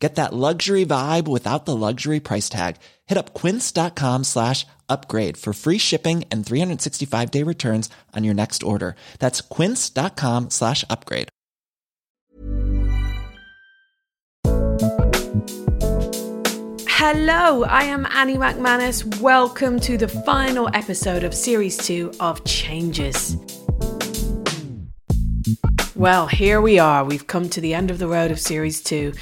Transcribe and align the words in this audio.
Get 0.00 0.14
that 0.14 0.32
luxury 0.32 0.86
vibe 0.86 1.28
without 1.28 1.66
the 1.66 1.76
luxury 1.76 2.20
price 2.20 2.48
tag. 2.48 2.76
Hit 3.06 3.18
up 3.18 3.34
quince.com 3.34 4.24
slash 4.24 4.66
upgrade 4.88 5.36
for 5.36 5.52
free 5.52 5.76
shipping 5.76 6.24
and 6.30 6.44
365 6.44 7.30
day 7.30 7.42
returns 7.42 7.90
on 8.16 8.24
your 8.24 8.34
next 8.34 8.62
order. 8.62 8.96
That's 9.18 9.42
quince.com 9.42 10.50
slash 10.50 10.84
upgrade. 10.88 11.28
Hello, 16.88 17.64
I 17.64 17.84
am 17.84 18.06
Annie 18.10 18.36
McManus. 18.36 19.20
Welcome 19.20 19.80
to 19.80 19.98
the 19.98 20.08
final 20.08 20.68
episode 20.74 21.24
of 21.24 21.34
Series 21.34 21.76
2 21.78 22.12
of 22.20 22.44
Changes. 22.44 23.36
Well, 26.00 26.28
here 26.28 26.62
we 26.62 26.78
are. 26.78 27.04
We've 27.04 27.26
come 27.26 27.50
to 27.50 27.60
the 27.60 27.74
end 27.74 27.90
of 27.90 27.98
the 27.98 28.08
road 28.08 28.30
of 28.30 28.40
Series 28.40 28.82
2 28.82 29.12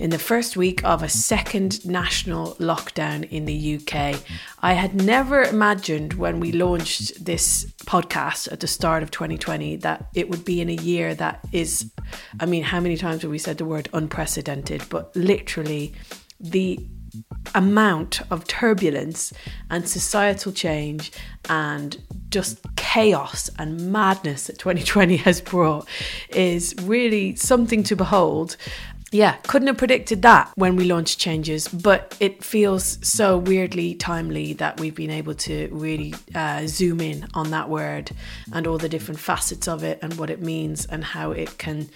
in 0.00 0.10
the 0.10 0.18
first 0.18 0.56
week 0.56 0.82
of 0.82 1.00
a 1.00 1.08
second 1.08 1.86
national 1.86 2.56
lockdown 2.56 3.30
in 3.30 3.44
the 3.44 3.76
UK. 3.76 4.20
I 4.60 4.72
had 4.72 4.96
never 4.96 5.44
imagined 5.44 6.14
when 6.14 6.40
we 6.40 6.50
launched 6.50 7.24
this 7.24 7.72
podcast 7.86 8.50
at 8.50 8.58
the 8.58 8.66
start 8.66 9.04
of 9.04 9.12
2020 9.12 9.76
that 9.76 10.08
it 10.12 10.28
would 10.28 10.44
be 10.44 10.60
in 10.60 10.68
a 10.68 10.74
year 10.74 11.14
that 11.14 11.38
is, 11.52 11.92
I 12.40 12.46
mean, 12.46 12.64
how 12.64 12.80
many 12.80 12.96
times 12.96 13.22
have 13.22 13.30
we 13.30 13.38
said 13.38 13.58
the 13.58 13.64
word 13.64 13.88
unprecedented? 13.92 14.82
But 14.88 15.14
literally, 15.14 15.94
the 16.40 16.84
amount 17.54 18.20
of 18.30 18.46
turbulence 18.46 19.32
and 19.70 19.88
societal 19.88 20.52
change 20.52 21.12
and 21.48 22.00
just 22.30 22.58
chaos 22.76 23.50
and 23.58 23.92
madness 23.92 24.46
that 24.46 24.58
2020 24.58 25.16
has 25.18 25.40
brought 25.40 25.88
is 26.30 26.74
really 26.82 27.36
something 27.36 27.82
to 27.84 27.96
behold. 27.96 28.56
Yeah, 29.12 29.36
couldn't 29.46 29.68
have 29.68 29.76
predicted 29.76 30.22
that 30.22 30.50
when 30.56 30.74
we 30.74 30.86
launched 30.86 31.20
changes, 31.20 31.68
but 31.68 32.16
it 32.18 32.42
feels 32.42 32.98
so 33.06 33.38
weirdly 33.38 33.94
timely 33.94 34.54
that 34.54 34.80
we've 34.80 34.94
been 34.94 35.10
able 35.10 35.34
to 35.34 35.68
really 35.70 36.14
uh, 36.34 36.66
zoom 36.66 37.00
in 37.00 37.28
on 37.32 37.50
that 37.50 37.68
word 37.68 38.10
and 38.52 38.66
all 38.66 38.76
the 38.76 38.88
different 38.88 39.20
facets 39.20 39.68
of 39.68 39.84
it 39.84 40.00
and 40.02 40.14
what 40.14 40.30
it 40.30 40.42
means 40.42 40.84
and 40.86 41.04
how 41.04 41.30
it 41.30 41.58
can 41.58 41.88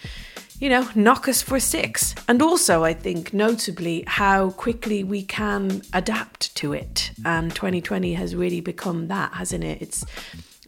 you 0.61 0.69
know, 0.69 0.89
knock 0.95 1.29
us 1.29 1.43
for 1.43 1.61
six. 1.61 2.15
And 2.27 2.43
also, 2.43 2.85
I 2.85 2.95
think, 2.95 3.33
notably, 3.33 4.05
how 4.07 4.51
quickly 4.51 5.05
we 5.05 5.23
can 5.23 5.83
adapt 5.93 6.55
to 6.57 6.73
it. 6.73 7.13
And 7.25 7.55
2020 7.55 8.15
has 8.15 8.35
really 8.35 8.61
become 8.61 9.09
that, 9.09 9.35
hasn't 9.35 9.65
it? 9.65 9.81
It's 9.81 10.05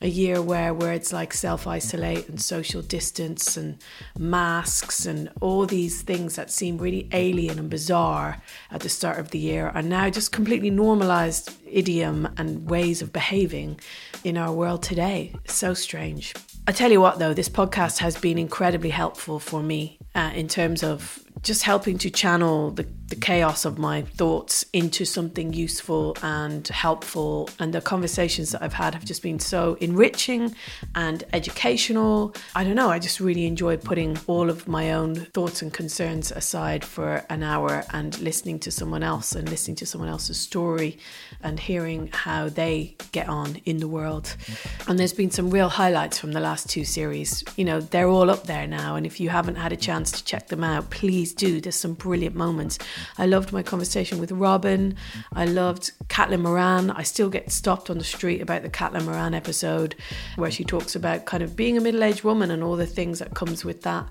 a 0.01 0.09
year 0.09 0.41
where 0.41 0.73
words 0.73 1.13
like 1.13 1.35
self 1.35 1.67
isolate 1.67 2.29
and 2.29 2.41
social 2.41 2.81
distance 2.83 3.57
and 3.57 3.79
masks 4.19 5.05
and 5.05 5.31
all 5.41 5.67
these 5.67 6.03
things 6.03 6.37
that 6.37 6.51
seem 6.51 6.79
really 6.79 7.09
alien 7.13 7.59
and 7.59 7.69
bizarre 7.69 8.39
at 8.71 8.81
the 8.81 8.89
start 8.89 9.19
of 9.19 9.31
the 9.31 9.39
year 9.39 9.69
are 9.75 9.83
now 9.83 10.09
just 10.09 10.33
completely 10.33 10.71
normalized 10.71 11.55
idiom 11.67 12.29
and 12.37 12.69
ways 12.71 13.03
of 13.03 13.13
behaving 13.13 13.79
in 14.25 14.37
our 14.37 14.53
world 14.53 14.83
today. 14.83 15.35
So 15.47 15.75
strange. 15.75 16.35
I 16.67 16.73
tell 16.73 16.91
you 16.91 17.01
what, 17.01 17.19
though, 17.19 17.35
this 17.35 17.49
podcast 17.49 17.99
has 17.99 18.17
been 18.17 18.39
incredibly 18.39 18.91
helpful 18.91 19.39
for 19.39 19.63
me 19.63 19.99
uh, 20.15 20.31
in 20.35 20.47
terms 20.47 20.83
of 20.83 21.19
just 21.43 21.63
helping 21.63 21.99
to 21.99 22.11
channel 22.11 22.71
the, 22.71 22.87
the 23.11 23.17
chaos 23.17 23.65
of 23.65 23.79
my 23.79 24.03
thoughts 24.03 24.65
into 24.73 25.05
something 25.05 25.53
useful 25.53 26.17
and 26.23 26.67
helpful. 26.69 27.51
And 27.59 27.75
the 27.75 27.81
conversations 27.81 28.53
that 28.53 28.63
I've 28.63 28.73
had 28.73 28.95
have 28.95 29.05
just 29.05 29.23
been 29.23 29.41
so 29.41 29.77
enriching 29.81 30.55
and 30.95 31.25
educational. 31.33 32.35
I 32.55 32.65
don't 32.65 32.77
know, 32.77 32.89
I 32.89 32.99
just 32.99 33.21
really 33.21 33.47
enjoy 33.47 33.77
putting 33.77 34.17
all 34.27 34.49
of 34.49 34.67
my 34.69 34.93
own 34.93 35.17
thoughts 35.35 35.61
and 35.61 35.73
concerns 35.73 36.31
aside 36.31 36.85
for 36.85 37.25
an 37.29 37.43
hour 37.43 37.85
and 37.93 38.19
listening 38.21 38.61
to 38.61 38.71
someone 38.71 39.03
else 39.03 39.33
and 39.33 39.49
listening 39.51 39.77
to 39.77 39.87
someone 39.87 40.09
else's 40.09 40.39
story 40.39 40.99
and 41.43 41.59
hearing 41.59 42.09
how 42.13 42.49
they 42.49 42.97
get 43.13 43.29
on 43.29 43.57
in 43.65 43.79
the 43.79 43.89
world. 43.89 44.37
And 44.87 44.99
there's 44.99 45.13
been 45.13 45.31
some 45.31 45.51
real 45.51 45.69
highlights 45.69 46.19
from 46.19 46.33
the 46.33 46.41
last 46.41 46.71
two 46.71 46.85
series. 46.85 47.43
You 47.57 47.65
know, 47.65 47.81
they're 47.81 48.09
all 48.09 48.31
up 48.31 48.45
there 48.45 48.67
now. 48.69 48.95
And 48.95 49.05
if 49.05 49.19
you 49.19 49.31
haven't 49.31 49.57
had 49.57 49.73
a 49.73 49.77
chance 49.77 50.13
to 50.13 50.25
check 50.25 50.47
them 50.47 50.63
out, 50.63 50.91
please 50.91 51.35
do. 51.35 51.61
There's 51.61 51.75
some 51.75 51.95
brilliant 51.95 52.37
moments. 52.37 52.79
I 53.19 53.27
loved 53.27 53.53
my 53.53 53.63
conversation 53.63 54.19
with 54.19 54.33
Robin. 54.33 54.97
I 55.33 55.45
loved 55.45 55.93
Caitlin 56.09 56.41
Moran. 56.43 56.91
I 56.91 57.03
still 57.03 57.29
get 57.29 57.51
stopped 57.51 57.91
on 57.91 57.99
the 57.99 58.05
street 58.05 58.41
about 58.41 58.63
the 58.63 58.71
Caitlin 58.71 59.05
Moran 59.05 59.35
episode 59.35 59.95
where 60.37 60.51
she 60.51 60.65
talks 60.65 60.95
about 60.95 61.25
kind 61.25 61.43
of 61.43 61.57
being 61.57 61.77
a 61.77 61.81
middle 61.81 62.03
aged 62.03 62.25
woman 62.25 62.51
and 62.51 62.63
all 62.63 62.77
the 62.77 62.87
things 62.87 63.19
that 63.19 63.35
comes 63.35 63.65
with 63.65 63.83
that. 63.83 64.07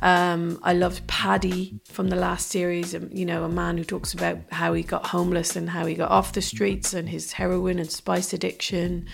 Um, 0.00 0.58
I 0.62 0.74
loved 0.74 1.06
Paddy 1.06 1.80
from 1.84 2.08
the 2.08 2.16
last 2.16 2.48
series, 2.48 2.94
um, 2.94 3.08
you 3.12 3.24
know, 3.24 3.44
a 3.44 3.48
man 3.48 3.76
who 3.76 3.84
talks 3.84 4.14
about 4.14 4.38
how 4.50 4.72
he 4.72 4.82
got 4.82 5.06
homeless 5.06 5.56
and 5.56 5.68
how 5.70 5.86
he 5.86 5.94
got 5.94 6.10
off 6.10 6.32
the 6.32 6.42
streets 6.42 6.94
and 6.94 7.08
his 7.08 7.32
heroin 7.32 7.78
and 7.78 7.90
spice 7.90 8.32
addiction. 8.32 9.06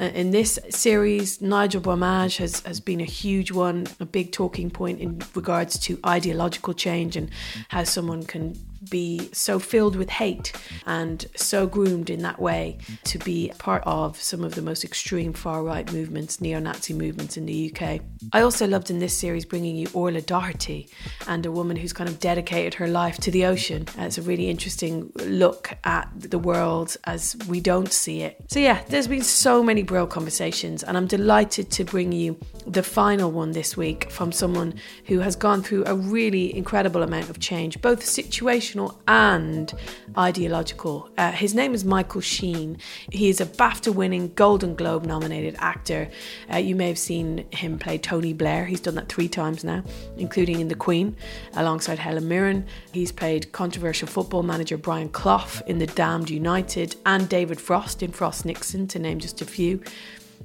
Uh, 0.00 0.04
in 0.06 0.30
this 0.30 0.58
series, 0.70 1.40
Nigel 1.40 1.80
Bromage 1.80 2.38
has, 2.38 2.60
has 2.60 2.80
been 2.80 3.00
a 3.00 3.04
huge 3.04 3.52
one, 3.52 3.86
a 4.00 4.06
big 4.06 4.32
talking 4.32 4.70
point 4.70 5.00
in 5.00 5.22
regards 5.34 5.78
to 5.80 5.98
ideological 6.04 6.74
change 6.74 7.16
and 7.16 7.30
how 7.68 7.84
someone 7.84 8.24
can 8.24 8.54
be 8.94 9.28
so 9.32 9.58
filled 9.58 9.96
with 9.96 10.08
hate 10.08 10.52
and 10.86 11.26
so 11.34 11.66
groomed 11.66 12.08
in 12.10 12.22
that 12.22 12.38
way 12.38 12.78
to 13.02 13.18
be 13.18 13.50
part 13.58 13.82
of 13.86 14.20
some 14.22 14.44
of 14.44 14.54
the 14.54 14.62
most 14.62 14.84
extreme 14.84 15.32
far 15.32 15.64
right 15.64 15.92
movements, 15.92 16.40
neo 16.40 16.60
Nazi 16.60 16.94
movements 16.94 17.36
in 17.36 17.44
the 17.44 17.72
UK. 17.72 18.00
I 18.32 18.42
also 18.42 18.68
loved 18.68 18.90
in 18.90 19.00
this 19.00 19.12
series 19.12 19.44
bringing 19.44 19.74
you 19.74 19.88
Orla 19.94 20.20
Doherty 20.20 20.88
and 21.26 21.44
a 21.44 21.50
woman 21.50 21.76
who's 21.76 21.92
kind 21.92 22.08
of 22.08 22.20
dedicated 22.20 22.74
her 22.74 22.86
life 22.86 23.16
to 23.18 23.32
the 23.32 23.46
ocean. 23.46 23.88
Uh, 23.98 24.02
it's 24.02 24.16
a 24.16 24.22
really 24.22 24.48
interesting 24.48 25.10
look 25.16 25.76
at 25.82 26.08
the 26.14 26.38
world 26.38 26.96
as 27.02 27.36
we 27.48 27.60
don't 27.60 27.92
see 27.92 28.22
it. 28.22 28.44
So, 28.48 28.60
yeah, 28.60 28.80
there's 28.90 29.08
been 29.08 29.22
so 29.22 29.64
many 29.64 29.82
Brill 29.82 30.06
conversations, 30.06 30.84
and 30.84 30.96
I'm 30.96 31.08
delighted 31.08 31.72
to 31.72 31.84
bring 31.84 32.12
you 32.12 32.38
the 32.64 32.84
final 32.84 33.32
one 33.32 33.50
this 33.50 33.76
week 33.76 34.10
from 34.12 34.30
someone 34.30 34.74
who 35.06 35.18
has 35.18 35.34
gone 35.34 35.62
through 35.62 35.84
a 35.86 35.96
really 35.96 36.56
incredible 36.56 37.02
amount 37.02 37.28
of 37.28 37.40
change, 37.40 37.80
both 37.82 38.00
situational 38.02 38.83
and 39.06 39.72
ideological. 40.16 41.10
Uh, 41.16 41.32
his 41.32 41.54
name 41.54 41.74
is 41.74 41.84
Michael 41.84 42.20
Sheen. 42.20 42.78
He 43.10 43.28
is 43.28 43.40
a 43.40 43.46
BAFTA 43.46 43.94
winning, 43.94 44.32
Golden 44.34 44.74
Globe 44.74 45.04
nominated 45.04 45.56
actor. 45.58 46.08
Uh, 46.52 46.58
you 46.58 46.74
may 46.74 46.88
have 46.88 46.98
seen 46.98 47.46
him 47.50 47.78
play 47.78 47.98
Tony 47.98 48.32
Blair. 48.32 48.64
He's 48.64 48.80
done 48.80 48.94
that 48.96 49.08
three 49.08 49.28
times 49.28 49.64
now, 49.64 49.82
including 50.16 50.60
in 50.60 50.68
The 50.68 50.74
Queen 50.74 51.16
alongside 51.54 51.98
Helen 51.98 52.28
Mirren. 52.28 52.66
He's 52.92 53.12
played 53.12 53.52
controversial 53.52 54.08
football 54.08 54.42
manager 54.42 54.76
Brian 54.76 55.08
Clough 55.08 55.62
in 55.66 55.78
The 55.78 55.86
Damned 55.86 56.30
United 56.30 56.96
and 57.06 57.28
David 57.28 57.60
Frost 57.60 58.02
in 58.02 58.12
Frost 58.12 58.44
Nixon, 58.44 58.86
to 58.88 58.98
name 58.98 59.18
just 59.18 59.40
a 59.40 59.46
few. 59.46 59.82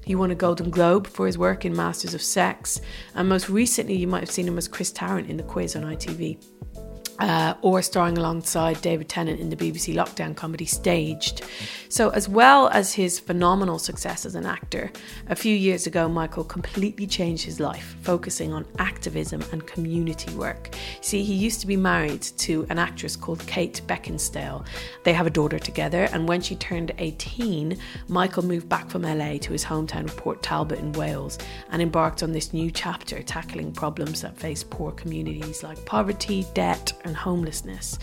He 0.06 0.16
won 0.16 0.32
a 0.32 0.36
Golden 0.36 0.70
Globe 0.70 1.08
for 1.08 1.28
his 1.28 1.38
work 1.38 1.66
in 1.66 1.76
Masters 1.76 2.14
of 2.14 2.22
Sex, 2.22 2.82
and 3.16 3.28
most 3.28 3.50
recently, 3.50 3.96
you 3.96 4.08
might 4.08 4.22
have 4.22 4.32
seen 4.32 4.48
him 4.48 4.58
as 4.58 4.68
Chris 4.68 4.92
Tarrant 4.92 5.30
in 5.30 5.38
The 5.38 5.44
Quiz 5.44 5.76
on 5.76 5.84
ITV 5.84 6.38
uh, 7.20 7.54
or 7.62 7.82
starring 7.82 8.18
alongside 8.18 8.82
David 8.82 9.10
Tennant 9.10 9.40
in 9.40 9.50
the 9.50 9.56
BBC 9.56 9.94
lockdown 9.94 10.36
comedy 10.36 10.66
Staged. 10.66 11.42
So, 11.90 12.10
as 12.10 12.30
well 12.30 12.70
as 12.70 12.94
his 12.94 13.20
phenomenal 13.20 13.80
success 13.80 14.26
as 14.26 14.36
an 14.36 14.46
actor, 14.46 14.92
a 15.28 15.36
few 15.36 15.56
years 15.56 15.88
ago, 15.88 16.08
Michael 16.08 16.44
completely 16.44 17.08
changed 17.08 17.44
his 17.44 17.60
life, 17.60 17.96
focusing 18.02 18.54
on 18.54 18.66
activism 18.78 19.44
and 19.52 19.66
community 19.66 20.34
work. 20.36 20.70
See, 21.02 21.24
he 21.24 21.34
used 21.34 21.62
to 21.62 21.68
be 21.68 21.76
married 21.76 22.22
to 22.22 22.66
an 22.70 22.78
actress 22.78 23.16
called 23.16 23.46
Kate 23.48 23.82
Beckinsale. 23.88 24.66
They 25.04 25.14
have 25.14 25.28
a 25.28 25.32
daughter 25.32 25.60
together, 25.60 26.08
and 26.14 26.28
when 26.28 26.42
she 26.42 26.56
turned 26.56 26.92
18, 27.00 27.78
Michael 28.08 28.46
moved 28.46 28.70
back 28.70 28.90
from 28.90 29.02
LA 29.02 29.38
to 29.40 29.52
his 29.52 29.66
hometown 29.66 30.06
of 30.06 30.16
Port 30.16 30.42
Talbot 30.44 30.80
in 30.80 30.94
Wales 30.94 31.38
and 31.72 31.82
embarked 31.82 32.24
on 32.24 32.32
this 32.32 32.54
new 32.54 32.72
chapter 32.72 33.24
tackling 33.24 33.72
problems 33.72 34.22
that 34.22 34.38
face 34.38 34.64
poor 34.64 34.92
communities 34.92 35.64
like 35.64 35.84
poverty, 35.86 36.46
debt, 36.54 36.94
and 37.10 37.18
homelessness. 37.18 38.00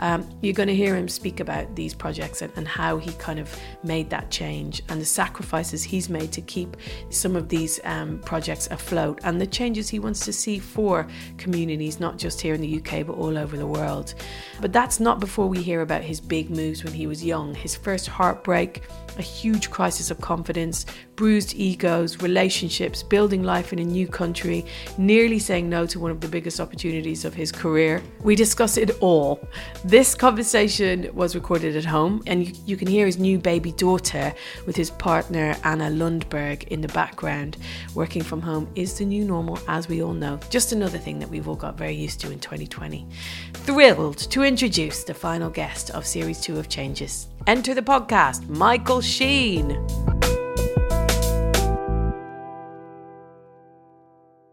Um, 0.00 0.28
you're 0.42 0.54
going 0.54 0.68
to 0.68 0.74
hear 0.74 0.96
him 0.96 1.08
speak 1.08 1.40
about 1.40 1.74
these 1.74 1.94
projects 1.94 2.42
and, 2.42 2.52
and, 2.56 2.66
how 2.66 2.98
he 2.98 3.12
kind 3.12 3.38
of 3.38 3.56
made 3.82 4.10
that 4.10 4.30
change 4.30 4.82
and 4.88 5.00
the 5.00 5.04
sacrifices 5.04 5.82
he's 5.82 6.08
made 6.08 6.32
to 6.32 6.40
keep 6.40 6.76
some 7.10 7.36
of 7.36 7.48
these 7.48 7.80
um, 7.84 8.18
projects 8.20 8.66
afloat 8.70 9.20
and 9.24 9.40
the 9.40 9.46
changes 9.46 9.88
he 9.88 9.98
wants 9.98 10.24
to 10.24 10.32
see 10.32 10.58
for 10.58 11.06
communities, 11.38 12.00
not 12.00 12.18
just 12.18 12.40
here 12.40 12.54
in 12.54 12.60
the 12.60 12.78
UK, 12.78 13.06
but 13.06 13.14
all 13.14 13.38
over 13.38 13.56
the 13.56 13.66
world. 13.66 14.14
But 14.60 14.72
that's 14.72 15.00
not 15.00 15.20
before 15.20 15.46
we 15.46 15.62
hear 15.62 15.80
about 15.80 16.02
his 16.02 16.20
big 16.20 16.50
moves 16.50 16.84
when 16.84 16.92
he 16.92 17.06
was 17.06 17.24
young, 17.24 17.54
his 17.54 17.76
first 17.76 18.06
heartbreak, 18.06 18.82
a 19.18 19.22
huge 19.22 19.70
crisis 19.70 20.10
of 20.10 20.20
confidence, 20.20 20.86
bruised 21.16 21.54
egos, 21.54 22.20
relationships, 22.22 23.02
building 23.02 23.42
life 23.42 23.72
in 23.72 23.78
a 23.78 23.84
new 23.84 24.06
country, 24.06 24.64
nearly 24.98 25.38
saying 25.38 25.68
no 25.68 25.86
to 25.86 25.98
one 25.98 26.10
of 26.10 26.20
the 26.20 26.28
biggest 26.28 26.60
opportunities 26.60 27.24
of 27.24 27.34
his 27.34 27.50
career. 27.50 28.02
We 28.22 28.34
discuss 28.34 28.76
it 28.76 28.90
all. 29.00 29.40
This 29.86 30.16
conversation 30.16 31.08
was 31.14 31.36
recorded 31.36 31.76
at 31.76 31.84
home, 31.84 32.20
and 32.26 32.44
you, 32.44 32.52
you 32.66 32.76
can 32.76 32.88
hear 32.88 33.06
his 33.06 33.20
new 33.20 33.38
baby 33.38 33.70
daughter 33.70 34.34
with 34.66 34.74
his 34.74 34.90
partner 34.90 35.54
Anna 35.62 35.84
Lundberg 35.84 36.64
in 36.64 36.80
the 36.80 36.88
background. 36.88 37.56
Working 37.94 38.24
from 38.24 38.40
home 38.40 38.68
is 38.74 38.98
the 38.98 39.04
new 39.04 39.24
normal, 39.24 39.60
as 39.68 39.86
we 39.86 40.02
all 40.02 40.12
know. 40.12 40.40
Just 40.50 40.72
another 40.72 40.98
thing 40.98 41.20
that 41.20 41.28
we've 41.28 41.46
all 41.46 41.54
got 41.54 41.78
very 41.78 41.94
used 41.94 42.18
to 42.22 42.32
in 42.32 42.40
2020. 42.40 43.06
Thrilled 43.52 44.18
to 44.18 44.42
introduce 44.42 45.04
the 45.04 45.14
final 45.14 45.50
guest 45.50 45.90
of 45.92 46.04
Series 46.04 46.40
2 46.40 46.58
of 46.58 46.68
Changes. 46.68 47.28
Enter 47.46 47.72
the 47.72 47.80
podcast, 47.80 48.48
Michael 48.48 49.00
Sheen. 49.00 49.68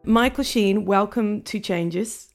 Michael 0.04 0.44
Sheen, 0.44 0.86
welcome 0.86 1.42
to 1.42 1.60
Changes. 1.60 2.33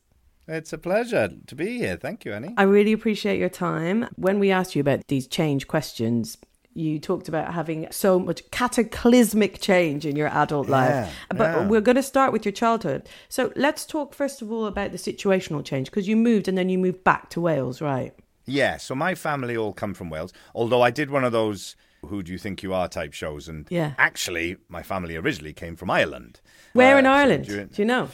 It's 0.48 0.72
a 0.72 0.78
pleasure 0.78 1.28
to 1.46 1.54
be 1.54 1.76
here. 1.78 1.96
Thank 1.96 2.24
you, 2.24 2.32
Annie. 2.32 2.54
I 2.56 2.62
really 2.62 2.92
appreciate 2.92 3.38
your 3.38 3.50
time. 3.50 4.08
When 4.16 4.38
we 4.38 4.50
asked 4.50 4.74
you 4.74 4.80
about 4.80 5.06
these 5.08 5.26
change 5.26 5.68
questions, 5.68 6.38
you 6.72 6.98
talked 6.98 7.28
about 7.28 7.52
having 7.52 7.86
so 7.90 8.18
much 8.18 8.50
cataclysmic 8.50 9.60
change 9.60 10.06
in 10.06 10.16
your 10.16 10.28
adult 10.28 10.68
life. 10.68 10.90
Yeah, 10.90 11.10
but 11.36 11.38
yeah. 11.56 11.66
we're 11.66 11.82
going 11.82 11.96
to 11.96 12.02
start 12.02 12.32
with 12.32 12.44
your 12.46 12.52
childhood. 12.52 13.08
So 13.28 13.52
let's 13.56 13.84
talk 13.84 14.14
first 14.14 14.40
of 14.40 14.50
all 14.50 14.64
about 14.66 14.92
the 14.92 14.98
situational 14.98 15.62
change 15.64 15.90
because 15.90 16.08
you 16.08 16.16
moved 16.16 16.48
and 16.48 16.56
then 16.56 16.68
you 16.70 16.78
moved 16.78 17.04
back 17.04 17.28
to 17.30 17.40
Wales, 17.42 17.82
right? 17.82 18.14
Yeah, 18.46 18.78
so 18.78 18.94
my 18.94 19.14
family 19.14 19.54
all 19.56 19.74
come 19.74 19.92
from 19.92 20.08
Wales, 20.08 20.32
although 20.54 20.80
I 20.80 20.90
did 20.90 21.10
one 21.10 21.24
of 21.24 21.32
those 21.32 21.76
who 22.06 22.22
do 22.22 22.32
you 22.32 22.38
think 22.38 22.62
you 22.62 22.72
are 22.72 22.88
type 22.88 23.12
shows. 23.12 23.48
And 23.48 23.66
Yeah. 23.68 23.92
actually, 23.98 24.56
my 24.68 24.82
family 24.82 25.16
originally 25.16 25.52
came 25.52 25.74
from 25.76 25.90
Ireland. 25.90 26.40
Where 26.72 26.94
Uh, 26.94 26.98
in 27.00 27.04
so 27.04 27.10
Ireland? 27.10 27.44
during- 27.46 27.66
Do 27.66 27.82
you 27.82 27.86
know? 27.86 28.08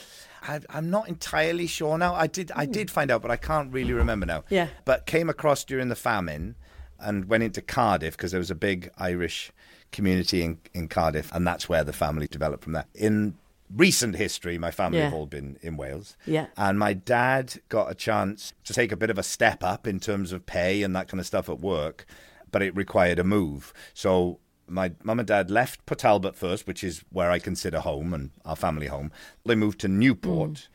I, 0.47 0.59
I'm 0.69 0.89
not 0.89 1.07
entirely 1.07 1.67
sure 1.67 1.97
now. 1.97 2.13
I 2.15 2.27
did, 2.27 2.51
I 2.55 2.65
hmm. 2.65 2.71
did 2.71 2.91
find 2.91 3.11
out, 3.11 3.21
but 3.21 3.31
I 3.31 3.37
can't 3.37 3.71
really 3.71 3.93
remember 3.93 4.25
now. 4.25 4.43
Yeah. 4.49 4.67
But 4.85 5.05
came 5.05 5.29
across 5.29 5.63
during 5.63 5.89
the 5.89 5.95
famine 5.95 6.55
and 6.99 7.25
went 7.25 7.43
into 7.43 7.61
Cardiff 7.61 8.15
because 8.15 8.31
there 8.31 8.39
was 8.39 8.51
a 8.51 8.55
big 8.55 8.89
Irish 8.97 9.51
community 9.91 10.43
in, 10.43 10.59
in 10.73 10.87
Cardiff, 10.87 11.31
and 11.33 11.45
that's 11.45 11.67
where 11.69 11.83
the 11.83 11.93
family 11.93 12.27
developed 12.27 12.63
from 12.63 12.73
there. 12.73 12.85
In 12.93 13.35
recent 13.73 14.15
history, 14.15 14.57
my 14.57 14.71
family 14.71 14.99
Yeah. 14.99 15.05
have 15.05 15.13
all 15.13 15.25
been 15.25 15.57
in 15.61 15.77
Wales. 15.77 16.15
Yeah. 16.25 16.47
And 16.57 16.77
my 16.77 16.93
dad 16.93 17.61
got 17.69 17.91
a 17.91 17.95
chance 17.95 18.53
to 18.65 18.73
take 18.73 18.91
a 18.91 18.97
bit 18.97 19.09
of 19.09 19.17
a 19.17 19.23
step 19.23 19.63
up 19.63 19.87
in 19.87 19.99
terms 19.99 20.31
of 20.31 20.45
pay 20.45 20.83
and 20.83 20.95
that 20.95 21.07
kind 21.07 21.19
of 21.19 21.25
stuff 21.25 21.49
at 21.49 21.59
work, 21.59 22.05
but 22.51 22.61
it 22.61 22.75
required 22.75 23.19
a 23.19 23.23
move. 23.23 23.73
So 23.93 24.39
my 24.67 24.91
mum 25.03 25.19
and 25.19 25.27
dad 25.27 25.51
left 25.51 25.85
Port 25.85 25.99
Talbot 25.99 26.35
first, 26.35 26.67
which 26.67 26.83
is 26.83 27.03
where 27.11 27.31
I 27.31 27.39
consider 27.39 27.79
home 27.79 28.13
and 28.13 28.31
our 28.43 28.55
family 28.55 28.87
home. 28.87 29.11
They 29.45 29.55
moved 29.55 29.79
to 29.81 29.87
Newport 29.87 30.51
mm. 30.51 30.67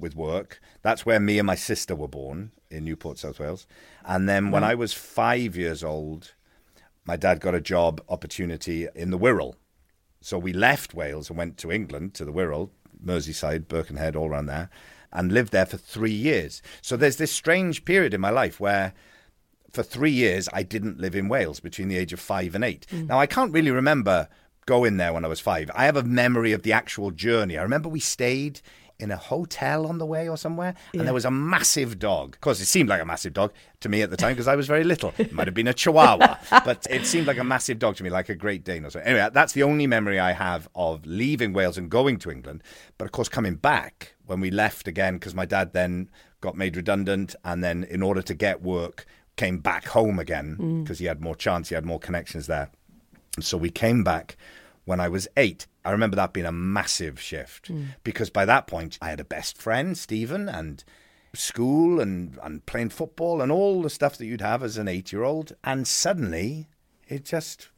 with 0.00 0.16
work. 0.16 0.60
That's 0.82 1.04
where 1.04 1.20
me 1.20 1.38
and 1.38 1.46
my 1.46 1.54
sister 1.54 1.94
were 1.94 2.08
born 2.08 2.52
in 2.70 2.84
Newport, 2.84 3.18
South 3.18 3.38
Wales. 3.38 3.66
And 4.04 4.28
then 4.28 4.50
when 4.50 4.64
I 4.64 4.74
was 4.74 4.92
five 4.92 5.56
years 5.56 5.84
old, 5.84 6.34
my 7.04 7.16
dad 7.16 7.40
got 7.40 7.54
a 7.54 7.60
job 7.60 8.00
opportunity 8.08 8.88
in 8.94 9.10
the 9.10 9.18
Wirral. 9.18 9.54
So 10.20 10.38
we 10.38 10.52
left 10.52 10.94
Wales 10.94 11.28
and 11.28 11.38
went 11.38 11.56
to 11.58 11.70
England, 11.70 12.14
to 12.14 12.24
the 12.24 12.32
Wirral, 12.32 12.70
Merseyside, 13.04 13.68
Birkenhead, 13.68 14.16
all 14.16 14.28
around 14.28 14.46
there, 14.46 14.70
and 15.12 15.30
lived 15.30 15.52
there 15.52 15.66
for 15.66 15.76
three 15.76 16.10
years. 16.10 16.62
So 16.82 16.96
there's 16.96 17.16
this 17.16 17.30
strange 17.30 17.84
period 17.84 18.12
in 18.12 18.20
my 18.20 18.30
life 18.30 18.58
where 18.58 18.92
for 19.76 19.82
three 19.82 20.10
years 20.10 20.48
I 20.52 20.62
didn't 20.64 20.98
live 20.98 21.14
in 21.14 21.28
Wales 21.28 21.60
between 21.60 21.88
the 21.88 21.98
age 21.98 22.12
of 22.12 22.18
five 22.18 22.54
and 22.54 22.64
eight. 22.64 22.86
Mm. 22.90 23.08
Now, 23.08 23.20
I 23.20 23.26
can't 23.26 23.52
really 23.52 23.70
remember 23.70 24.28
going 24.64 24.96
there 24.96 25.12
when 25.12 25.24
I 25.24 25.28
was 25.28 25.38
five. 25.38 25.70
I 25.74 25.84
have 25.84 25.96
a 25.96 26.02
memory 26.02 26.52
of 26.52 26.62
the 26.62 26.72
actual 26.72 27.12
journey. 27.12 27.56
I 27.56 27.62
remember 27.62 27.88
we 27.88 28.00
stayed 28.00 28.60
in 28.98 29.10
a 29.10 29.16
hotel 29.16 29.86
on 29.86 29.98
the 29.98 30.06
way 30.06 30.26
or 30.26 30.38
somewhere, 30.38 30.74
and 30.94 31.02
there 31.02 31.12
was 31.12 31.26
a 31.26 31.30
massive 31.30 31.98
dog. 31.98 32.34
Of 32.34 32.40
course, 32.40 32.60
it 32.60 32.64
seemed 32.64 32.88
like 32.88 33.02
a 33.02 33.04
massive 33.04 33.34
dog 33.34 33.52
to 33.80 33.90
me 33.90 34.00
at 34.00 34.08
the 34.08 34.16
time 34.16 34.32
because 34.32 34.48
I 34.48 34.56
was 34.56 34.66
very 34.66 34.84
little. 34.84 35.12
It 35.18 35.32
might 35.32 35.46
have 35.46 35.54
been 35.54 35.68
a 35.68 35.74
chihuahua, 35.74 36.38
but 36.64 36.86
it 36.88 37.04
seemed 37.04 37.26
like 37.26 37.38
a 37.38 37.44
massive 37.44 37.78
dog 37.78 37.96
to 37.96 38.02
me, 38.02 38.08
like 38.08 38.30
a 38.30 38.34
Great 38.34 38.64
Dane 38.64 38.86
or 38.86 38.90
something. 38.90 39.08
Anyway, 39.08 39.28
that's 39.32 39.52
the 39.52 39.62
only 39.62 39.86
memory 39.86 40.18
I 40.18 40.32
have 40.32 40.68
of 40.74 41.04
leaving 41.04 41.52
Wales 41.52 41.76
and 41.76 41.90
going 41.90 42.18
to 42.20 42.30
England. 42.30 42.62
But 42.96 43.04
of 43.04 43.12
course, 43.12 43.28
coming 43.28 43.56
back 43.56 44.14
when 44.24 44.40
we 44.40 44.50
left 44.50 44.88
again, 44.88 45.14
because 45.14 45.34
my 45.34 45.44
dad 45.44 45.74
then 45.74 46.08
got 46.40 46.56
made 46.56 46.76
redundant, 46.76 47.36
and 47.44 47.62
then 47.62 47.84
in 47.84 48.02
order 48.02 48.22
to 48.22 48.34
get 48.34 48.62
work, 48.62 49.04
came 49.36 49.58
back 49.58 49.86
home 49.86 50.18
again 50.18 50.56
mm. 50.58 50.82
because 50.82 50.98
he 50.98 51.06
had 51.06 51.20
more 51.20 51.36
chance, 51.36 51.68
he 51.68 51.74
had 51.74 51.84
more 51.84 52.00
connections 52.00 52.46
there. 52.46 52.70
So 53.40 53.56
we 53.56 53.70
came 53.70 54.02
back 54.02 54.36
when 54.84 55.00
I 55.00 55.08
was 55.08 55.28
eight. 55.36 55.66
I 55.84 55.90
remember 55.90 56.16
that 56.16 56.32
being 56.32 56.46
a 56.46 56.52
massive 56.52 57.20
shift 57.20 57.70
mm. 57.70 57.88
because 58.02 58.30
by 58.30 58.44
that 58.46 58.66
point 58.66 58.98
I 59.00 59.10
had 59.10 59.20
a 59.20 59.24
best 59.24 59.58
friend, 59.58 59.96
Stephen, 59.96 60.48
and 60.48 60.82
school 61.34 62.00
and, 62.00 62.38
and 62.42 62.64
playing 62.66 62.88
football 62.88 63.42
and 63.42 63.52
all 63.52 63.82
the 63.82 63.90
stuff 63.90 64.16
that 64.16 64.26
you'd 64.26 64.40
have 64.40 64.62
as 64.62 64.78
an 64.78 64.88
eight 64.88 65.12
year 65.12 65.22
old. 65.22 65.54
And 65.62 65.86
suddenly 65.86 66.68
it 67.08 67.24
just 67.24 67.68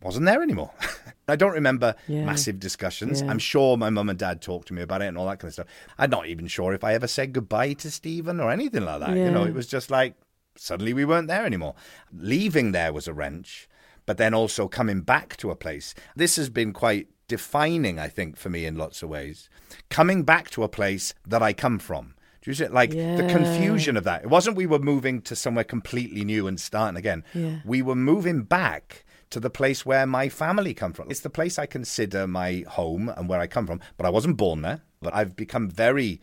wasn't 0.00 0.26
there 0.26 0.42
anymore. 0.42 0.70
I 1.28 1.36
don't 1.36 1.52
remember 1.52 1.96
Yeah. 2.06 2.24
massive 2.24 2.60
discussions. 2.60 3.20
Yeah. 3.20 3.30
I'm 3.30 3.38
sure 3.40 3.76
my 3.76 3.90
mum 3.90 4.08
and 4.08 4.18
dad 4.18 4.40
talked 4.40 4.68
to 4.68 4.74
me 4.74 4.82
about 4.82 5.02
it 5.02 5.06
and 5.06 5.18
all 5.18 5.26
that 5.26 5.40
kind 5.40 5.48
of 5.48 5.54
stuff. 5.54 5.66
I'm 5.98 6.10
not 6.10 6.26
even 6.26 6.46
sure 6.46 6.72
if 6.72 6.84
I 6.84 6.94
ever 6.94 7.08
said 7.08 7.32
goodbye 7.32 7.72
to 7.74 7.90
Stephen 7.90 8.40
or 8.40 8.50
anything 8.50 8.84
like 8.84 9.00
that. 9.00 9.16
You 9.16 9.30
know, 9.30 9.44
it 9.44 9.54
was 9.54 9.66
just 9.66 9.90
like 9.90 10.14
suddenly 10.58 10.92
we 10.92 11.04
weren't 11.04 11.28
there 11.28 11.46
anymore. 11.46 11.74
Leaving 12.12 12.72
there 12.72 12.92
was 12.92 13.08
a 13.08 13.14
wrench, 13.14 13.68
but 14.06 14.18
then 14.18 14.34
also 14.34 14.68
coming 14.68 15.00
back 15.00 15.36
to 15.38 15.50
a 15.50 15.56
place. 15.56 15.94
This 16.16 16.36
has 16.36 16.50
been 16.50 16.72
quite 16.72 17.08
defining, 17.28 17.98
I 17.98 18.08
think, 18.08 18.36
for 18.36 18.48
me 18.48 18.64
in 18.64 18.76
lots 18.76 19.02
of 19.02 19.08
ways. 19.08 19.48
Coming 19.90 20.22
back 20.22 20.50
to 20.50 20.62
a 20.62 20.68
place 20.68 21.14
that 21.26 21.42
I 21.42 21.52
come 21.52 21.78
from. 21.78 22.14
Do 22.42 22.50
you 22.50 22.54
see 22.54 22.64
it? 22.64 22.72
Like 22.72 22.90
the 22.90 23.28
confusion 23.30 23.96
of 23.96 24.04
that. 24.04 24.22
It 24.22 24.30
wasn't 24.30 24.56
we 24.56 24.66
were 24.66 24.78
moving 24.78 25.20
to 25.22 25.36
somewhere 25.36 25.64
completely 25.64 26.24
new 26.24 26.46
and 26.46 26.58
starting 26.58 26.96
again. 26.96 27.24
Yeah. 27.34 27.58
We 27.64 27.82
were 27.82 27.94
moving 27.94 28.42
back 28.42 29.04
to 29.30 29.40
the 29.40 29.50
place 29.50 29.84
where 29.84 30.06
my 30.06 30.28
family 30.28 30.72
come 30.72 30.92
from. 30.94 31.10
It's 31.10 31.20
the 31.20 31.30
place 31.30 31.58
I 31.58 31.66
consider 31.66 32.26
my 32.26 32.64
home 32.66 33.10
and 33.10 33.28
where 33.28 33.40
I 33.40 33.46
come 33.46 33.66
from. 33.66 33.80
But 33.96 34.06
I 34.06 34.10
wasn't 34.10 34.38
born 34.38 34.62
there. 34.62 34.80
But 35.02 35.14
I've 35.14 35.36
become 35.36 35.68
very 35.68 36.20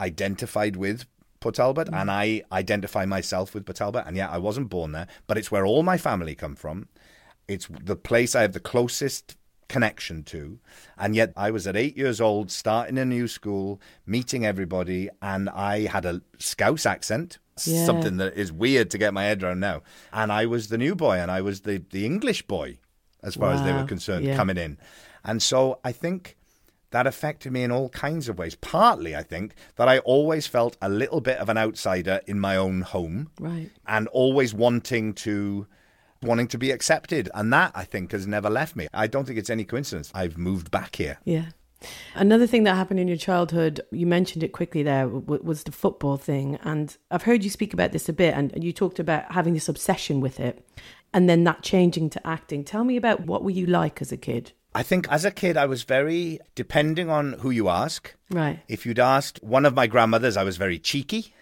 identified 0.00 0.76
with 0.76 1.06
Port 1.46 1.54
Talbot 1.54 1.88
and 1.92 2.10
I 2.10 2.42
identify 2.50 3.04
myself 3.06 3.54
with 3.54 3.64
Port 3.64 3.76
Talbot. 3.76 4.04
And 4.04 4.16
yeah, 4.16 4.28
I 4.28 4.38
wasn't 4.38 4.68
born 4.68 4.90
there, 4.90 5.06
but 5.28 5.38
it's 5.38 5.48
where 5.52 5.64
all 5.64 5.84
my 5.84 5.96
family 5.96 6.34
come 6.34 6.56
from. 6.56 6.88
It's 7.46 7.68
the 7.68 7.94
place 7.94 8.34
I 8.34 8.42
have 8.42 8.52
the 8.52 8.58
closest 8.58 9.36
connection 9.68 10.24
to. 10.24 10.58
And 10.98 11.14
yet 11.14 11.32
I 11.36 11.52
was 11.52 11.68
at 11.68 11.76
eight 11.76 11.96
years 11.96 12.20
old, 12.20 12.50
starting 12.50 12.98
a 12.98 13.04
new 13.04 13.28
school, 13.28 13.80
meeting 14.06 14.44
everybody, 14.44 15.08
and 15.22 15.48
I 15.50 15.86
had 15.86 16.04
a 16.04 16.20
Scouse 16.38 16.84
accent. 16.84 17.38
Yeah. 17.64 17.84
Something 17.86 18.16
that 18.16 18.34
is 18.36 18.50
weird 18.52 18.90
to 18.90 18.98
get 18.98 19.14
my 19.14 19.22
head 19.22 19.44
around 19.44 19.60
now. 19.60 19.82
And 20.12 20.32
I 20.32 20.46
was 20.46 20.66
the 20.68 20.78
new 20.78 20.96
boy 20.96 21.18
and 21.18 21.30
I 21.30 21.42
was 21.42 21.60
the, 21.60 21.82
the 21.90 22.04
English 22.04 22.42
boy, 22.48 22.78
as 23.22 23.36
far 23.36 23.52
as 23.52 23.62
they 23.62 23.72
were 23.72 23.84
concerned, 23.84 24.24
Yeah. 24.24 24.34
coming 24.36 24.56
in. 24.58 24.78
And 25.24 25.40
so 25.40 25.78
I 25.84 25.92
think 25.92 26.36
that 26.96 27.06
affected 27.06 27.52
me 27.52 27.62
in 27.62 27.70
all 27.70 27.90
kinds 27.90 28.26
of 28.28 28.38
ways. 28.38 28.54
Partly, 28.54 29.14
I 29.14 29.22
think, 29.22 29.54
that 29.76 29.86
I 29.88 29.98
always 29.98 30.46
felt 30.46 30.76
a 30.80 30.88
little 30.88 31.20
bit 31.20 31.36
of 31.38 31.48
an 31.50 31.58
outsider 31.58 32.20
in 32.26 32.40
my 32.40 32.56
own 32.56 32.80
home 32.80 33.30
Right. 33.38 33.70
and 33.86 34.08
always 34.08 34.54
wanting 34.54 35.12
to 35.26 35.66
wanting 36.22 36.48
to 36.48 36.58
be 36.58 36.70
accepted 36.70 37.28
and 37.34 37.52
that 37.52 37.70
i 37.74 37.84
think 37.84 38.10
has 38.10 38.26
never 38.26 38.48
left 38.48 38.74
me 38.74 38.88
i 38.94 39.06
don't 39.06 39.26
think 39.26 39.38
it's 39.38 39.50
any 39.50 39.64
coincidence 39.64 40.10
i've 40.14 40.38
moved 40.38 40.70
back 40.70 40.96
here 40.96 41.18
Yeah. 41.26 41.48
Another 42.14 42.46
thing 42.46 42.64
that 42.64 42.74
happened 42.74 42.98
in 43.00 43.06
your 43.06 43.18
childhood, 43.18 43.82
you 43.92 44.06
mentioned 44.06 44.42
it 44.42 44.48
quickly 44.52 44.82
there, 44.82 45.04
w- 45.06 45.42
was 45.44 45.64
the 45.64 45.72
football 45.72 46.16
thing. 46.16 46.58
And 46.64 46.96
I've 47.10 47.24
heard 47.24 47.44
you 47.44 47.50
speak 47.50 47.74
about 47.74 47.92
this 47.92 48.08
a 48.08 48.14
bit, 48.14 48.32
and 48.34 48.64
you 48.64 48.72
talked 48.72 48.98
about 48.98 49.30
having 49.32 49.52
this 49.52 49.68
obsession 49.68 50.20
with 50.22 50.40
it 50.40 50.66
and 51.12 51.28
then 51.28 51.44
that 51.44 51.62
changing 51.62 52.08
to 52.10 52.26
acting. 52.26 52.64
Tell 52.64 52.82
me 52.82 52.96
about 52.96 53.26
what 53.26 53.44
were 53.44 53.50
you 53.60 53.66
like 53.66 54.00
as 54.00 54.10
a 54.10 54.16
kid? 54.16 54.52
I 54.80 54.82
think 54.82 55.06
as 55.10 55.24
a 55.24 55.30
kid 55.30 55.56
i 55.56 55.66
was 55.66 55.82
very 55.84 56.38
depending 56.54 57.08
on 57.10 57.32
who 57.42 57.50
you 57.50 57.68
ask 57.68 58.14
Right. 58.30 58.58
if 58.68 58.84
you'd 58.86 58.98
asked 58.98 59.42
one 59.42 59.64
of 59.64 59.74
my 59.74 59.86
grandmothers 59.86 60.36
i 60.36 60.44
was 60.44 60.56
very 60.56 60.78
cheeky 60.78 61.32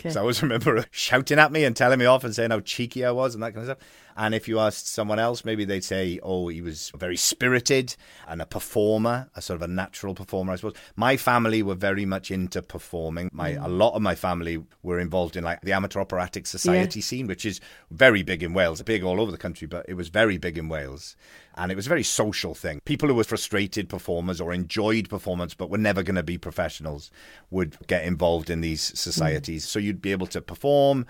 Okay. 0.00 0.10
So 0.10 0.18
I 0.18 0.22
always 0.22 0.42
remember 0.46 0.84
shouting 0.90 1.38
at 1.38 1.52
me 1.52 1.64
and 1.64 1.76
telling 1.76 1.98
me 1.98 2.06
off 2.06 2.24
and 2.24 2.34
saying 2.34 2.50
how 2.50 2.60
cheeky 2.60 3.04
I 3.04 3.12
was 3.12 3.34
and 3.34 3.42
that 3.42 3.52
kind 3.54 3.68
of 3.68 3.76
stuff. 3.76 3.88
And 4.16 4.34
if 4.34 4.48
you 4.48 4.58
asked 4.58 4.86
someone 4.88 5.18
else, 5.18 5.44
maybe 5.44 5.64
they'd 5.64 5.84
say, 5.84 6.18
oh, 6.22 6.48
he 6.48 6.60
was 6.60 6.92
very 6.96 7.16
spirited 7.16 7.96
and 8.28 8.42
a 8.42 8.46
performer, 8.46 9.28
a 9.34 9.42
sort 9.42 9.56
of 9.56 9.62
a 9.62 9.72
natural 9.72 10.14
performer, 10.14 10.52
I 10.52 10.56
suppose. 10.56 10.74
My 10.96 11.16
family 11.16 11.62
were 11.62 11.74
very 11.74 12.04
much 12.04 12.30
into 12.30 12.62
performing. 12.62 13.30
My 13.32 13.52
mm. 13.52 13.64
A 13.64 13.68
lot 13.68 13.94
of 13.94 14.02
my 14.02 14.14
family 14.14 14.62
were 14.82 14.98
involved 14.98 15.36
in 15.36 15.44
like 15.44 15.60
the 15.62 15.72
Amateur 15.72 16.00
Operatic 16.00 16.46
Society 16.46 17.00
scene, 17.00 17.26
which 17.26 17.46
is 17.46 17.60
very 17.90 18.22
big 18.22 18.42
in 18.42 18.54
Wales, 18.54 18.82
big 18.82 19.02
all 19.02 19.20
over 19.20 19.30
the 19.30 19.38
country, 19.38 19.66
but 19.66 19.86
it 19.88 19.94
was 19.94 20.08
very 20.08 20.38
big 20.38 20.58
in 20.58 20.68
Wales. 20.68 21.16
And 21.54 21.70
it 21.70 21.74
was 21.76 21.86
a 21.86 21.90
very 21.90 22.02
social 22.02 22.54
thing. 22.54 22.80
People 22.84 23.08
who 23.08 23.14
were 23.14 23.24
frustrated 23.24 23.88
performers 23.88 24.40
or 24.40 24.52
enjoyed 24.52 25.08
performance 25.08 25.54
but 25.54 25.70
were 25.70 25.78
never 25.78 26.02
going 26.02 26.16
to 26.16 26.22
be 26.22 26.38
professionals 26.38 27.10
would 27.50 27.76
get 27.86 28.04
involved 28.04 28.50
in 28.50 28.60
these 28.60 28.90
mm. 28.90 28.96
societies. 28.96 29.64
So 29.64 29.78
you'd 29.78 30.02
be 30.02 30.12
able 30.12 30.26
to 30.28 30.40
perform, 30.40 31.06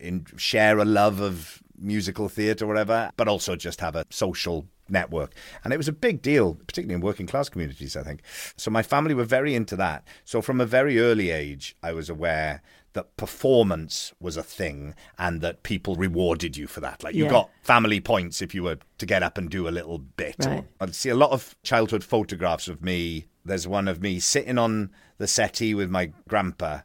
in, 0.00 0.26
share 0.36 0.78
a 0.78 0.84
love 0.84 1.20
of 1.20 1.62
musical 1.80 2.28
theatre 2.28 2.66
whatever, 2.66 3.10
but 3.16 3.28
also 3.28 3.56
just 3.56 3.80
have 3.80 3.96
a 3.96 4.06
social 4.10 4.66
network. 4.88 5.34
And 5.64 5.72
it 5.72 5.76
was 5.76 5.88
a 5.88 5.92
big 5.92 6.20
deal, 6.20 6.54
particularly 6.66 6.94
in 6.94 7.00
working 7.00 7.26
class 7.26 7.48
communities, 7.48 7.96
I 7.96 8.02
think. 8.02 8.22
So 8.56 8.70
my 8.70 8.82
family 8.82 9.14
were 9.14 9.24
very 9.24 9.54
into 9.54 9.76
that. 9.76 10.04
So 10.24 10.42
from 10.42 10.60
a 10.60 10.66
very 10.66 10.98
early 11.00 11.30
age, 11.30 11.76
I 11.82 11.92
was 11.92 12.10
aware 12.10 12.62
that 12.92 13.16
performance 13.16 14.12
was 14.20 14.36
a 14.36 14.42
thing 14.42 14.94
and 15.16 15.40
that 15.40 15.62
people 15.62 15.94
rewarded 15.94 16.56
you 16.56 16.66
for 16.66 16.80
that. 16.80 17.04
Like 17.04 17.14
you 17.14 17.24
Yeah. 17.24 17.30
got 17.30 17.50
family 17.62 18.00
points 18.00 18.42
if 18.42 18.52
you 18.54 18.64
were 18.64 18.78
to 18.98 19.06
get 19.06 19.22
up 19.22 19.38
and 19.38 19.48
do 19.48 19.68
a 19.68 19.70
little 19.70 19.98
bit. 19.98 20.34
Right. 20.44 20.64
I'd 20.80 20.94
see 20.96 21.08
a 21.08 21.14
lot 21.14 21.30
of 21.30 21.54
childhood 21.62 22.02
photographs 22.02 22.66
of 22.66 22.82
me. 22.82 23.26
There's 23.44 23.68
one 23.68 23.86
of 23.86 24.02
me 24.02 24.18
sitting 24.18 24.58
on 24.58 24.90
the 25.18 25.28
settee 25.28 25.72
with 25.72 25.88
my 25.88 26.12
grandpa. 26.28 26.80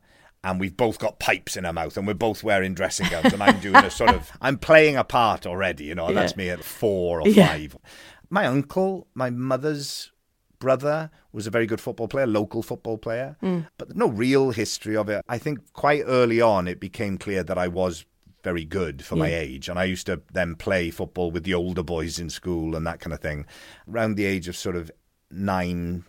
And 0.46 0.60
we've 0.60 0.78
both 0.78 1.00
got 1.00 1.20
pipes 1.20 1.58
in 1.58 1.66
our 1.66 1.74
mouth, 1.74 1.98
and 1.98 2.06
we're 2.06 2.14
both 2.14 2.44
wearing 2.44 2.76
dressing 2.76 3.08
gowns. 3.10 3.34
And 3.34 3.42
I'm 3.42 3.60
doing 3.60 3.76
a 3.76 3.90
sort 3.90 4.12
of, 4.12 4.32
I'm 4.42 4.58
playing 4.60 4.96
a 4.96 5.04
part 5.04 5.46
already, 5.48 5.86
you 5.86 5.96
know. 5.96 6.06
and 6.06 6.16
That's 6.16 6.38
me 6.38 6.50
at 6.50 6.64
four 6.64 7.22
or 7.22 7.28
Yeah. 7.28 7.48
five. 7.48 7.76
My 8.30 8.46
uncle, 8.46 9.08
my 9.16 9.32
mother's 9.32 10.12
brother, 10.60 11.10
was 11.34 11.48
a 11.48 11.50
very 11.50 11.66
good 11.66 11.82
football 11.82 12.08
player, 12.08 12.28
local 12.28 12.62
football 12.64 12.98
player, 12.98 13.38
mm. 13.42 13.68
but 13.80 13.96
no 13.96 14.08
real 14.08 14.52
history 14.52 14.96
of 14.96 15.10
it. 15.10 15.26
I 15.28 15.38
think 15.40 15.74
quite 15.74 16.04
early 16.06 16.42
on 16.42 16.68
it 16.68 16.80
became 16.80 17.18
clear 17.18 17.44
that 17.44 17.58
I 17.58 17.68
was 17.68 18.06
very 18.44 18.66
good 18.66 19.04
for 19.04 19.16
my 19.16 19.34
age, 19.34 19.68
and 19.68 19.80
I 19.80 19.86
used 19.86 20.06
to 20.06 20.22
then 20.32 20.54
play 20.54 20.92
football 20.92 21.32
with 21.32 21.44
the 21.44 21.56
older 21.56 21.82
boys 21.82 22.20
in 22.20 22.30
school 22.30 22.76
and 22.76 22.86
that 22.86 23.00
kind 23.00 23.14
of 23.14 23.20
thing. 23.20 23.48
Around 23.92 24.16
the 24.16 24.26
age 24.26 24.48
of 24.48 24.56
sort 24.56 24.76
of 24.76 24.92
nine, 25.32 26.06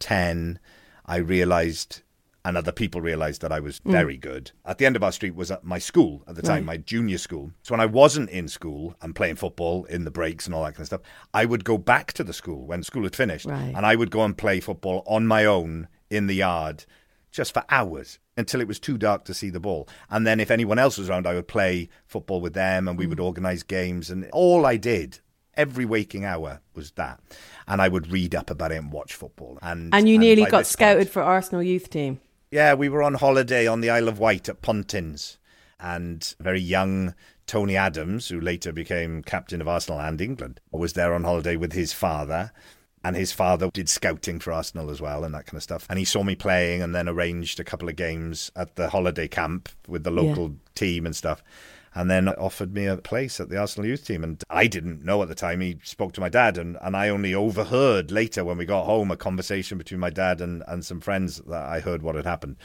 ten, 0.00 0.58
I 1.06 1.18
realised. 1.18 2.02
And 2.46 2.56
other 2.56 2.70
people 2.70 3.00
realised 3.00 3.42
that 3.42 3.50
I 3.50 3.58
was 3.58 3.78
hmm. 3.78 3.90
very 3.90 4.16
good. 4.16 4.52
At 4.64 4.78
the 4.78 4.86
end 4.86 4.94
of 4.94 5.02
our 5.02 5.10
street 5.10 5.34
was 5.34 5.50
at 5.50 5.64
my 5.64 5.80
school 5.80 6.22
at 6.28 6.36
the 6.36 6.42
time, 6.42 6.64
my 6.64 6.76
junior 6.76 7.18
school. 7.18 7.50
So 7.64 7.72
when 7.74 7.80
I 7.80 7.86
wasn't 7.86 8.30
in 8.30 8.46
school 8.46 8.94
and 9.02 9.16
playing 9.16 9.34
football 9.34 9.84
in 9.86 10.04
the 10.04 10.12
breaks 10.12 10.46
and 10.46 10.54
all 10.54 10.62
that 10.62 10.74
kind 10.74 10.82
of 10.82 10.86
stuff, 10.86 11.00
I 11.34 11.44
would 11.44 11.64
go 11.64 11.76
back 11.76 12.12
to 12.12 12.22
the 12.22 12.32
school 12.32 12.64
when 12.64 12.84
school 12.84 13.02
had 13.02 13.16
finished, 13.16 13.46
Right. 13.46 13.72
and 13.74 13.84
I 13.84 13.96
would 13.96 14.12
go 14.12 14.22
and 14.22 14.38
play 14.38 14.60
football 14.60 15.02
on 15.08 15.26
my 15.26 15.44
own 15.44 15.88
in 16.08 16.28
the 16.28 16.36
yard 16.36 16.84
just 17.32 17.52
for 17.52 17.64
hours 17.68 18.20
until 18.36 18.60
it 18.60 18.68
was 18.68 18.78
too 18.78 18.96
dark 18.96 19.24
to 19.24 19.34
see 19.34 19.50
the 19.50 19.58
ball. 19.58 19.88
And 20.08 20.24
then 20.24 20.38
if 20.38 20.52
anyone 20.52 20.78
else 20.78 20.98
was 20.98 21.10
around, 21.10 21.26
I 21.26 21.34
would 21.34 21.48
play 21.48 21.88
football 22.06 22.40
with 22.40 22.54
them 22.54 22.86
and 22.86 22.96
we 22.96 23.08
would 23.08 23.18
hmm. 23.18 23.24
organise 23.24 23.64
games. 23.64 24.08
And 24.08 24.30
all 24.30 24.64
I 24.64 24.76
did 24.76 25.18
every 25.56 25.84
waking 25.84 26.24
hour 26.24 26.60
was 26.74 26.92
that. 26.92 27.20
And 27.66 27.82
I 27.82 27.88
would 27.88 28.12
read 28.12 28.36
up 28.36 28.50
about 28.50 28.70
it 28.70 28.76
and 28.76 28.92
watch 28.92 29.14
football. 29.14 29.58
And, 29.62 29.92
And 29.92 30.08
you 30.08 30.16
nearly 30.16 30.44
got 30.44 30.66
scouted 30.66 31.06
point- 31.06 31.10
for 31.10 31.22
Arsenal 31.22 31.62
youth 31.62 31.90
team. 31.90 32.20
Yeah, 32.50 32.74
we 32.74 32.88
were 32.88 33.02
on 33.02 33.14
holiday 33.14 33.66
on 33.66 33.80
the 33.80 33.90
Isle 33.90 34.08
of 34.08 34.18
Wight 34.18 34.48
at 34.48 34.62
Pontins, 34.62 35.38
and 35.80 36.34
very 36.40 36.60
young 36.60 37.14
Tony 37.46 37.76
Adams, 37.76 38.28
who 38.28 38.40
later 38.40 38.72
became 38.72 39.22
captain 39.22 39.60
of 39.60 39.68
Arsenal 39.68 40.00
and 40.00 40.20
England, 40.20 40.60
was 40.70 40.94
there 40.94 41.14
on 41.14 41.24
holiday 41.24 41.56
with 41.56 41.72
his 41.72 41.92
father. 41.92 42.52
And 43.04 43.14
his 43.14 43.30
father 43.30 43.70
did 43.72 43.88
scouting 43.88 44.40
for 44.40 44.52
Arsenal 44.52 44.90
as 44.90 45.00
well 45.00 45.22
and 45.22 45.32
that 45.32 45.46
kind 45.46 45.56
of 45.56 45.62
stuff. 45.62 45.86
And 45.88 45.96
he 45.96 46.04
saw 46.04 46.24
me 46.24 46.34
playing 46.34 46.82
and 46.82 46.92
then 46.92 47.08
arranged 47.08 47.60
a 47.60 47.64
couple 47.64 47.88
of 47.88 47.94
games 47.94 48.50
at 48.56 48.74
the 48.74 48.88
holiday 48.88 49.28
camp 49.28 49.68
with 49.86 50.02
the 50.02 50.10
local 50.10 50.56
team 50.74 51.06
and 51.06 51.14
stuff. 51.14 51.40
And 51.96 52.10
then 52.10 52.28
offered 52.28 52.74
me 52.74 52.84
a 52.84 52.98
place 52.98 53.40
at 53.40 53.48
the 53.48 53.56
Arsenal 53.56 53.88
youth 53.88 54.06
team. 54.06 54.22
And 54.22 54.44
I 54.50 54.66
didn't 54.66 55.02
know 55.02 55.22
at 55.22 55.28
the 55.28 55.34
time. 55.34 55.62
He 55.62 55.78
spoke 55.82 56.12
to 56.12 56.20
my 56.20 56.28
dad, 56.28 56.58
and, 56.58 56.76
and 56.82 56.94
I 56.94 57.08
only 57.08 57.34
overheard 57.34 58.10
later 58.10 58.44
when 58.44 58.58
we 58.58 58.66
got 58.66 58.84
home 58.84 59.10
a 59.10 59.16
conversation 59.16 59.78
between 59.78 59.98
my 59.98 60.10
dad 60.10 60.42
and, 60.42 60.62
and 60.68 60.84
some 60.84 61.00
friends 61.00 61.38
that 61.46 61.64
I 61.64 61.80
heard 61.80 62.02
what 62.02 62.14
had 62.14 62.26
happened. 62.26 62.56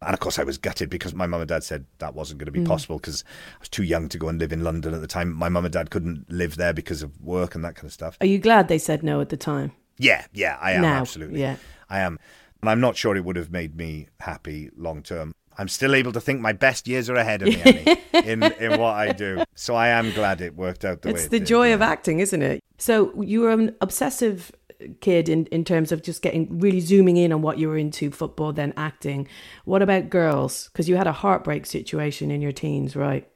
And 0.00 0.14
of 0.14 0.20
course, 0.20 0.38
I 0.38 0.44
was 0.44 0.58
gutted 0.58 0.90
because 0.90 1.12
my 1.12 1.26
mum 1.26 1.40
and 1.40 1.48
dad 1.48 1.64
said 1.64 1.86
that 1.98 2.14
wasn't 2.14 2.38
going 2.38 2.46
to 2.46 2.52
be 2.52 2.60
mm. 2.60 2.68
possible 2.68 2.98
because 2.98 3.24
I 3.56 3.58
was 3.58 3.68
too 3.68 3.82
young 3.82 4.08
to 4.10 4.18
go 4.18 4.28
and 4.28 4.38
live 4.38 4.52
in 4.52 4.62
London 4.62 4.94
at 4.94 5.00
the 5.00 5.08
time. 5.08 5.32
My 5.32 5.48
mum 5.48 5.64
and 5.64 5.72
dad 5.72 5.90
couldn't 5.90 6.30
live 6.30 6.54
there 6.54 6.72
because 6.72 7.02
of 7.02 7.20
work 7.20 7.56
and 7.56 7.64
that 7.64 7.74
kind 7.74 7.86
of 7.86 7.92
stuff. 7.92 8.16
Are 8.20 8.26
you 8.26 8.38
glad 8.38 8.68
they 8.68 8.78
said 8.78 9.02
no 9.02 9.20
at 9.20 9.30
the 9.30 9.36
time? 9.36 9.72
Yeah, 9.98 10.24
yeah, 10.32 10.56
I 10.60 10.72
am 10.72 10.82
Now, 10.82 11.00
absolutely. 11.00 11.40
yeah. 11.40 11.56
I 11.90 11.98
am. 11.98 12.20
And 12.62 12.70
I'm 12.70 12.80
not 12.80 12.96
sure 12.96 13.16
it 13.16 13.24
would 13.24 13.34
have 13.34 13.50
made 13.50 13.76
me 13.76 14.06
happy 14.20 14.70
long 14.76 15.02
term. 15.02 15.32
I'm 15.58 15.68
still 15.68 15.94
able 15.94 16.12
to 16.12 16.20
think 16.20 16.40
my 16.40 16.52
best 16.52 16.86
years 16.86 17.10
are 17.10 17.16
ahead 17.16 17.42
of 17.42 17.48
me 17.48 17.60
Annie, 17.62 18.00
in 18.30 18.42
in 18.42 18.78
what 18.78 18.94
I 18.94 19.12
do. 19.12 19.42
So 19.54 19.74
I 19.74 19.88
am 19.88 20.12
glad 20.12 20.40
it 20.40 20.56
worked 20.56 20.84
out 20.84 21.02
the 21.02 21.08
way 21.08 21.14
It's 21.14 21.24
it 21.24 21.30
the 21.30 21.40
did, 21.40 21.48
joy 21.48 21.68
yeah. 21.68 21.74
of 21.74 21.82
acting, 21.82 22.20
isn't 22.20 22.42
it? 22.42 22.62
So 22.78 23.20
you 23.20 23.40
were 23.40 23.50
an 23.50 23.74
obsessive 23.80 24.52
kid 25.00 25.28
in, 25.28 25.46
in 25.46 25.64
terms 25.64 25.90
of 25.90 26.02
just 26.02 26.22
getting 26.22 26.58
really 26.58 26.80
zooming 26.80 27.16
in 27.16 27.32
on 27.32 27.42
what 27.42 27.58
you 27.58 27.68
were 27.68 27.76
into 27.76 28.10
football, 28.10 28.52
then 28.52 28.72
acting. 28.76 29.26
What 29.64 29.82
about 29.82 30.10
girls? 30.10 30.68
Because 30.72 30.88
you 30.88 30.96
had 30.96 31.06
a 31.06 31.12
heartbreak 31.12 31.66
situation 31.66 32.30
in 32.30 32.40
your 32.40 32.52
teens, 32.52 32.94
right? 32.94 33.28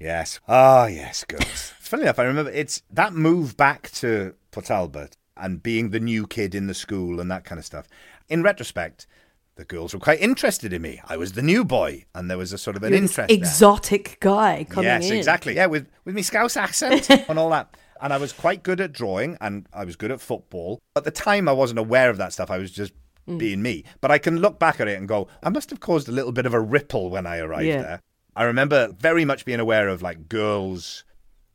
Yes. 0.00 0.40
Ah, 0.48 0.86
yes, 0.86 1.24
girls. 1.24 1.44
Funny 1.80 2.02
enough, 2.04 2.18
I 2.18 2.24
remember 2.24 2.50
it's 2.50 2.82
that 2.90 3.12
move 3.12 3.56
back 3.56 3.90
to 3.92 4.34
Port 4.50 4.66
Talbot 4.66 5.16
and 5.36 5.62
being 5.62 5.90
the 5.90 6.00
new 6.00 6.26
kid 6.26 6.54
in 6.54 6.66
the 6.66 6.74
school 6.74 7.20
and 7.20 7.30
that 7.30 7.44
kind 7.44 7.58
of 7.58 7.64
stuff. 7.64 7.88
In 8.28 8.42
retrospect, 8.42 9.06
the 9.56 9.64
girls 9.64 9.94
were 9.94 10.00
quite 10.00 10.20
interested 10.20 10.72
in 10.72 10.82
me. 10.82 11.00
I 11.06 11.16
was 11.16 11.32
the 11.32 11.42
new 11.42 11.64
boy, 11.64 12.04
and 12.14 12.28
there 12.30 12.38
was 12.38 12.52
a 12.52 12.58
sort 12.58 12.76
of 12.76 12.82
an 12.82 12.92
You're 12.92 13.02
interest. 13.02 13.28
there. 13.28 13.36
exotic 13.36 14.18
guy 14.20 14.66
coming 14.68 14.84
yes, 14.88 15.10
in. 15.10 15.16
exactly. 15.16 15.54
Yeah, 15.56 15.66
with 15.66 15.88
with 16.04 16.14
me 16.14 16.22
Scouse 16.22 16.56
accent 16.56 17.08
and 17.28 17.38
all 17.38 17.50
that. 17.50 17.76
And 18.00 18.12
I 18.12 18.16
was 18.18 18.32
quite 18.32 18.62
good 18.62 18.80
at 18.80 18.92
drawing, 18.92 19.38
and 19.40 19.66
I 19.72 19.84
was 19.84 19.96
good 19.96 20.10
at 20.10 20.20
football. 20.20 20.80
At 20.96 21.04
the 21.04 21.10
time, 21.10 21.48
I 21.48 21.52
wasn't 21.52 21.78
aware 21.78 22.10
of 22.10 22.16
that 22.18 22.32
stuff. 22.32 22.50
I 22.50 22.58
was 22.58 22.70
just 22.70 22.92
Mm. 23.26 23.38
being 23.38 23.62
me. 23.62 23.84
But 24.02 24.10
I 24.10 24.18
can 24.18 24.40
look 24.40 24.58
back 24.58 24.80
at 24.80 24.86
it 24.88 24.98
and 24.98 25.08
go, 25.08 25.28
I 25.42 25.48
must 25.48 25.70
have 25.70 25.80
caused 25.80 26.10
a 26.10 26.12
little 26.12 26.30
bit 26.30 26.44
of 26.44 26.52
a 26.52 26.60
ripple 26.60 27.08
when 27.08 27.26
I 27.26 27.38
arrived 27.38 27.64
Yeah. 27.64 27.80
there. 27.80 28.00
I 28.36 28.44
remember 28.44 28.88
very 29.00 29.24
much 29.24 29.46
being 29.46 29.60
aware 29.60 29.88
of 29.88 30.02
like 30.02 30.28
girls 30.28 31.04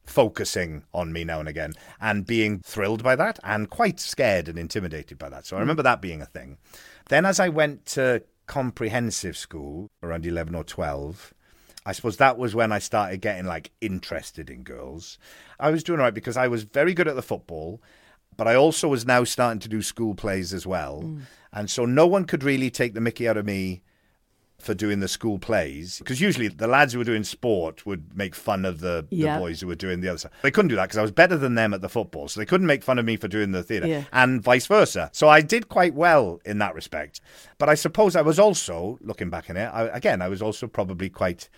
focusing 0.09 0.83
on 0.93 1.13
me 1.13 1.23
now 1.23 1.39
and 1.39 1.47
again 1.47 1.73
and 2.01 2.25
being 2.25 2.59
thrilled 2.59 3.03
by 3.03 3.15
that 3.15 3.39
and 3.43 3.69
quite 3.69 3.99
scared 3.99 4.49
and 4.49 4.57
intimidated 4.57 5.17
by 5.17 5.29
that. 5.29 5.45
So 5.45 5.55
I 5.55 5.59
mm. 5.59 5.61
remember 5.61 5.83
that 5.83 6.01
being 6.01 6.21
a 6.21 6.25
thing. 6.25 6.57
Then 7.09 7.25
as 7.25 7.39
I 7.39 7.49
went 7.49 7.85
to 7.87 8.23
comprehensive 8.47 9.37
school 9.37 9.89
around 10.01 10.25
11 10.25 10.55
or 10.55 10.63
12, 10.63 11.33
I 11.85 11.91
suppose 11.91 12.17
that 12.17 12.37
was 12.37 12.55
when 12.55 12.71
I 12.71 12.79
started 12.79 13.21
getting 13.21 13.45
like 13.45 13.71
interested 13.81 14.49
in 14.49 14.63
girls. 14.63 15.17
I 15.59 15.69
was 15.69 15.83
doing 15.83 15.99
all 15.99 16.05
right 16.05 16.13
because 16.13 16.37
I 16.37 16.47
was 16.47 16.63
very 16.63 16.93
good 16.93 17.07
at 17.07 17.15
the 17.15 17.21
football, 17.21 17.81
but 18.35 18.47
I 18.47 18.55
also 18.55 18.87
was 18.87 19.05
now 19.05 19.23
starting 19.23 19.59
to 19.59 19.69
do 19.69 19.81
school 19.81 20.15
plays 20.15 20.53
as 20.53 20.65
well. 20.65 21.03
Mm. 21.03 21.21
And 21.53 21.69
so 21.69 21.85
no 21.85 22.05
one 22.05 22.25
could 22.25 22.43
really 22.43 22.69
take 22.69 22.93
the 22.93 23.01
mickey 23.01 23.27
out 23.27 23.37
of 23.37 23.45
me 23.45 23.81
for 24.59 24.73
doing 24.73 24.99
the 24.99 25.07
school 25.07 25.39
plays 25.39 25.99
because 25.99 26.19
usually 26.19 26.49
the 26.49 26.67
lads 26.67 26.91
who 26.93 26.99
were 26.99 27.05
doing 27.05 27.23
sport 27.23 27.85
would 27.85 28.15
make 28.17 28.35
fun 28.35 28.65
of 28.65 28.81
the, 28.81 29.07
Yeah. 29.09 29.35
the 29.35 29.39
boys 29.41 29.61
who 29.61 29.67
were 29.67 29.75
doing 29.75 30.01
the 30.01 30.09
other 30.09 30.17
stuff. 30.17 30.31
They 30.41 30.51
couldn't 30.51 30.69
do 30.69 30.75
that 30.75 30.83
because 30.83 30.97
I 30.97 31.01
was 31.01 31.11
better 31.11 31.37
than 31.37 31.55
them 31.55 31.73
at 31.73 31.81
the 31.81 31.89
football, 31.89 32.27
so 32.27 32.39
they 32.39 32.45
couldn't 32.45 32.67
make 32.67 32.83
fun 32.83 32.99
of 32.99 33.05
me 33.05 33.15
for 33.17 33.27
doing 33.27 33.51
the 33.51 33.63
theatre, 33.63 33.87
Yeah. 33.87 34.03
and 34.11 34.41
vice 34.41 34.67
versa. 34.67 35.09
So 35.13 35.29
I 35.29 35.41
did 35.41 35.69
quite 35.69 35.93
well 35.93 36.41
in 36.45 36.57
that 36.59 36.75
respect. 36.75 37.21
But 37.57 37.69
I 37.69 37.75
suppose 37.75 38.15
I 38.15 38.21
was 38.21 38.37
also 38.37 38.99
looking 39.01 39.29
back 39.29 39.49
in 39.49 39.57
it. 39.57 39.67
I, 39.67 39.83
again, 39.87 40.21
I 40.21 40.27
was 40.27 40.41
also 40.41 40.67
probably 40.67 41.09
quite 41.09 41.49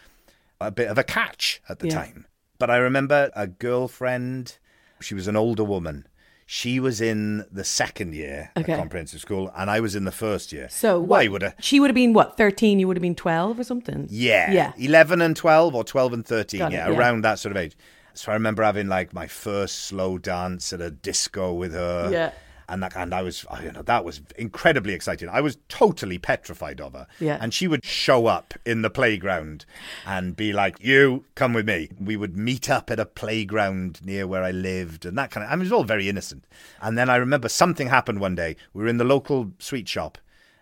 a 0.60 0.70
bit 0.72 0.88
of 0.89 0.98
a 0.98 1.03
catch 1.03 1.62
at 1.67 1.79
the 1.79 1.88
Yeah. 1.88 1.96
time. 1.96 2.25
But 2.60 2.70
I 2.70 2.77
remember 2.77 3.31
a 3.36 3.48
girlfriend. 3.48 4.58
She 5.00 5.15
was 5.15 5.27
an 5.27 5.36
older 5.36 5.63
woman. 5.63 6.05
She 6.53 6.81
was 6.81 7.00
in 7.00 7.46
the 7.50 7.63
second 7.63 8.13
year 8.13 8.51
Okay. 8.58 8.74
at 8.74 8.77
comprehensive 8.77 9.22
school, 9.22 9.50
and 9.55 9.70
I 9.70 9.79
was 9.79 9.96
in 9.96 10.03
the 10.03 10.12
first 10.12 10.51
year. 10.51 10.67
So 10.70 11.00
why 11.00 11.24
what- 11.27 11.31
would 11.31 11.43
I? 11.46 11.53
She 11.62 11.79
would 11.79 11.89
have 11.89 11.96
been 11.96 12.12
what, 12.12 12.36
13? 12.36 12.77
You 12.77 12.89
would 12.89 12.98
have 12.98 13.01
been 13.01 13.15
12 13.15 13.58
or 13.58 13.63
something? 13.63 14.05
Yeah. 14.10 14.51
Yeah. 14.51 14.74
11 14.77 15.22
and 15.22 15.34
12 15.34 15.74
or 15.74 15.86
12 15.86 16.12
and 16.12 16.25
13. 16.25 16.60
Got 16.60 16.74
it, 16.74 16.75
yeah, 16.75 16.89
yeah. 16.89 16.98
around 16.98 17.22
that 17.24 17.39
sort 17.39 17.51
of 17.51 17.58
age. 17.58 17.77
So 18.15 18.34
I 18.34 18.36
remember 18.36 18.63
having 18.63 18.89
like 18.89 19.13
my 19.13 19.27
first 19.27 19.79
slow 19.86 20.17
dance 20.17 20.74
at 20.74 20.81
a 20.81 20.91
disco 20.91 21.53
with 21.53 21.72
her. 21.72 22.10
Yeah. 22.12 22.31
And 22.72 22.82
that, 22.84 22.96
and 22.96 23.13
I 23.13 23.22
was, 23.22 23.46
I 23.51 23.66
you 23.66 23.72
know, 23.74 23.82
that 23.82 24.06
was 24.06 24.22
incredibly 24.38 24.94
exciting. 24.94 25.28
I 25.28 25.42
was 25.42 25.58
totally 25.68 26.18
petrified 26.18 26.80
of 26.80 26.94
her. 26.94 27.06
Yeah. 27.20 27.38
And 27.42 27.54
she 27.54 27.68
would 27.68 27.84
show 27.84 28.28
up 28.28 28.54
in 28.66 28.82
the 28.82 28.90
playground 28.90 29.66
and 30.06 30.38
be 30.38 30.54
like, 30.54 30.82
"You 30.82 31.25
come 31.36 31.51
with 31.51 31.68
me." 31.68 31.90
We 32.00 32.16
would 32.16 32.38
meet 32.38 32.70
up 32.70 32.90
at 32.90 32.98
a 32.98 33.06
playground 33.06 34.00
near 34.06 34.25
where 34.25 34.42
I 34.42 34.51
lived, 34.51 35.06
and 35.06 35.18
that 35.18 35.32
kind 35.32 35.46
of. 35.46 35.51
I 35.51 35.56
mean, 35.56 35.63
it 35.63 35.66
was 35.66 35.74
all 35.74 35.84
very 35.84 36.08
innocent. 36.08 36.46
And 36.82 36.98
then 36.98 37.10
I 37.10 37.18
remember 37.18 37.50
something 37.50 37.90
happened 37.90 38.22
one 38.22 38.36
day. 38.36 38.56
We 38.74 38.84
were 38.84 38.90
in 38.90 39.00
the 39.00 39.04
local 39.04 39.51
sweet 39.60 39.90
shop. 39.90 40.18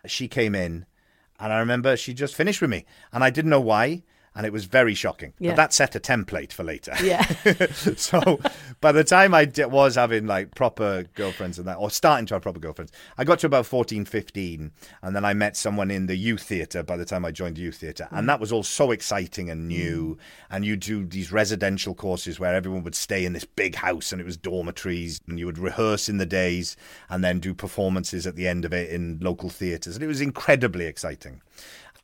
She 0.07 0.27
came 0.27 0.55
in, 0.55 0.87
and 1.39 1.53
I 1.53 1.59
remember 1.59 1.95
she 1.95 2.15
just 2.15 2.33
finished 2.33 2.59
with 2.59 2.71
me, 2.71 2.85
and 3.13 3.23
I 3.23 3.29
didn't 3.29 3.51
know 3.51 3.61
why, 3.61 4.01
and 4.35 4.45
it 4.45 4.53
was 4.53 4.65
very 4.65 4.93
shocking. 4.93 5.33
Yeah. 5.39 5.51
But 5.51 5.55
that 5.57 5.73
set 5.73 5.95
a 5.95 5.99
template 5.99 6.51
for 6.51 6.63
later. 6.63 6.93
Yeah. 7.03 7.23
so 7.95 8.39
by 8.81 8.91
the 8.91 9.03
time 9.03 9.33
I 9.33 9.51
was 9.57 9.95
having 9.95 10.27
like 10.27 10.55
proper 10.55 11.05
girlfriends 11.15 11.57
and 11.59 11.67
that, 11.67 11.77
or 11.77 11.89
starting 11.89 12.25
to 12.27 12.35
have 12.35 12.43
proper 12.43 12.59
girlfriends, 12.59 12.91
I 13.17 13.23
got 13.23 13.39
to 13.39 13.47
about 13.47 13.65
14, 13.65 14.05
15, 14.05 14.71
and 15.01 15.15
then 15.15 15.25
I 15.25 15.33
met 15.33 15.57
someone 15.57 15.91
in 15.91 16.05
the 16.05 16.15
youth 16.15 16.43
theatre 16.43 16.83
by 16.83 16.97
the 16.97 17.05
time 17.05 17.25
I 17.25 17.31
joined 17.31 17.57
the 17.57 17.61
youth 17.61 17.77
theatre. 17.77 18.07
And 18.11 18.23
mm. 18.23 18.27
that 18.27 18.39
was 18.39 18.51
all 18.51 18.63
so 18.63 18.91
exciting 18.91 19.49
and 19.49 19.67
new. 19.67 20.15
Mm. 20.15 20.19
And 20.51 20.65
you 20.65 20.75
do 20.75 21.05
these 21.05 21.31
residential 21.31 21.93
courses 21.93 22.39
where 22.39 22.55
everyone 22.55 22.83
would 22.83 22.95
stay 22.95 23.25
in 23.25 23.33
this 23.33 23.45
big 23.45 23.75
house 23.75 24.11
and 24.11 24.21
it 24.21 24.25
was 24.25 24.37
dormitories, 24.37 25.19
and 25.27 25.39
you 25.39 25.45
would 25.45 25.57
rehearse 25.57 26.09
in 26.09 26.17
the 26.17 26.25
days 26.25 26.75
and 27.09 27.23
then 27.23 27.39
do 27.39 27.53
performances 27.53 28.27
at 28.27 28.35
the 28.35 28.47
end 28.47 28.65
of 28.65 28.73
it 28.73 28.89
in 28.89 29.19
local 29.21 29.49
theatres. 29.49 29.95
And 29.95 30.03
it 30.03 30.07
was 30.07 30.21
incredibly 30.21 30.85
exciting 30.85 31.41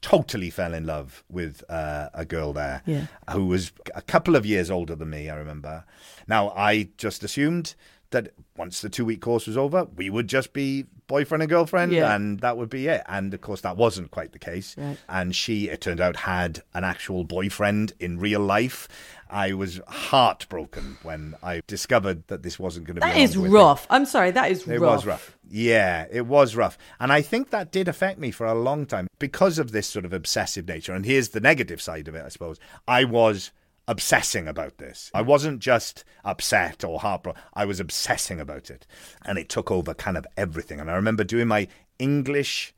totally 0.06 0.52
fell 0.52 0.74
in 0.76 0.86
love 0.86 1.24
with 1.32 1.64
uh, 1.68 2.10
a 2.14 2.26
girl 2.26 2.54
there 2.54 2.84
Yeah. 2.86 3.08
who 3.32 3.46
was 3.48 3.72
a 3.96 4.02
couple 4.04 4.36
of 4.36 4.46
years 4.46 4.70
older 4.70 4.96
than 4.96 5.10
me, 5.10 5.30
I 5.32 5.36
remember. 5.36 5.84
Now, 6.28 6.52
I 6.52 6.90
just 6.98 7.24
assumed 7.24 7.74
that 8.12 8.30
once 8.56 8.82
the 8.82 8.90
two 8.90 9.04
week 9.04 9.20
course 9.20 9.48
was 9.48 9.58
over, 9.58 9.86
we 9.96 10.12
would 10.12 10.28
just 10.28 10.54
be 10.54 10.86
boyfriend 11.08 11.42
and 11.42 11.50
girlfriend, 11.50 11.92
Yeah. 11.92 12.16
and 12.16 12.40
that 12.42 12.56
would 12.56 12.70
be 12.70 12.88
it. 12.88 13.02
And 13.08 13.34
of 13.34 13.42
course, 13.42 13.62
that 13.62 13.78
wasn't 13.78 14.12
quite 14.12 14.32
the 14.32 14.40
case. 14.40 14.76
Right. 14.78 14.98
And 15.10 15.36
she, 15.36 15.70
it 15.70 15.82
turned 15.82 16.00
out, 16.00 16.16
had 16.18 16.62
an 16.76 16.84
actual 16.84 17.24
boyfriend 17.24 17.94
in 18.00 18.20
real 18.20 18.42
life. 18.42 18.88
I 19.36 19.52
was 19.52 19.82
heartbroken 19.86 20.98
when 21.04 21.36
I 21.44 21.62
discovered 21.68 22.26
that 22.28 22.42
this 22.42 22.58
wasn't 22.58 22.88
going 22.88 22.96
to 22.96 23.02
be. 23.02 23.08
That 23.08 23.18
is 23.18 23.36
rough. 23.36 23.86
I'm 23.90 24.06
sorry, 24.06 24.32
that 24.32 24.50
is 24.50 24.62
It 24.62 24.68
rough. 24.68 24.78
It 24.78 24.80
was 24.80 25.06
rough. 25.06 25.38
Yeah, 25.50 26.06
it 26.10 26.26
was 26.26 26.56
rough. 26.56 26.78
And 27.02 27.12
I 27.12 27.22
think 27.22 27.50
that 27.50 27.70
did 27.70 27.90
affect 27.90 28.18
me 28.18 28.32
for 28.32 28.48
a 28.48 28.54
long 28.54 28.86
time 28.86 29.10
because 29.20 29.60
of 29.60 29.74
this 29.74 29.88
sort 29.88 30.06
of 30.06 30.14
obsessive 30.14 30.66
nature. 30.70 30.94
And 30.94 31.06
here's 31.06 31.30
the 31.30 31.42
negative 31.42 31.82
side 31.82 32.08
of 32.08 32.16
it, 32.16 32.24
I 32.26 32.30
suppose. 32.30 32.62
I 32.88 33.04
was 33.04 33.52
obsessing 33.90 34.48
about 34.48 34.78
this. 34.78 35.12
I 35.14 35.22
wasn't 35.22 35.60
just 35.60 36.06
upset 36.24 36.86
or 36.86 37.02
heartbroken, 37.02 37.42
I 37.54 37.66
was 37.66 37.82
obsessing 37.82 38.40
about 38.40 38.70
it. 38.70 38.88
And 39.26 39.38
it 39.38 39.50
took 39.50 39.70
over 39.70 39.94
kind 39.94 40.16
of 40.16 40.26
everything. 40.38 40.80
And 40.80 40.90
I 40.90 40.96
remember 40.96 41.26
doing 41.26 41.50
my 41.50 41.68
English 42.00 42.74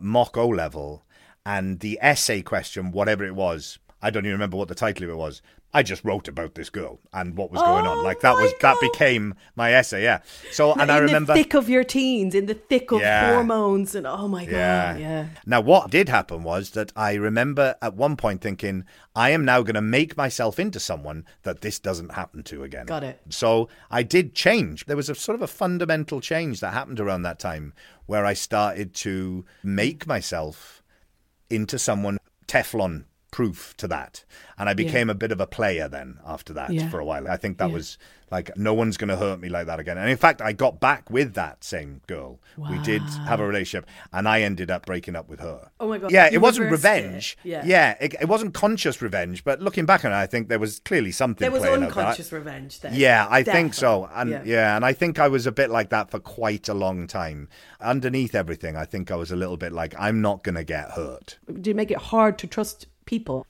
mock 0.00 0.38
O 0.38 0.48
level 0.48 1.04
and 1.44 1.80
the 1.80 1.98
essay 2.00 2.40
question, 2.40 2.92
whatever 2.92 3.26
it 3.26 3.34
was, 3.34 3.78
I 4.00 4.10
don't 4.10 4.24
even 4.24 4.32
remember 4.32 4.56
what 4.56 4.68
the 4.68 4.74
title 4.74 5.04
of 5.04 5.10
it 5.10 5.16
was. 5.16 5.42
I 5.74 5.82
just 5.82 6.02
wrote 6.02 6.28
about 6.28 6.54
this 6.54 6.70
girl 6.70 6.98
and 7.12 7.36
what 7.36 7.50
was 7.50 7.60
going 7.60 7.86
on. 7.86 7.98
Oh 7.98 8.02
Like 8.02 8.20
that 8.20 8.32
oh 8.32 8.36
my 8.36 8.42
was 8.42 8.54
that 8.62 8.76
became 8.80 9.34
my 9.54 9.74
essay, 9.74 10.02
yeah. 10.02 10.20
So 10.50 10.72
and 10.72 10.90
I 10.90 10.96
remember 10.98 11.34
the 11.34 11.42
thick 11.42 11.54
of 11.54 11.68
your 11.68 11.84
teens, 11.84 12.34
in 12.34 12.46
the 12.46 12.54
thick 12.54 12.90
of 12.90 13.00
Yeah. 13.00 13.34
hormones, 13.34 13.94
and 13.94 14.06
oh 14.06 14.28
my 14.28 14.46
god, 14.46 14.52
yeah. 14.52 14.96
yeah. 14.96 15.26
Now, 15.44 15.60
what 15.60 15.90
did 15.90 16.08
happen 16.08 16.42
was 16.42 16.70
that 16.70 16.90
I 16.96 17.14
remember 17.14 17.76
at 17.82 17.94
one 17.94 18.16
point 18.16 18.40
thinking, 18.40 18.84
I 19.14 19.30
am 19.30 19.44
now 19.44 19.60
going 19.62 19.74
to 19.74 19.82
make 19.82 20.16
myself 20.16 20.58
into 20.58 20.80
someone 20.80 21.26
that 21.42 21.60
this 21.60 21.78
doesn't 21.78 22.12
happen 22.12 22.42
to 22.44 22.62
again. 22.64 22.86
Got 22.86 23.04
it. 23.04 23.20
So 23.28 23.68
I 23.90 24.02
did 24.02 24.34
change. 24.34 24.86
There 24.86 24.96
was 24.96 25.10
a 25.10 25.14
sort 25.14 25.36
of 25.36 25.42
a 25.42 25.46
fundamental 25.46 26.20
change 26.22 26.60
that 26.60 26.72
happened 26.72 26.98
around 26.98 27.22
that 27.22 27.38
time 27.38 27.74
where 28.06 28.24
I 28.24 28.32
started 28.32 28.94
to 28.94 29.44
make 29.62 30.06
myself 30.06 30.82
into 31.50 31.78
someone 31.78 32.18
Teflon 32.46 33.04
proof 33.30 33.74
to 33.76 33.86
that. 33.88 34.24
And 34.58 34.68
I 34.68 34.74
became 34.74 35.10
a 35.10 35.14
bit 35.14 35.30
of 35.32 35.40
a 35.40 35.46
player 35.46 35.86
then 35.88 36.18
after 36.26 36.52
that 36.54 36.70
Yeah. 36.72 36.88
for 36.88 36.98
a 36.98 37.04
while. 37.04 37.28
I 37.28 37.36
think 37.36 37.58
that 37.58 37.68
Yeah. 37.68 37.74
was 37.74 37.98
like, 38.30 38.54
no 38.58 38.74
one's 38.74 38.96
going 38.98 39.08
to 39.08 39.16
hurt 39.16 39.40
me 39.40 39.48
like 39.48 39.66
that 39.66 39.80
again. 39.80 39.96
And 39.96 40.10
in 40.10 40.16
fact, 40.16 40.42
I 40.42 40.52
got 40.52 40.80
back 40.80 41.08
with 41.10 41.32
that 41.34 41.64
same 41.64 42.02
girl. 42.06 42.40
We 42.58 42.78
did 42.80 43.00
have 43.26 43.40
a 43.40 43.46
relationship 43.46 43.88
and 44.12 44.28
I 44.28 44.42
ended 44.42 44.70
up 44.70 44.84
breaking 44.84 45.14
up 45.16 45.28
with 45.30 45.40
her. 45.40 45.70
Oh 45.80 45.88
my 45.88 45.98
God, 45.98 46.10
Yeah, 46.10 46.26
you 46.28 46.34
it 46.34 46.42
wasn't 46.42 46.70
reversed 46.70 46.84
it. 46.84 47.04
revenge. 47.06 47.38
Yeah. 47.44 47.96
it, 48.00 48.14
it 48.20 48.28
wasn't 48.28 48.52
conscious 48.54 49.00
revenge. 49.00 49.44
But 49.44 49.60
looking 49.60 49.86
back 49.86 50.04
on 50.04 50.12
it, 50.12 50.16
I 50.16 50.26
think 50.26 50.48
there 50.48 50.58
was 50.58 50.80
clearly 50.80 51.12
something 51.12 51.42
There 51.44 51.50
was 51.50 51.62
unconscious 51.64 52.32
revenge 52.32 52.80
then. 52.80 52.92
Yeah, 52.94 53.26
I 53.30 53.42
think 53.42 53.72
so. 53.74 54.10
And 54.14 54.46
yeah. 54.46 54.74
and 54.76 54.84
I 54.84 54.92
think 54.92 55.18
I 55.18 55.28
was 55.28 55.46
a 55.46 55.52
bit 55.52 55.70
like 55.70 55.88
that 55.90 56.10
for 56.10 56.18
quite 56.18 56.68
a 56.68 56.74
long 56.74 57.06
time. 57.06 57.48
Underneath 57.80 58.34
everything, 58.34 58.76
I 58.76 58.84
think 58.84 59.10
I 59.10 59.16
was 59.16 59.30
a 59.30 59.36
little 59.36 59.56
bit 59.56 59.72
like 59.72 59.94
I'm 59.98 60.20
not 60.20 60.42
going 60.42 60.56
to 60.56 60.64
get 60.64 60.90
hurt. 60.92 61.38
Did 61.46 61.68
it 61.68 61.76
make 61.76 61.90
it 61.90 61.98
hard 61.98 62.36
to 62.38 62.46
trust 62.46 62.86
people? 63.08 63.46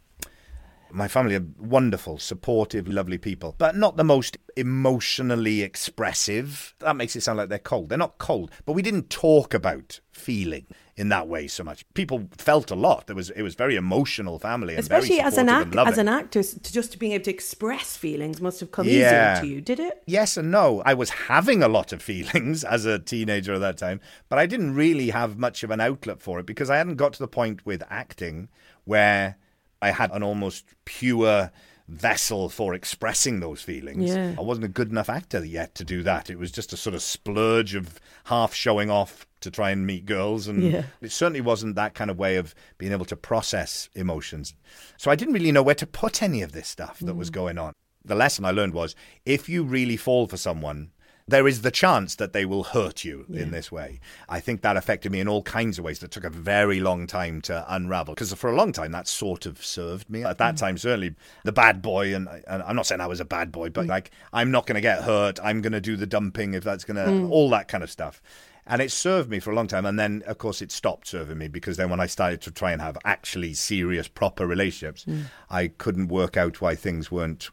My 0.91 1.07
family 1.07 1.35
are 1.37 1.45
wonderful, 1.59 2.19
supportive, 2.19 2.89
lovely 2.89 3.19
people, 3.19 3.55
but 3.59 3.77
not 3.77 3.99
the 3.99 4.05
most 4.05 4.39
emotionally 4.57 5.61
expressive. 5.61 6.75
That 6.79 6.97
makes 6.97 7.15
it 7.15 7.21
sound 7.23 7.37
like 7.37 7.51
they're 7.51 7.59
cold. 7.59 7.91
They're 7.91 7.99
not 7.99 8.17
cold, 8.17 8.51
but 8.65 8.73
we 8.73 8.81
didn't 8.81 9.11
talk 9.11 9.53
about 9.53 10.01
feeling 10.11 10.65
in 10.97 11.11
that 11.11 11.29
way 11.29 11.47
so 11.47 11.63
much. 11.63 11.85
People 11.93 12.29
felt 12.39 12.71
a 12.71 12.75
lot. 12.75 13.07
There 13.07 13.15
was 13.15 13.29
it 13.31 13.43
was 13.43 13.55
very 13.55 13.77
emotional 13.77 14.39
family, 14.39 14.77
and 14.77 14.89
very 14.89 15.01
Especially 15.03 15.21
as 15.21 15.37
an 15.37 15.51
act, 15.51 15.77
as 15.77 15.99
an 15.99 16.09
actor, 16.09 16.43
to 16.43 16.73
just 16.73 16.99
being 16.99 17.13
able 17.13 17.25
to 17.25 17.31
express 17.31 17.95
feelings 17.99 18.41
must 18.41 18.59
have 18.61 18.71
come 18.73 18.87
Yeah. 18.87 18.93
easier 19.35 19.43
to 19.43 19.55
you. 19.55 19.61
Did 19.61 19.81
it? 19.81 20.03
Yes 20.07 20.39
and 20.39 20.51
no. 20.51 20.83
I 20.87 20.95
was 20.95 21.11
having 21.11 21.63
a 21.63 21.69
lot 21.69 21.93
of 21.93 22.01
feelings 22.11 22.65
as 22.65 22.87
a 22.87 22.99
teenager 22.99 23.53
at 23.53 23.61
that 23.61 23.77
time, 23.77 24.01
but 24.31 24.39
I 24.39 24.47
didn't 24.47 24.75
really 24.75 25.11
have 25.11 25.37
much 25.37 25.63
of 25.65 25.71
an 25.71 25.81
outlet 25.83 26.23
for 26.23 26.41
it 26.41 26.47
because 26.47 26.71
I 26.71 26.79
hadn't 26.79 26.97
got 26.97 27.13
to 27.13 27.19
the 27.19 27.29
point 27.29 27.67
with 27.67 27.83
acting 27.91 28.49
where 28.85 29.37
I 29.81 29.91
had 29.91 30.11
an 30.13 30.23
almost 30.23 30.65
pure 30.85 31.51
vessel 31.89 32.51
for 32.51 32.75
expressing 32.75 33.41
those 33.41 33.63
feelings. 33.63 34.11
Yeah. 34.11 34.35
I 34.37 34.43
wasn't 34.43 34.67
a 34.67 34.69
good 34.69 34.91
enough 34.91 35.09
actor 35.09 35.45
yet 35.45 35.75
to 35.77 35.85
do 35.85 36.03
that. 36.03 36.29
It 36.29 36.39
was 36.39 36.53
just 36.53 36.73
a 36.73 36.77
sort 36.77 36.95
of 36.95 37.03
splurge 37.03 37.75
of 37.75 37.99
half 38.25 38.53
showing 38.53 38.91
off 38.91 39.27
to 39.41 39.51
try 39.51 39.71
and 39.71 39.87
meet 39.87 40.05
girls 40.05 40.49
and 40.49 40.63
Yeah. 40.63 40.83
it 41.01 41.13
certainly 41.13 41.41
wasn't 41.41 41.77
that 41.77 41.95
kind 41.95 42.11
of 42.11 42.19
way 42.19 42.37
of 42.37 42.55
being 42.77 42.93
able 42.93 43.07
to 43.07 43.17
process 43.17 43.89
emotions. 43.95 44.55
So 44.99 45.11
I 45.11 45.17
didn't 45.17 45.35
really 45.35 45.53
know 45.53 45.63
where 45.63 45.75
to 45.77 45.87
put 45.87 46.23
any 46.23 46.43
of 46.43 46.53
this 46.53 46.69
stuff 46.69 46.99
that 47.01 47.15
was 47.15 47.31
mm. 47.31 47.35
going 47.35 47.59
on. 47.59 47.73
The 48.05 48.15
lesson 48.15 48.45
I 48.45 48.51
learned 48.51 48.75
was 48.75 48.95
if 49.25 49.49
you 49.49 49.63
really 49.63 49.97
fall 49.97 50.27
for 50.27 50.37
someone, 50.37 50.91
there 51.29 51.47
is 51.47 51.61
the 51.61 51.71
chance 51.71 52.15
that 52.17 52.33
they 52.33 52.47
will 52.47 52.65
hurt 52.65 53.05
you 53.05 53.27
in 53.29 53.51
this 53.51 53.71
way. 53.71 54.01
I 54.29 54.41
think 54.41 54.63
that 54.63 54.79
affected 54.79 55.13
me 55.13 55.21
in 55.21 55.29
all 55.29 55.43
kinds 55.43 55.79
of 55.79 55.85
ways 55.85 55.99
that 55.99 56.11
took 56.11 56.25
a 56.25 56.31
very 56.31 56.81
long 56.81 57.07
time 57.07 57.43
to 57.43 57.65
unravel 57.69 58.15
because 58.15 58.33
for 58.33 58.51
a 58.51 58.57
long 58.57 58.73
time 58.73 58.93
that 58.93 59.07
sort 59.07 59.45
of 59.45 59.65
served 59.65 60.09
me. 60.09 60.25
At 60.25 60.39
that 60.39 60.55
mm. 60.55 60.59
time, 60.59 60.79
certainly 60.79 61.15
the 61.45 61.53
bad 61.53 61.83
boy, 61.83 62.15
and, 62.15 62.29
and 62.49 62.63
I'm 62.63 62.75
not 62.75 62.87
saying 62.87 63.03
I 63.03 63.07
was 63.07 63.21
a 63.21 63.27
bad 63.27 63.53
boy, 63.53 63.69
but 63.69 63.85
mm. 63.85 63.91
like 63.91 64.11
I'm 64.33 64.51
not 64.51 64.67
going 64.67 64.77
to 64.77 64.81
get 64.81 65.03
hurt. 65.03 65.39
I'm 65.43 65.61
going 65.61 65.75
to 65.75 65.81
do 65.83 65.97
the 65.97 66.07
dumping 66.07 66.55
if 66.55 66.65
that's 66.65 66.85
going 66.85 66.97
to, 66.97 67.11
mm. 67.11 67.31
all 67.31 67.51
that 67.51 67.69
kind 67.69 67.85
of 67.85 67.91
stuff. 67.91 68.23
And 68.67 68.83
it 68.83 68.91
served 68.91 69.31
me 69.31 69.39
for 69.39 69.51
a 69.51 69.55
long 69.55 69.67
time. 69.67 69.87
And 69.87 69.99
then, 69.99 70.23
of 70.27 70.37
course, 70.39 70.61
it 70.61 70.71
stopped 70.71 71.07
serving 71.09 71.39
me 71.39 71.49
because 71.49 71.79
then 71.79 71.89
when 71.89 72.01
I 72.01 72.07
started 72.07 72.43
to 72.43 72.51
try 72.51 72.73
and 72.73 72.83
have 72.83 72.99
actually 73.03 73.55
serious, 73.55 74.09
proper 74.09 74.47
relationships, 74.47 75.07
I 75.49 75.69
couldn't 75.69 76.09
work 76.09 76.37
out 76.37 76.61
why 76.61 76.75
things 76.75 77.11
weren't 77.11 77.49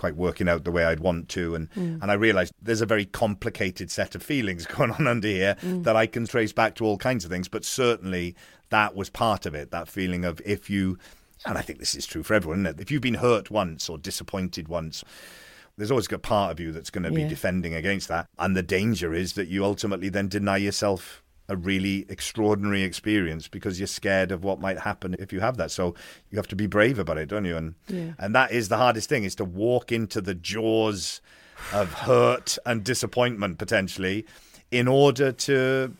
quite 0.00 0.16
working 0.16 0.48
out 0.48 0.64
the 0.64 0.70
way 0.70 0.82
I'd 0.82 1.00
want 1.00 1.28
to. 1.28 1.54
And, 1.54 1.68
hmm. 1.74 1.98
and 2.00 2.10
I 2.10 2.14
realized 2.14 2.54
there's 2.62 2.80
a 2.80 2.86
very 2.86 3.04
complicated 3.04 3.90
set 3.90 4.14
of 4.14 4.22
feelings 4.22 4.64
going 4.78 4.90
on 4.92 5.06
under 5.06 5.28
here 5.28 5.56
hmm. 5.60 5.82
that 5.82 5.94
I 5.94 6.06
can 6.06 6.26
trace 6.26 6.54
back 6.54 6.74
to 6.76 6.86
all 6.86 6.96
kinds 6.96 7.26
of 7.26 7.30
things. 7.30 7.48
But 7.48 7.66
certainly 7.66 8.34
that 8.70 8.96
was 8.96 9.10
part 9.10 9.44
of 9.44 9.54
it, 9.54 9.70
that 9.72 9.88
feeling 9.88 10.24
of 10.24 10.40
if 10.46 10.70
you, 10.70 10.98
and 11.44 11.58
I 11.58 11.60
think 11.60 11.80
this 11.80 11.94
is 11.94 12.06
true 12.06 12.22
for 12.22 12.32
everyone, 12.32 12.64
if 12.78 12.90
you've 12.90 13.02
been 13.02 13.14
hurt 13.14 13.50
once 13.50 13.90
or 13.90 13.98
disappointed 13.98 14.68
once, 14.68 15.04
there's 15.76 15.90
always 15.90 16.10
a 16.10 16.18
part 16.18 16.50
of 16.50 16.58
you 16.58 16.72
that's 16.72 16.88
going 16.88 17.04
to 17.04 17.10
be 17.10 17.20
Yeah. 17.20 17.28
defending 17.28 17.74
against 17.74 18.08
that. 18.08 18.26
And 18.38 18.56
the 18.56 18.62
danger 18.62 19.12
is 19.12 19.34
that 19.34 19.48
you 19.48 19.66
ultimately 19.66 20.08
then 20.08 20.28
deny 20.28 20.56
yourself 20.56 21.22
a 21.50 21.56
really 21.56 22.06
extraordinary 22.08 22.82
experience 22.82 23.48
because 23.48 23.80
you're 23.80 23.86
scared 23.88 24.30
of 24.30 24.44
what 24.44 24.60
might 24.60 24.78
happen 24.78 25.16
if 25.18 25.32
you 25.32 25.40
have 25.40 25.56
that. 25.56 25.70
So 25.70 25.94
you 26.30 26.36
have 26.36 26.46
to 26.48 26.56
be 26.56 26.66
brave 26.66 26.98
about 26.98 27.18
it, 27.18 27.28
don't 27.28 27.44
you? 27.44 27.56
And 27.56 27.74
Yeah. 27.88 28.12
and 28.18 28.34
that 28.34 28.52
is 28.52 28.68
the 28.68 28.76
hardest 28.76 29.08
thing 29.08 29.24
is 29.24 29.34
to 29.34 29.44
walk 29.44 29.90
into 29.90 30.20
the 30.20 30.34
jaws 30.34 31.20
of 31.74 31.92
hurt 31.92 32.56
and 32.64 32.84
disappointment 32.84 33.58
potentially 33.58 34.24
in 34.70 34.86
order 34.88 35.32
to 35.32 35.92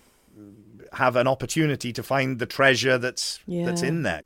have 0.92 1.16
an 1.16 1.26
opportunity 1.26 1.92
to 1.92 2.02
find 2.02 2.38
the 2.38 2.46
treasure 2.46 2.96
that's 2.96 3.40
that's 3.66 3.82
in 3.82 4.02
there. 4.04 4.22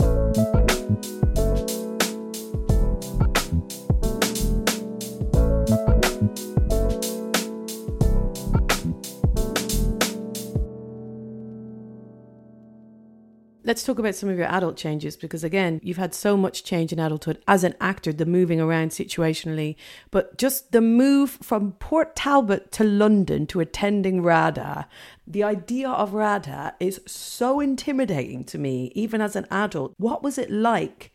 Let's 13.67 13.83
talk 13.83 13.99
about 13.99 14.15
some 14.15 14.29
of 14.29 14.37
your 14.37 14.47
adult 14.47 14.77
changes 14.77 15.17
because, 15.17 15.43
again, 15.43 15.81
you've 15.83 15.97
had 15.97 16.15
so 16.15 16.37
much 16.37 16.65
change 16.65 16.93
in 16.93 16.99
adulthood 16.99 17.43
as 17.49 17.65
an 17.65 17.75
actor, 17.81 18.13
the 18.13 18.27
moving 18.27 18.61
around 18.61 18.91
situationally, 18.91 19.77
but 20.11 20.37
just 20.37 20.73
the 20.73 20.83
move 20.83 21.39
from 21.43 21.73
Port 21.73 22.15
Talbot 22.15 22.71
to 22.73 22.85
London 22.85 23.47
to 23.47 23.61
attending 23.61 24.23
RADA. 24.23 24.87
The 25.27 25.43
idea 25.43 25.89
of 25.89 26.13
RADA 26.13 26.75
is 26.79 27.01
so 27.07 27.59
intimidating 27.59 28.45
to 28.45 28.59
me, 28.59 28.93
even 28.95 29.23
as 29.23 29.35
an 29.35 29.47
adult. 29.51 29.95
What 29.97 30.23
was 30.23 30.37
it 30.37 30.51
like 30.51 31.15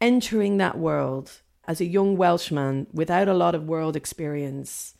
entering 0.00 0.56
that 0.56 0.76
world 0.76 1.42
as 1.68 1.80
a 1.80 1.86
young 1.86 2.16
Welshman 2.16 2.88
without 2.92 3.28
a 3.28 3.34
lot 3.34 3.54
of 3.54 3.68
world 3.68 3.94
experience? 3.94 4.96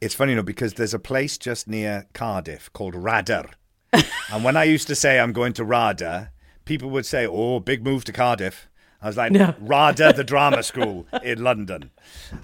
It's 0.00 0.14
funny, 0.14 0.32
you 0.32 0.36
know, 0.36 0.44
because 0.44 0.74
there's 0.74 0.94
a 0.94 1.00
place 1.00 1.36
just 1.36 1.66
near 1.66 2.06
Cardiff 2.12 2.72
called 2.72 2.94
Radyr. 2.94 3.50
And 3.92 4.44
when 4.44 4.56
I 4.56 4.64
used 4.64 4.86
to 4.88 4.94
say 4.94 5.20
I'm 5.20 5.32
going 5.32 5.52
to 5.54 5.64
RADA, 5.64 6.32
people 6.64 6.90
would 6.90 7.06
say, 7.06 7.26
oh, 7.26 7.60
big 7.60 7.84
move 7.84 8.04
to 8.04 8.12
Cardiff. 8.12 8.68
I 9.00 9.06
was 9.08 9.16
like, 9.16 9.32
No. 9.32 9.54
RADA, 9.60 10.12
the 10.14 10.24
drama 10.32 10.62
school 10.62 11.06
in 11.22 11.42
London. 11.42 11.90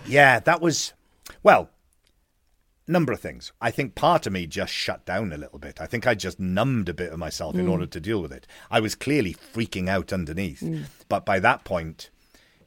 Yeah, 0.06 0.40
that 0.40 0.60
was, 0.60 0.92
well, 1.42 1.70
number 2.88 3.12
of 3.12 3.20
things. 3.20 3.52
I 3.60 3.70
think 3.70 3.94
part 3.94 4.26
of 4.26 4.32
me 4.32 4.46
just 4.46 4.72
shut 4.72 5.04
down 5.04 5.32
a 5.32 5.36
little 5.36 5.58
bit. 5.58 5.80
I 5.80 5.86
think 5.86 6.06
I 6.06 6.14
just 6.14 6.40
numbed 6.40 6.88
a 6.88 6.94
bit 6.94 7.12
of 7.12 7.18
myself 7.18 7.54
in 7.54 7.66
mm. 7.66 7.70
order 7.70 7.86
to 7.86 8.00
deal 8.00 8.20
with 8.20 8.32
it. 8.32 8.46
I 8.70 8.80
was 8.80 8.94
clearly 8.94 9.34
freaking 9.34 9.88
out 9.88 10.12
underneath. 10.12 10.60
Mm. 10.60 10.84
But 11.08 11.24
by 11.24 11.38
that 11.40 11.64
point, 11.64 12.10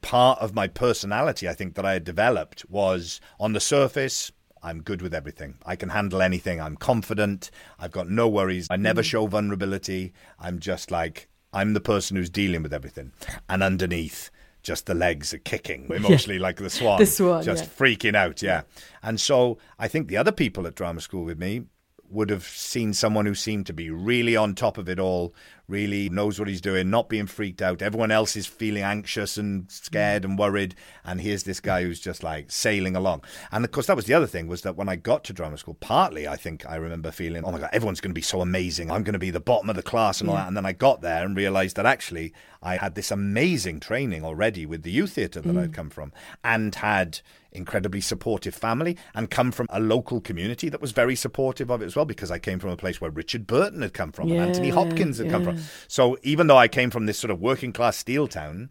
part 0.02 0.40
of 0.40 0.54
my 0.54 0.68
personality, 0.68 1.50
I 1.50 1.54
think, 1.54 1.76
that 1.76 1.86
I 1.86 1.94
had 1.94 2.04
developed 2.04 2.70
was 2.70 3.20
on 3.40 3.54
the 3.54 3.60
surface, 3.60 4.32
I'm 4.64 4.82
good 4.82 5.02
with 5.02 5.14
everything. 5.14 5.56
I 5.66 5.76
can 5.76 5.90
handle 5.90 6.22
anything. 6.22 6.62
I'm 6.62 6.76
confident. 6.76 7.50
I've 7.80 7.92
got 7.92 8.10
no 8.10 8.28
worries. 8.28 8.68
I 8.70 8.78
never 8.78 9.02
mm. 9.02 9.06
show 9.06 9.26
vulnerability. 9.28 10.14
I'm 10.40 10.60
just 10.60 10.92
like, 10.92 11.30
I'm 11.54 11.74
the 11.74 11.82
person 11.82 12.18
who's 12.18 12.30
dealing 12.30 12.64
with 12.64 12.74
everything. 12.74 13.12
And 13.50 13.64
underneath, 13.64 14.30
just 14.64 14.86
the 14.86 14.94
legs 14.94 15.34
are 15.34 15.40
kicking 15.40 15.88
emotionally 15.90 16.38
yeah. 16.38 16.44
like 16.44 16.58
the 16.58 16.70
swan. 16.70 17.00
The 17.00 17.06
swan. 17.06 17.44
Just 17.44 17.66
yeah. 17.66 17.70
freaking 17.72 18.16
out, 18.16 18.42
yeah. 18.42 18.62
And 19.02 19.20
so 19.20 19.58
I 19.80 19.88
think 19.88 20.08
the 20.08 20.18
other 20.18 20.32
people 20.32 20.68
at 20.68 20.76
drama 20.76 21.02
school 21.02 21.24
with 21.24 21.40
me 21.40 21.64
would 22.12 22.30
have 22.30 22.44
seen 22.44 22.94
someone 22.94 23.26
who 23.26 23.36
seemed 23.36 23.66
to 23.68 23.74
be 23.74 23.90
really 23.90 24.36
on 24.36 24.54
top 24.54 24.78
of 24.78 24.90
it 24.90 25.00
all, 25.00 25.34
really 25.68 26.10
knows 26.10 26.38
what 26.38 26.50
he's 26.50 26.62
doing, 26.62 26.90
not 26.90 27.08
being 27.08 27.26
freaked 27.26 27.62
out. 27.62 27.82
Everyone 27.82 28.12
else 28.12 28.36
is 28.36 28.46
feeling 28.46 28.84
anxious 28.84 29.38
and 29.38 29.72
scared 29.72 30.26
and 30.26 30.38
worried, 30.38 30.76
and 31.06 31.22
here's 31.22 31.44
this 31.44 31.60
guy 31.60 31.84
who's 31.84 32.00
just 32.00 32.24
like 32.24 32.52
sailing 32.52 32.96
along. 32.96 33.24
And 33.52 33.64
of 33.64 33.72
course, 33.72 33.88
that 33.88 33.96
was 33.96 34.06
the 34.06 34.14
other 34.14 34.28
thing 34.28 34.48
was 34.48 34.62
that 34.64 34.76
when 34.76 34.90
I 34.90 34.98
got 34.98 35.24
to 35.26 35.34
drama 35.34 35.58
school, 35.58 35.76
partly 35.76 36.28
I 36.28 36.36
think 36.36 36.66
I 36.70 36.76
remember 36.76 37.12
feeling, 37.12 37.44
oh 37.46 37.52
my 37.52 37.60
god, 37.60 37.70
everyone's 37.72 38.02
going 38.02 38.12
to 38.12 38.16
be 38.16 38.22
so 38.22 38.42
amazing. 38.42 38.92
I'm 38.92 39.04
going 39.04 39.14
to 39.14 39.20
be 39.20 39.32
the 39.32 39.40
bottom 39.40 39.70
of 39.70 39.76
the 39.76 39.84
class 39.84 40.20
and 40.20 40.30
all 40.30 40.36
yeah. 40.36 40.42
that. 40.42 40.48
And 40.50 40.58
then 40.58 40.66
I 40.66 40.74
got 40.74 41.02
there 41.02 41.24
and 41.24 41.36
realized 41.38 41.78
that 41.78 41.86
actually 41.86 42.34
I 42.62 42.78
had 42.78 42.96
this 42.96 43.10
amazing 43.10 43.80
training 43.80 44.26
already 44.26 44.66
with 44.66 44.84
the 44.84 44.92
youth 44.92 45.14
theatre 45.14 45.42
that 45.42 45.54
mm. 45.54 45.62
I'd 45.62 45.74
come 45.74 45.90
from, 45.90 46.12
and 46.44 46.76
had 46.76 47.22
incredibly 47.52 48.02
supportive 48.02 48.56
family 48.56 48.98
and 49.14 49.30
come 49.30 49.52
from 49.52 49.68
a 49.70 49.80
local 49.80 50.22
community 50.22 50.70
that 50.70 50.82
was 50.82 50.92
very 50.92 51.16
supportive 51.16 51.70
of 51.70 51.82
it 51.82 51.86
as 51.86 51.96
well 51.96 52.06
because 52.06 52.32
I 52.32 52.40
came 52.40 52.60
from 52.60 52.70
a 52.70 52.78
place 52.78 53.02
where 53.02 53.12
Richard 53.12 53.48
Burton 53.48 53.82
had 53.82 53.94
come 53.94 54.12
from 54.12 54.30
yeah, 54.30 54.36
and 54.36 54.44
Anthony 54.48 54.70
Hopkins 54.70 55.18
had 55.18 55.28
yeah. 55.28 55.32
come 55.34 55.44
from. 55.44 55.58
So 55.88 56.18
even 56.24 56.48
though 56.48 56.58
I 56.58 56.68
came 56.68 56.92
from 56.92 57.06
this 57.06 57.20
sort 57.20 57.32
of 57.32 57.42
working 57.42 57.74
class 57.74 57.98
steel 57.98 58.28
town, 58.28 58.70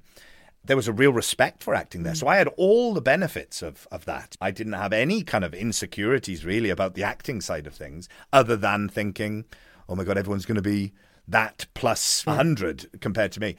there 0.65 0.77
was 0.77 0.89
a 0.89 0.93
real 0.93 1.13
respect 1.13 1.63
for 1.63 1.75
acting 1.75 2.03
there. 2.03 2.13
Mm. 2.13 2.19
So 2.19 2.27
I 2.27 2.37
had 2.37 2.49
all 2.57 2.93
the 2.93 3.01
benefits 3.01 3.63
of, 3.63 3.89
of 3.91 4.05
that. 4.05 4.37
I 4.41 4.51
didn't 4.51 4.75
have 4.75 4.93
any 4.93 5.23
kind 5.23 5.45
of 5.45 5.55
insecurities 5.55 6.45
really 6.45 6.71
about 6.71 6.95
the 6.95 7.03
acting 7.03 7.41
side 7.41 7.67
of 7.67 7.75
things, 7.75 8.09
other 8.33 8.57
than 8.57 8.89
thinking, 8.89 9.45
oh 9.89 9.95
my 9.95 10.05
God, 10.05 10.19
everyone's 10.19 10.47
going 10.47 10.57
to 10.57 10.63
be 10.63 10.93
that 11.31 11.67
plus 11.75 12.25
100 12.27 13.01
compared 13.01 13.33
to 13.33 13.41
me. 13.41 13.57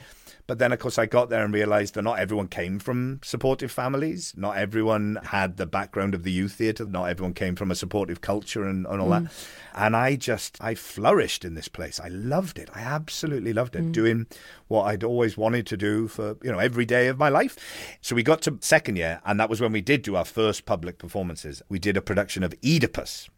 But 0.48 0.60
then, 0.60 0.74
of 0.74 0.80
course, 0.80 0.98
I 0.98 1.06
got 1.06 1.30
there 1.30 1.46
and 1.46 1.54
realized 1.54 1.94
that 1.94 2.02
not 2.02 2.20
everyone 2.20 2.50
came 2.50 2.78
from 2.80 3.22
supportive 3.24 3.72
families. 3.72 4.34
Not 4.36 4.58
everyone 4.58 5.18
had 5.24 5.56
the 5.56 5.66
background 5.66 6.14
of 6.14 6.24
the 6.24 6.32
youth 6.32 6.54
theatre. 6.54 6.86
Not 6.86 7.06
everyone 7.06 7.34
came 7.34 7.56
from 7.56 7.72
a 7.72 7.76
supportive 7.76 8.20
culture 8.20 8.66
and, 8.66 8.86
and 8.86 9.00
all 9.00 9.10
mm. 9.10 9.24
that. 9.24 9.34
And 9.74 9.96
I 9.96 10.18
just, 10.18 10.58
I 10.60 10.76
flourished 10.76 11.46
in 11.46 11.54
this 11.54 11.70
place. 11.70 12.02
I 12.02 12.10
loved 12.10 12.60
it. 12.60 12.70
I 12.74 12.82
absolutely 12.82 13.54
loved 13.54 13.78
it. 13.78 13.84
Mm. 13.84 13.92
Doing 13.94 14.28
what 14.68 14.84
I'd 14.84 15.06
always 15.06 15.38
wanted 15.38 15.68
to 15.68 15.78
do 15.78 16.10
for, 16.10 16.36
you 16.44 16.52
know, 16.52 16.60
every 16.60 16.86
day 16.86 17.08
of 17.08 17.18
my 17.18 17.30
life. 17.30 17.58
So 18.02 18.14
we 18.14 18.24
got 18.24 18.42
to 18.42 18.58
second 18.60 18.98
year, 18.98 19.22
and 19.26 19.40
that 19.40 19.50
was 19.50 19.62
when 19.62 19.72
we 19.72 19.82
did 19.82 20.02
do 20.02 20.18
our 20.18 20.26
first 20.26 20.66
public 20.66 20.98
performances. 20.98 21.62
We 21.70 21.80
did 21.80 21.96
a 21.96 22.02
production 22.02 22.44
of 22.44 22.54
Oedipus 22.62 23.30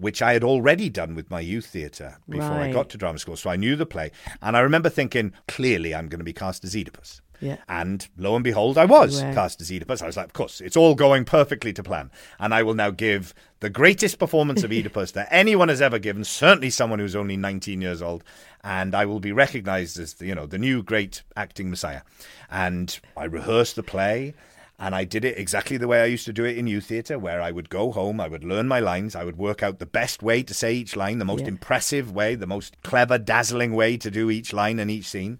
which 0.00 0.22
I 0.22 0.32
had 0.32 0.44
already 0.44 0.88
done 0.88 1.14
with 1.14 1.30
my 1.30 1.40
youth 1.40 1.66
theatre 1.66 2.18
before 2.28 2.50
right. 2.50 2.70
I 2.70 2.72
got 2.72 2.90
to 2.90 2.98
drama 2.98 3.18
school. 3.18 3.36
So 3.36 3.50
I 3.50 3.56
knew 3.56 3.76
the 3.76 3.86
play. 3.86 4.10
And 4.42 4.56
I 4.56 4.60
remember 4.60 4.88
thinking, 4.88 5.32
clearly 5.48 5.94
I'm 5.94 6.08
going 6.08 6.20
to 6.20 6.24
be 6.24 6.32
cast 6.32 6.64
as 6.64 6.74
Oedipus. 6.74 7.20
Yeah. 7.40 7.56
And 7.68 8.08
lo 8.16 8.34
and 8.34 8.44
behold, 8.44 8.78
I 8.78 8.84
was 8.84 9.22
right. 9.22 9.34
cast 9.34 9.60
as 9.60 9.70
Oedipus. 9.70 10.02
I 10.02 10.06
was 10.06 10.16
like, 10.16 10.26
of 10.26 10.32
course, 10.32 10.60
it's 10.60 10.76
all 10.76 10.94
going 10.94 11.24
perfectly 11.24 11.72
to 11.74 11.82
plan. 11.82 12.10
And 12.38 12.54
I 12.54 12.62
will 12.62 12.74
now 12.74 12.90
give 12.90 13.34
the 13.60 13.70
greatest 13.70 14.18
performance 14.18 14.62
of 14.62 14.72
Oedipus 14.72 15.12
that 15.12 15.28
anyone 15.30 15.68
has 15.68 15.82
ever 15.82 15.98
given, 15.98 16.24
certainly 16.24 16.70
someone 16.70 16.98
who's 16.98 17.16
only 17.16 17.36
19 17.36 17.80
years 17.80 18.02
old. 18.02 18.24
And 18.64 18.94
I 18.94 19.04
will 19.06 19.20
be 19.20 19.32
recognized 19.32 19.98
as, 19.98 20.20
you 20.20 20.34
know, 20.34 20.46
the 20.46 20.58
new 20.58 20.82
great 20.82 21.22
acting 21.36 21.70
messiah. 21.70 22.02
And 22.50 22.98
I 23.16 23.24
rehearsed 23.24 23.76
the 23.76 23.82
play. 23.82 24.34
And 24.78 24.94
I 24.94 25.04
did 25.04 25.24
it 25.24 25.38
exactly 25.38 25.78
the 25.78 25.88
way 25.88 26.02
I 26.02 26.06
used 26.06 26.26
to 26.26 26.34
do 26.34 26.44
it 26.44 26.58
in 26.58 26.66
youth 26.66 26.86
theatre, 26.86 27.18
where 27.18 27.40
I 27.40 27.50
would 27.50 27.70
go 27.70 27.92
home, 27.92 28.20
I 28.20 28.28
would 28.28 28.44
learn 28.44 28.68
my 28.68 28.78
lines, 28.78 29.16
I 29.16 29.24
would 29.24 29.38
work 29.38 29.62
out 29.62 29.78
the 29.78 29.86
best 29.86 30.22
way 30.22 30.42
to 30.42 30.52
say 30.52 30.74
each 30.74 30.96
line, 30.96 31.18
the 31.18 31.24
most 31.24 31.42
yeah. 31.42 31.48
impressive 31.48 32.12
way, 32.12 32.34
the 32.34 32.46
most 32.46 32.76
clever, 32.82 33.16
dazzling 33.16 33.72
way 33.72 33.96
to 33.96 34.10
do 34.10 34.30
each 34.30 34.52
line 34.52 34.78
and 34.78 34.90
each 34.90 35.06
scene. 35.08 35.38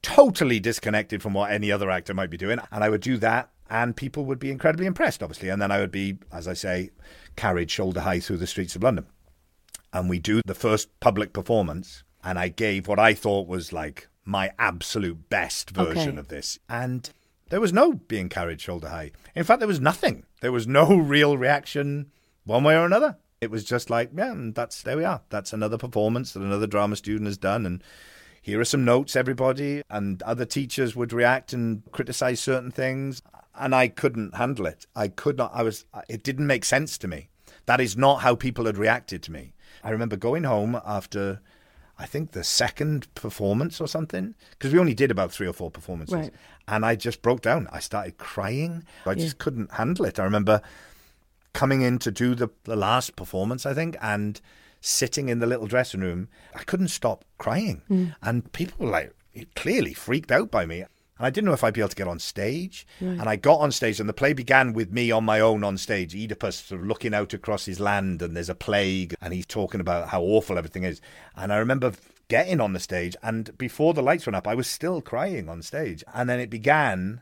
Totally 0.00 0.58
disconnected 0.58 1.22
from 1.22 1.34
what 1.34 1.52
any 1.52 1.70
other 1.70 1.90
actor 1.90 2.14
might 2.14 2.30
be 2.30 2.38
doing. 2.38 2.60
And 2.70 2.82
I 2.82 2.88
would 2.88 3.02
do 3.02 3.18
that, 3.18 3.50
and 3.68 3.94
people 3.94 4.24
would 4.24 4.38
be 4.38 4.50
incredibly 4.50 4.86
impressed, 4.86 5.22
obviously. 5.22 5.50
And 5.50 5.60
then 5.60 5.70
I 5.70 5.78
would 5.78 5.92
be, 5.92 6.16
as 6.32 6.48
I 6.48 6.54
say, 6.54 6.90
carried 7.36 7.70
shoulder 7.70 8.00
high 8.00 8.20
through 8.20 8.38
the 8.38 8.46
streets 8.46 8.74
of 8.74 8.82
London. 8.82 9.06
And 9.92 10.08
we 10.08 10.18
do 10.18 10.40
the 10.46 10.54
first 10.54 10.88
public 10.98 11.34
performance, 11.34 12.04
and 12.24 12.38
I 12.38 12.48
gave 12.48 12.88
what 12.88 12.98
I 12.98 13.12
thought 13.12 13.46
was 13.46 13.72
like 13.72 14.08
my 14.24 14.50
absolute 14.58 15.28
best 15.28 15.70
version 15.70 16.12
okay. 16.12 16.18
of 16.18 16.28
this. 16.28 16.58
And 16.68 17.10
there 17.52 17.60
was 17.60 17.70
no 17.74 17.92
being 17.92 18.30
carried 18.30 18.62
shoulder 18.62 18.88
high. 18.88 19.10
In 19.34 19.44
fact, 19.44 19.60
there 19.60 19.68
was 19.68 19.78
nothing. 19.78 20.24
There 20.40 20.50
was 20.50 20.66
no 20.66 20.96
real 20.96 21.36
reaction 21.36 22.10
one 22.44 22.64
way 22.64 22.74
or 22.74 22.86
another. 22.86 23.18
It 23.42 23.50
was 23.50 23.62
just 23.62 23.90
like, 23.90 24.08
yeah, 24.16 24.32
that's 24.54 24.80
there 24.80 24.96
we 24.96 25.04
are. 25.04 25.20
That's 25.28 25.52
another 25.52 25.76
performance 25.76 26.32
that 26.32 26.40
another 26.40 26.66
drama 26.66 26.96
student 26.96 27.26
has 27.26 27.36
done, 27.36 27.66
and 27.66 27.84
here 28.40 28.58
are 28.58 28.64
some 28.64 28.86
notes, 28.86 29.16
everybody. 29.16 29.82
And 29.90 30.22
other 30.22 30.46
teachers 30.46 30.96
would 30.96 31.12
react 31.12 31.52
and 31.52 31.82
criticize 31.92 32.40
certain 32.40 32.70
things, 32.70 33.20
and 33.54 33.74
I 33.74 33.88
couldn't 33.88 34.36
handle 34.36 34.64
it. 34.64 34.86
I 34.96 35.08
could 35.08 35.36
not. 35.36 35.50
I 35.52 35.62
was. 35.62 35.84
It 36.08 36.22
didn't 36.22 36.46
make 36.46 36.64
sense 36.64 36.96
to 36.96 37.06
me. 37.06 37.28
That 37.66 37.82
is 37.82 37.98
not 37.98 38.22
how 38.22 38.34
people 38.34 38.64
had 38.64 38.78
reacted 38.78 39.22
to 39.24 39.30
me. 39.30 39.52
I 39.84 39.90
remember 39.90 40.16
going 40.16 40.44
home 40.44 40.80
after 40.86 41.42
I 41.98 42.06
think 42.06 42.32
the 42.32 42.44
second 42.44 43.12
performance 43.14 43.80
or 43.80 43.86
something, 43.86 44.34
because 44.50 44.72
we 44.72 44.78
only 44.78 44.94
did 44.94 45.10
about 45.10 45.32
three 45.32 45.46
or 45.46 45.52
four 45.52 45.70
performances. 45.70 46.14
Right. 46.14 46.32
And 46.68 46.84
I 46.84 46.96
just 46.96 47.22
broke 47.22 47.42
down. 47.42 47.68
I 47.70 47.80
started 47.80 48.18
crying. 48.18 48.84
I 49.06 49.14
just 49.14 49.36
yeah. 49.36 49.44
couldn't 49.44 49.72
handle 49.72 50.04
it. 50.04 50.18
I 50.18 50.24
remember 50.24 50.62
coming 51.52 51.82
in 51.82 51.98
to 51.98 52.10
do 52.10 52.34
the, 52.34 52.48
the 52.64 52.76
last 52.76 53.14
performance, 53.14 53.66
I 53.66 53.74
think, 53.74 53.96
and 54.00 54.40
sitting 54.80 55.28
in 55.28 55.38
the 55.38 55.46
little 55.46 55.66
dressing 55.66 56.00
room. 56.00 56.28
I 56.54 56.62
couldn't 56.64 56.88
stop 56.88 57.24
crying. 57.38 57.82
Mm. 57.90 58.14
And 58.22 58.52
people 58.52 58.86
were 58.86 58.92
like 58.92 59.12
clearly 59.54 59.94
freaked 59.94 60.32
out 60.32 60.50
by 60.50 60.66
me. 60.66 60.84
And 61.18 61.26
I 61.26 61.30
didn't 61.30 61.46
know 61.46 61.52
if 61.52 61.62
I'd 61.62 61.74
be 61.74 61.80
able 61.80 61.90
to 61.90 61.96
get 61.96 62.08
on 62.08 62.18
stage. 62.18 62.86
Right. 63.00 63.18
And 63.18 63.28
I 63.28 63.36
got 63.36 63.60
on 63.60 63.70
stage, 63.70 64.00
and 64.00 64.08
the 64.08 64.14
play 64.14 64.32
began 64.32 64.72
with 64.72 64.92
me 64.92 65.10
on 65.10 65.24
my 65.24 65.40
own 65.40 65.62
on 65.62 65.76
stage. 65.76 66.14
Oedipus 66.14 66.56
sort 66.56 66.80
of 66.80 66.86
looking 66.86 67.14
out 67.14 67.34
across 67.34 67.66
his 67.66 67.80
land, 67.80 68.22
and 68.22 68.36
there's 68.36 68.48
a 68.48 68.54
plague, 68.54 69.14
and 69.20 69.32
he's 69.34 69.46
talking 69.46 69.80
about 69.80 70.08
how 70.08 70.22
awful 70.22 70.58
everything 70.58 70.84
is. 70.84 71.00
And 71.36 71.52
I 71.52 71.58
remember 71.58 71.92
getting 72.28 72.60
on 72.60 72.72
the 72.72 72.80
stage, 72.80 73.14
and 73.22 73.56
before 73.58 73.92
the 73.92 74.02
lights 74.02 74.26
went 74.26 74.36
up, 74.36 74.48
I 74.48 74.54
was 74.54 74.66
still 74.66 75.02
crying 75.02 75.48
on 75.48 75.60
stage. 75.60 76.02
And 76.14 76.30
then 76.30 76.40
it 76.40 76.48
began, 76.48 77.20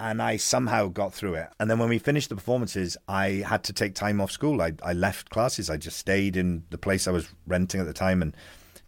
and 0.00 0.20
I 0.20 0.36
somehow 0.36 0.88
got 0.88 1.14
through 1.14 1.34
it. 1.34 1.48
And 1.60 1.70
then 1.70 1.78
when 1.78 1.88
we 1.88 2.00
finished 2.00 2.28
the 2.28 2.34
performances, 2.34 2.96
I 3.06 3.44
had 3.46 3.62
to 3.64 3.72
take 3.72 3.94
time 3.94 4.20
off 4.20 4.32
school. 4.32 4.60
I, 4.60 4.72
I 4.82 4.94
left 4.94 5.30
classes. 5.30 5.70
I 5.70 5.76
just 5.76 5.96
stayed 5.96 6.36
in 6.36 6.64
the 6.70 6.78
place 6.78 7.06
I 7.06 7.12
was 7.12 7.28
renting 7.46 7.80
at 7.80 7.86
the 7.86 7.92
time 7.92 8.20
and 8.20 8.36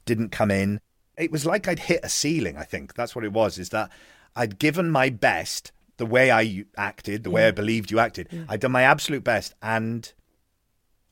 didn't 0.07 0.31
come 0.31 0.51
in. 0.51 0.81
It 1.17 1.31
was 1.31 1.47
like 1.47 1.69
I'd 1.69 1.79
hit 1.79 2.01
a 2.03 2.09
ceiling, 2.09 2.57
I 2.57 2.65
think. 2.65 2.95
That's 2.95 3.15
what 3.15 3.25
it 3.25 3.33
was, 3.33 3.57
is 3.57 3.69
that 3.69 3.91
I'd 4.37 4.59
given 4.59 4.91
my 4.91 5.11
best 5.11 5.73
the 5.97 6.07
way 6.07 6.31
I 6.31 6.65
acted, 6.77 7.25
the 7.25 7.31
yeah. 7.31 7.35
way 7.35 7.49
I 7.49 7.53
mm. 7.53 7.57
believed 7.57 7.91
you 7.91 7.99
acted. 7.99 8.29
Yeah. 8.31 8.45
I'd 8.49 8.61
done 8.61 8.73
my 8.73 8.83
absolute 8.83 9.25
best, 9.25 9.55
and 9.63 10.13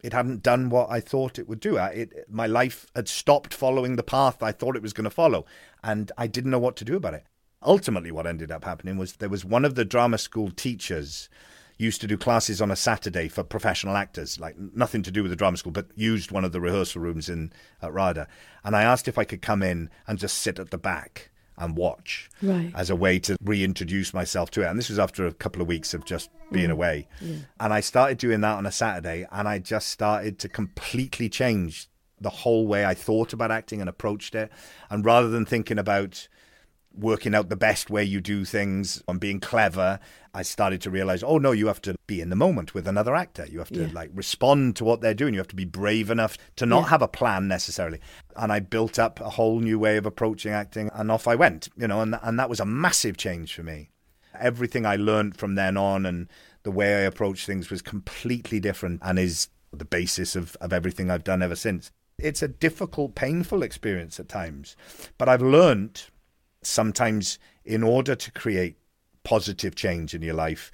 it 0.02 0.12
hadn't 0.12 0.42
done 0.42 0.70
what 0.70 0.90
I 0.90 1.00
thought 1.00 1.38
it 1.38 1.48
would 1.48 1.60
do. 1.60 1.76
It, 1.76 2.26
my 2.28 2.46
life 2.46 2.86
had 2.96 3.08
stopped 3.08 3.54
following 3.54 3.96
the 3.96 4.02
path 4.02 4.42
I 4.42 4.52
thought 4.52 4.76
it 4.76 4.82
was 4.82 4.92
going 4.92 5.04
to 5.04 5.10
follow, 5.10 5.46
and 5.82 6.10
I 6.18 6.26
didn't 6.26 6.50
know 6.50 6.58
what 6.58 6.76
to 6.76 6.84
do 6.84 6.96
about 6.96 7.14
it. 7.14 7.24
Ultimately, 7.64 8.10
what 8.10 8.26
ended 8.26 8.50
up 8.50 8.64
happening 8.64 8.98
was 8.98 9.14
there 9.14 9.28
was 9.28 9.44
one 9.44 9.64
of 9.64 9.76
the 9.76 9.84
drama 9.84 10.18
school 10.18 10.50
teachers 10.50 11.28
used 11.78 12.00
to 12.00 12.06
do 12.06 12.16
classes 12.16 12.60
on 12.60 12.70
a 12.70 12.76
Saturday 12.76 13.28
for 13.28 13.42
professional 13.42 13.96
actors, 13.96 14.38
like 14.38 14.56
nothing 14.58 15.02
to 15.02 15.10
do 15.10 15.22
with 15.22 15.30
the 15.30 15.36
drama 15.36 15.56
school, 15.56 15.72
but 15.72 15.86
used 15.94 16.30
one 16.30 16.44
of 16.44 16.52
the 16.52 16.60
rehearsal 16.60 17.00
rooms 17.00 17.28
in 17.28 17.52
at 17.80 17.92
RADA. 17.92 18.26
And 18.64 18.76
I 18.76 18.82
asked 18.82 19.08
if 19.08 19.18
I 19.18 19.24
could 19.24 19.42
come 19.42 19.62
in 19.62 19.90
and 20.06 20.18
just 20.18 20.38
sit 20.38 20.58
at 20.58 20.70
the 20.70 20.78
back 20.78 21.30
and 21.62 21.76
watch 21.76 22.28
right. 22.42 22.72
as 22.74 22.90
a 22.90 22.96
way 22.96 23.18
to 23.20 23.36
reintroduce 23.42 24.12
myself 24.12 24.50
to 24.50 24.62
it. 24.62 24.66
And 24.66 24.78
this 24.78 24.88
was 24.88 24.98
after 24.98 25.26
a 25.26 25.32
couple 25.32 25.62
of 25.62 25.68
weeks 25.68 25.94
of 25.94 26.04
just 26.04 26.30
being 26.50 26.68
mm. 26.68 26.72
away. 26.72 27.08
Yeah. 27.20 27.36
And 27.60 27.72
I 27.72 27.80
started 27.80 28.18
doing 28.18 28.40
that 28.40 28.56
on 28.56 28.66
a 28.66 28.72
Saturday, 28.72 29.26
and 29.30 29.48
I 29.48 29.58
just 29.58 29.88
started 29.88 30.38
to 30.40 30.48
completely 30.48 31.28
change 31.28 31.88
the 32.20 32.30
whole 32.30 32.66
way 32.66 32.84
I 32.84 32.94
thought 32.94 33.32
about 33.32 33.50
acting 33.50 33.80
and 33.80 33.88
approached 33.88 34.34
it. 34.34 34.50
And 34.90 35.04
rather 35.04 35.28
than 35.28 35.46
thinking 35.46 35.78
about 35.78 36.28
working 36.94 37.34
out 37.34 37.48
the 37.48 37.56
best 37.56 37.90
way 37.90 38.04
you 38.04 38.20
do 38.20 38.44
things 38.44 39.02
and 39.08 39.18
being 39.18 39.40
clever, 39.40 39.98
I 40.34 40.42
started 40.42 40.80
to 40.82 40.90
realize, 40.90 41.22
oh 41.22 41.38
no, 41.38 41.52
you 41.52 41.66
have 41.66 41.82
to 41.82 41.94
be 42.06 42.20
in 42.20 42.30
the 42.30 42.36
moment 42.36 42.74
with 42.74 42.88
another 42.88 43.14
actor. 43.14 43.46
You 43.46 43.58
have 43.58 43.70
to 43.70 43.82
yeah. 43.86 43.92
like 43.92 44.10
respond 44.14 44.76
to 44.76 44.84
what 44.84 45.00
they're 45.00 45.14
doing. 45.14 45.34
You 45.34 45.40
have 45.40 45.48
to 45.48 45.56
be 45.56 45.64
brave 45.64 46.10
enough 46.10 46.38
to 46.56 46.66
not 46.66 46.84
yeah. 46.84 46.88
have 46.88 47.02
a 47.02 47.08
plan 47.08 47.48
necessarily. 47.48 48.00
And 48.36 48.52
I 48.52 48.60
built 48.60 48.98
up 48.98 49.20
a 49.20 49.30
whole 49.30 49.60
new 49.60 49.78
way 49.78 49.96
of 49.96 50.06
approaching 50.06 50.52
acting 50.52 50.90
and 50.94 51.10
off 51.10 51.28
I 51.28 51.34
went, 51.34 51.68
you 51.76 51.86
know, 51.86 52.00
and 52.00 52.18
and 52.22 52.38
that 52.38 52.50
was 52.50 52.60
a 52.60 52.66
massive 52.66 53.16
change 53.16 53.54
for 53.54 53.62
me. 53.62 53.90
Everything 54.38 54.86
I 54.86 54.96
learned 54.96 55.36
from 55.36 55.54
then 55.54 55.76
on 55.76 56.06
and 56.06 56.28
the 56.62 56.70
way 56.70 56.94
I 56.96 57.00
approach 57.00 57.44
things 57.44 57.70
was 57.70 57.82
completely 57.82 58.60
different 58.60 59.00
and 59.02 59.18
is 59.18 59.48
the 59.72 59.84
basis 59.84 60.36
of, 60.36 60.56
of 60.60 60.72
everything 60.72 61.10
I've 61.10 61.24
done 61.24 61.42
ever 61.42 61.56
since. 61.56 61.90
It's 62.18 62.42
a 62.42 62.48
difficult, 62.48 63.14
painful 63.14 63.62
experience 63.62 64.20
at 64.20 64.28
times, 64.28 64.76
but 65.18 65.28
I've 65.28 65.42
learned 65.42 66.04
sometimes 66.62 67.38
in 67.64 67.82
order 67.82 68.14
to 68.14 68.32
create 68.32 68.76
positive 69.24 69.74
change 69.74 70.14
in 70.14 70.22
your 70.22 70.34
life, 70.34 70.70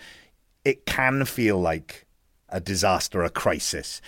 it 0.64 0.86
can 0.86 1.24
feel 1.24 1.60
like 1.60 2.06
a 2.48 2.60
disaster, 2.60 3.22
a 3.22 3.30
crisis. 3.30 4.00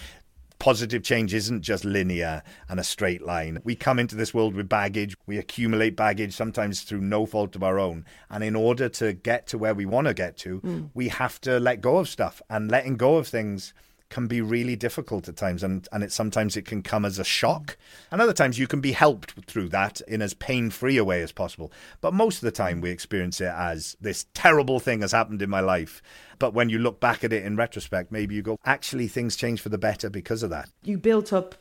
positive 0.61 1.03
change 1.03 1.35
isn't 1.35 1.63
just 1.63 1.85
linear 1.85 2.43
and 2.69 2.79
a 2.79 2.85
straight 2.85 3.23
line. 3.23 3.59
We 3.65 3.75
come 3.75 3.99
into 3.99 4.15
this 4.15 4.33
world 4.33 4.55
with 4.55 4.69
baggage, 4.69 5.17
we 5.27 5.39
accumulate 5.39 5.97
baggage, 5.97 6.35
sometimes 6.35 6.83
through 6.83 7.01
no 7.01 7.27
fault 7.27 7.57
of 7.57 7.65
our 7.65 7.81
own. 7.81 8.05
And 8.29 8.45
in 8.45 8.55
order 8.55 8.89
to 8.91 9.15
get 9.15 9.49
to 9.49 9.59
where 9.59 9.75
we 9.75 9.87
want 9.87 10.07
to 10.07 10.15
get 10.15 10.37
to, 10.39 10.61
mm. 10.61 10.91
we 10.95 11.09
have 11.09 11.41
to 11.41 11.59
let 11.59 11.81
go 11.81 11.97
of 11.97 12.09
stuff. 12.09 12.41
And 12.49 12.71
letting 12.71 12.97
go 12.97 13.17
of 13.17 13.27
things 13.27 13.75
can 14.11 14.27
be 14.27 14.41
really 14.41 14.77
difficult 14.77 15.29
at 15.29 15.37
times 15.37 15.63
and, 15.63 15.89
and 15.93 16.03
it 16.03 16.13
sometimes 16.13 16.57
it 16.57 16.67
can 16.67 16.83
come 16.83 17.05
as 17.05 17.19
a 17.19 17.25
shock 17.25 17.79
and 18.11 18.21
other 18.21 18.33
times 18.33 18.59
you 18.59 18.67
can 18.67 18.81
be 18.81 18.93
helped 18.93 19.33
through 19.47 19.69
that 19.69 20.01
in 20.03 20.21
as 20.21 20.35
pain-free 20.35 20.97
a 20.97 21.05
way 21.05 21.23
as 21.23 21.33
possible 21.33 21.73
but 22.01 22.13
most 22.13 22.37
of 22.37 22.43
the 22.43 22.51
time 22.51 22.81
we 22.81 22.91
experience 22.91 23.41
it 23.41 23.53
as 23.57 23.97
this 24.01 24.27
terrible 24.35 24.81
thing 24.81 25.01
has 25.01 25.13
happened 25.13 25.41
in 25.41 25.49
my 25.49 25.61
life 25.61 26.03
but 26.39 26.53
when 26.53 26.69
you 26.69 26.79
look 26.79 27.01
back 27.01 27.25
at 27.25 27.33
it 27.33 27.45
in 27.45 27.57
retrospect 27.57 28.13
maybe 28.13 28.35
you 28.35 28.43
go 28.43 28.59
actually 28.65 29.09
things 29.09 29.37
change 29.37 29.61
for 29.61 29.69
the 29.69 29.79
better 29.79 30.11
because 30.11 30.43
of 30.43 30.51
that 30.51 30.69
you 30.83 30.99
built 30.99 31.33
up 31.33 31.55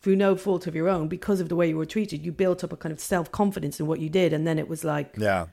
through 0.00 0.16
no 0.16 0.34
fault 0.34 0.66
of 0.66 0.74
your 0.74 0.88
own 0.88 1.06
because 1.06 1.40
of 1.40 1.48
the 1.48 1.56
way 1.56 1.68
you 1.68 1.76
were 1.76 1.86
treated 1.86 2.26
you 2.26 2.32
built 2.32 2.64
up 2.64 2.72
a 2.72 2.76
kind 2.76 2.92
of 2.92 2.98
self-confidence 2.98 3.78
in 3.78 3.86
what 3.86 4.00
you 4.00 4.10
did 4.10 4.32
and 4.32 4.46
then 4.46 4.58
it 4.58 4.68
was 4.68 4.82
like 4.82 5.14
yeah 5.16 5.46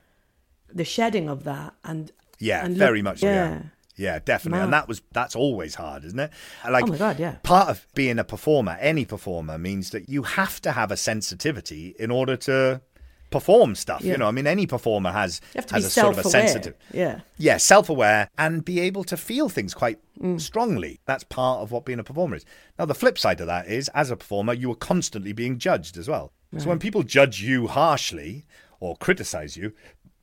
the 0.72 0.84
shedding 0.84 1.28
of 1.28 1.44
that 1.44 1.74
and 1.84 2.10
yeah 2.40 2.64
and 2.64 2.76
very 2.76 3.02
much 3.02 3.22
yeah. 3.22 3.50
yeah. 3.50 3.62
Yeah, 4.00 4.18
definitely. 4.18 4.60
And 4.60 4.72
that 4.72 4.88
was 4.88 5.02
that's 5.12 5.36
always 5.36 5.74
hard, 5.74 6.04
isn't 6.06 6.18
it? 6.18 6.30
Like, 6.68 6.84
oh 6.84 6.86
my 6.86 6.96
god, 6.96 7.18
yeah. 7.20 7.36
Part 7.42 7.68
of 7.68 7.86
being 7.94 8.18
a 8.18 8.24
performer, 8.24 8.78
any 8.80 9.04
performer, 9.04 9.58
means 9.58 9.90
that 9.90 10.08
you 10.08 10.22
have 10.22 10.60
to 10.62 10.72
have 10.72 10.90
a 10.90 10.96
sensitivity 10.96 11.94
in 11.98 12.10
order 12.10 12.36
to 12.36 12.80
perform 13.28 13.74
stuff. 13.74 14.02
Yeah. 14.02 14.12
You 14.12 14.18
know, 14.18 14.26
I 14.26 14.30
mean, 14.30 14.46
any 14.46 14.66
performer 14.66 15.12
has 15.12 15.42
has 15.70 15.84
a 15.84 15.90
sort 15.90 16.18
of 16.18 16.24
a 16.24 16.28
sensitive, 16.28 16.76
yeah, 16.92 17.20
yeah, 17.36 17.58
self-aware, 17.58 18.30
and 18.38 18.64
be 18.64 18.80
able 18.80 19.04
to 19.04 19.18
feel 19.18 19.50
things 19.50 19.74
quite 19.74 19.98
mm. 20.18 20.40
strongly. 20.40 21.00
That's 21.04 21.24
part 21.24 21.60
of 21.60 21.70
what 21.70 21.84
being 21.84 21.98
a 21.98 22.04
performer 22.04 22.36
is. 22.36 22.46
Now, 22.78 22.86
the 22.86 22.94
flip 22.94 23.18
side 23.18 23.40
of 23.42 23.48
that 23.48 23.66
is, 23.66 23.90
as 23.94 24.10
a 24.10 24.16
performer, 24.16 24.54
you 24.54 24.70
are 24.72 24.76
constantly 24.76 25.34
being 25.34 25.58
judged 25.58 25.98
as 25.98 26.08
well. 26.08 26.32
Right. 26.52 26.62
So 26.62 26.70
when 26.70 26.78
people 26.78 27.02
judge 27.02 27.42
you 27.42 27.66
harshly 27.66 28.46
or 28.80 28.96
criticize 28.96 29.58
you, 29.58 29.74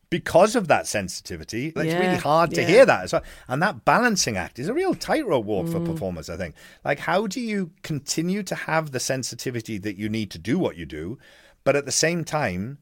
because 0.10 0.56
of 0.56 0.68
that 0.68 0.88
sensitivity, 0.88 1.74
it's 1.76 1.86
yeah, 1.86 2.00
really 2.00 2.18
hard 2.18 2.52
to 2.52 2.62
yeah. 2.62 2.68
hear 2.68 2.86
that 2.86 3.04
as 3.04 3.14
well. 3.14 3.24
And 3.48 3.62
that 3.62 3.84
balancing 3.84 4.38
act 4.38 4.58
is 4.58 4.70
a 4.70 4.74
real 4.74 4.96
tightrope 4.96 5.46
walk 5.46 5.66
mm. 5.66 5.72
for 5.72 5.80
performers, 5.80 6.30
I 6.30 6.38
think. 6.38 6.56
Like, 6.86 7.00
how 7.00 7.28
do 7.28 7.42
you 7.42 7.72
continue 7.84 8.44
to 8.44 8.56
have 8.56 8.92
the 8.92 9.00
sensitivity 9.00 9.78
that 9.80 9.98
you 9.98 10.08
need 10.08 10.32
to 10.32 10.38
do 10.38 10.58
what 10.58 10.78
you 10.78 10.86
do, 10.86 11.18
but 11.64 11.76
at 11.76 11.86
the 11.86 11.92
same 11.92 12.24
time, 12.24 12.78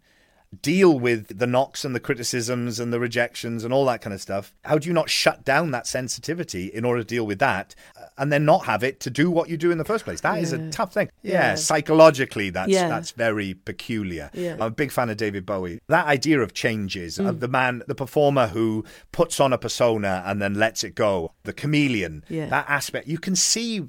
deal 0.62 0.98
with 1.00 1.38
the 1.38 1.48
knocks 1.48 1.84
and 1.84 1.96
the 1.96 2.00
criticisms 2.00 2.80
and 2.80 2.94
the 2.94 3.00
rejections 3.00 3.64
and 3.64 3.74
all 3.74 3.86
that 3.86 4.02
kind 4.02 4.14
of 4.14 4.22
stuff? 4.22 4.54
How 4.64 4.78
do 4.78 4.88
you 4.88 4.94
not 4.94 5.10
shut 5.10 5.44
down 5.44 5.72
that 5.72 5.88
sensitivity 5.88 6.68
in 6.68 6.86
order 6.86 7.02
to 7.02 7.08
deal 7.08 7.26
with 7.26 7.40
that 7.40 7.76
uh, 8.00 8.06
and 8.18 8.32
then 8.32 8.46
not 8.46 8.66
have 8.66 8.84
it 8.84 9.00
to 9.02 9.10
do 9.10 9.30
what 9.30 9.50
you 9.50 9.58
do 9.58 9.72
in 9.72 9.78
the 9.78 9.86
first 9.86 10.06
place? 10.06 10.22
That 10.22 10.36
yeah. 10.36 10.42
is 10.42 10.54
a 10.54 10.70
tough 10.70 10.94
thing. 10.94 11.10
Yeah, 11.22 11.32
yeah. 11.34 11.56
psychologically, 11.56 12.50
that's 12.50 12.72
yeah. 12.72 12.88
that's 12.88 13.12
very 13.12 13.54
peculiar. 13.54 14.30
I'm 14.36 14.62
a 14.62 14.70
big 14.70 14.92
fan 14.92 15.10
of 15.10 15.18
David 15.18 15.46
Bowie. 15.46 15.80
That 15.88 16.08
idea 16.08 16.42
of 16.42 16.54
changes, 16.54 17.18
mm. 17.18 17.28
of 17.28 17.40
the 17.40 17.48
man, 17.48 17.84
the 17.88 17.96
performer 17.96 18.48
who 18.48 18.86
puts 19.12 19.40
on 19.40 19.54
a 19.54 19.58
persona 19.58 20.24
and 20.26 20.42
then 20.42 20.54
lets 20.54 20.84
it 20.84 20.96
go, 20.96 21.32
the 21.44 21.54
chameleon, 21.54 22.24
that 22.30 22.66
aspect, 22.70 23.08
you 23.08 23.18
can 23.18 23.36
see 23.36 23.88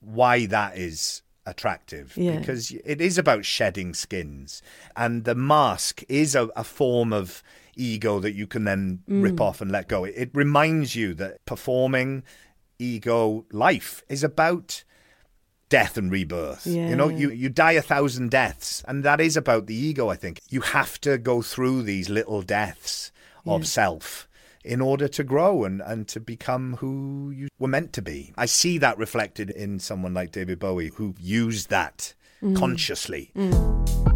why 0.00 0.46
that 0.46 0.76
is 0.78 1.22
attractive 1.46 2.16
yeah. 2.16 2.38
because 2.38 2.72
it 2.84 3.00
is 3.00 3.16
about 3.16 3.44
shedding 3.44 3.94
skins 3.94 4.62
and 4.96 5.24
the 5.24 5.34
mask 5.34 6.02
is 6.08 6.34
a, 6.34 6.48
a 6.56 6.64
form 6.64 7.12
of 7.12 7.42
ego 7.76 8.18
that 8.18 8.32
you 8.32 8.46
can 8.46 8.64
then 8.64 9.00
mm. 9.08 9.22
rip 9.22 9.40
off 9.40 9.60
and 9.60 9.70
let 9.70 9.88
go 9.88 10.04
it, 10.04 10.14
it, 10.16 10.30
reminds 10.34 10.96
you 10.96 11.14
that 11.14 11.44
performing 11.44 12.22
ego 12.78 13.44
life 13.52 14.02
is 14.08 14.24
about 14.24 14.82
death 15.68 15.96
and 15.96 16.10
rebirth 16.10 16.66
yeah. 16.66 16.88
you 16.88 16.96
know 16.96 17.08
you, 17.08 17.30
you 17.30 17.48
die 17.48 17.72
a 17.72 17.82
thousand 17.82 18.30
deaths 18.30 18.84
and 18.88 19.04
that 19.04 19.20
is 19.20 19.36
about 19.36 19.66
the 19.66 19.74
ego 19.74 20.08
i 20.08 20.16
think 20.16 20.40
you 20.48 20.60
have 20.60 21.00
to 21.00 21.18
go 21.18 21.42
through 21.42 21.82
these 21.82 22.08
little 22.08 22.42
deaths 22.42 23.12
of 23.46 23.62
yeah. 23.62 23.66
self 23.66 24.28
in 24.66 24.80
order 24.80 25.08
to 25.08 25.24
grow 25.24 25.64
and, 25.64 25.80
and 25.80 26.08
to 26.08 26.20
become 26.20 26.76
who 26.76 27.32
you 27.34 27.48
were 27.58 27.68
meant 27.68 27.92
to 27.94 28.02
be. 28.02 28.32
I 28.36 28.46
see 28.46 28.78
that 28.78 28.98
reflected 28.98 29.50
in 29.50 29.78
someone 29.78 30.12
like 30.12 30.32
David 30.32 30.58
Bowie 30.58 30.90
who 30.96 31.14
used 31.20 31.70
that 31.70 32.14
mm. 32.42 32.56
consciously. 32.56 33.30
Mm. 33.36 34.15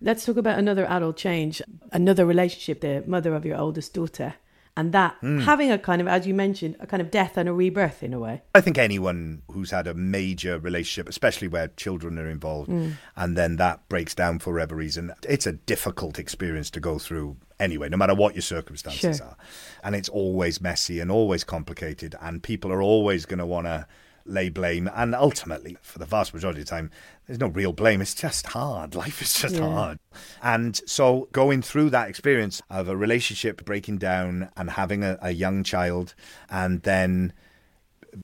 Let's 0.00 0.24
talk 0.24 0.36
about 0.36 0.58
another 0.58 0.84
adult 0.86 1.16
change, 1.16 1.62
another 1.92 2.26
relationship, 2.26 2.80
the 2.80 3.04
mother 3.06 3.34
of 3.34 3.44
your 3.44 3.56
oldest 3.56 3.94
daughter. 3.94 4.34
And 4.76 4.92
that 4.92 5.20
mm. 5.22 5.44
having 5.44 5.70
a 5.70 5.78
kind 5.78 6.00
of, 6.00 6.08
as 6.08 6.26
you 6.26 6.34
mentioned, 6.34 6.74
a 6.80 6.86
kind 6.86 7.00
of 7.00 7.12
death 7.12 7.36
and 7.36 7.48
a 7.48 7.52
rebirth 7.52 8.02
in 8.02 8.12
a 8.12 8.18
way. 8.18 8.42
I 8.56 8.60
think 8.60 8.76
anyone 8.76 9.42
who's 9.52 9.70
had 9.70 9.86
a 9.86 9.94
major 9.94 10.58
relationship, 10.58 11.08
especially 11.08 11.46
where 11.46 11.68
children 11.68 12.18
are 12.18 12.28
involved, 12.28 12.70
mm. 12.70 12.94
and 13.14 13.36
then 13.36 13.54
that 13.56 13.88
breaks 13.88 14.16
down 14.16 14.40
for 14.40 14.52
whatever 14.52 14.74
reason, 14.74 15.12
it's 15.22 15.46
a 15.46 15.52
difficult 15.52 16.18
experience 16.18 16.70
to 16.70 16.80
go 16.80 16.98
through 16.98 17.36
anyway, 17.60 17.88
no 17.88 17.96
matter 17.96 18.16
what 18.16 18.34
your 18.34 18.42
circumstances 18.42 19.18
sure. 19.18 19.26
are. 19.26 19.36
And 19.84 19.94
it's 19.94 20.08
always 20.08 20.60
messy 20.60 20.98
and 20.98 21.08
always 21.08 21.44
complicated, 21.44 22.16
and 22.20 22.42
people 22.42 22.72
are 22.72 22.82
always 22.82 23.26
going 23.26 23.38
to 23.38 23.46
want 23.46 23.68
to 23.68 23.86
lay 24.24 24.48
blame. 24.48 24.90
And 24.94 25.14
ultimately, 25.14 25.76
for 25.82 25.98
the 25.98 26.06
vast 26.06 26.34
majority 26.34 26.60
of 26.60 26.66
the 26.66 26.70
time, 26.70 26.90
there's 27.26 27.40
no 27.40 27.48
real 27.48 27.72
blame. 27.72 28.00
It's 28.00 28.14
just 28.14 28.48
hard. 28.48 28.94
Life 29.04 29.22
is 29.22 29.34
just 29.34 29.56
yeah. 29.56 29.68
hard. 29.68 29.98
And 30.42 30.80
so 30.86 31.28
going 31.32 31.62
through 31.62 31.90
that 31.90 32.08
experience 32.08 32.62
of 32.70 32.88
a 32.88 32.96
relationship 32.96 33.64
breaking 33.64 33.98
down 33.98 34.50
and 34.56 34.70
having 34.70 35.04
a, 35.04 35.18
a 35.20 35.30
young 35.30 35.64
child, 35.64 36.14
and 36.50 36.82
then 36.82 37.32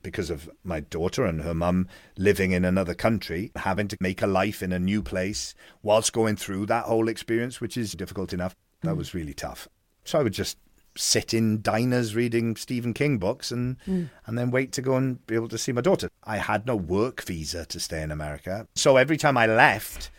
because 0.02 0.30
of 0.30 0.48
my 0.62 0.80
daughter 0.80 1.24
and 1.24 1.42
her 1.42 1.54
mum 1.54 1.88
living 2.16 2.52
in 2.52 2.64
another 2.64 2.94
country, 2.94 3.50
having 3.56 3.88
to 3.88 3.96
make 4.00 4.22
a 4.22 4.26
life 4.26 4.62
in 4.62 4.72
a 4.72 4.78
new 4.78 5.02
place 5.02 5.54
whilst 5.82 6.12
going 6.12 6.36
through 6.36 6.66
that 6.66 6.84
whole 6.84 7.08
experience, 7.08 7.60
which 7.60 7.76
is 7.76 7.92
difficult 7.92 8.32
enough, 8.32 8.54
that 8.82 8.94
mm. 8.94 8.98
was 8.98 9.14
really 9.14 9.34
tough. 9.34 9.68
So 10.04 10.18
I 10.18 10.22
would 10.22 10.32
just 10.32 10.56
sit 10.96 11.32
in 11.32 11.62
diners 11.62 12.14
reading 12.14 12.56
Stephen 12.56 12.92
King 12.92 13.18
books 13.18 13.50
and 13.50 13.76
mm. 13.86 14.10
and 14.26 14.38
then 14.38 14.50
wait 14.50 14.72
to 14.72 14.82
go 14.82 14.96
and 14.96 15.24
be 15.26 15.34
able 15.34 15.48
to 15.48 15.58
see 15.58 15.72
my 15.72 15.80
daughter. 15.80 16.08
I 16.24 16.38
had 16.38 16.66
no 16.66 16.76
work 16.76 17.22
visa 17.22 17.64
to 17.66 17.80
stay 17.80 18.02
in 18.02 18.10
America. 18.10 18.66
So 18.74 18.96
every 18.96 19.16
time 19.16 19.36
I 19.36 19.46
left, 19.46 20.10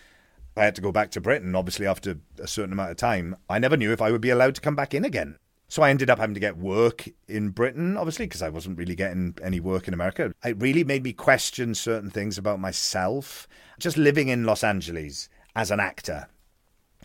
I 0.56 0.64
had 0.66 0.76
to 0.76 0.82
go 0.82 0.92
back 0.92 1.12
to 1.12 1.22
Britain, 1.22 1.56
obviously 1.56 1.88
after 1.88 2.18
a 2.40 2.48
certain 2.48 2.74
amount 2.74 2.92
of 2.92 2.98
time. 2.98 3.36
I 3.50 3.60
never 3.60 3.78
knew 3.78 3.92
if 3.92 4.02
I 4.02 4.12
would 4.12 4.22
be 4.22 4.30
allowed 4.30 4.56
to 4.56 4.62
come 4.62 4.76
back 4.76 4.94
in 4.94 5.06
again. 5.06 5.38
So 5.68 5.84
I 5.84 5.90
ended 5.90 6.10
up 6.10 6.20
having 6.20 6.34
to 6.34 6.42
get 6.42 6.58
work 6.58 7.08
in 7.30 7.50
Britain, 7.50 7.96
obviously, 7.96 8.26
because 8.26 8.42
I 8.42 8.50
wasn't 8.50 8.78
really 8.78 8.96
getting 8.96 9.38
any 9.42 9.62
work 9.62 9.88
in 9.88 9.94
America. 9.94 10.34
It 10.44 10.62
really 10.62 10.84
made 10.84 11.04
me 11.04 11.14
question 11.14 11.76
certain 11.76 12.10
things 12.10 12.38
about 12.38 12.60
myself. 12.60 13.48
Just 13.80 13.98
living 13.98 14.28
in 14.28 14.44
Los 14.44 14.66
Angeles 14.66 15.30
as 15.56 15.72
an 15.72 15.80
actor 15.80 16.28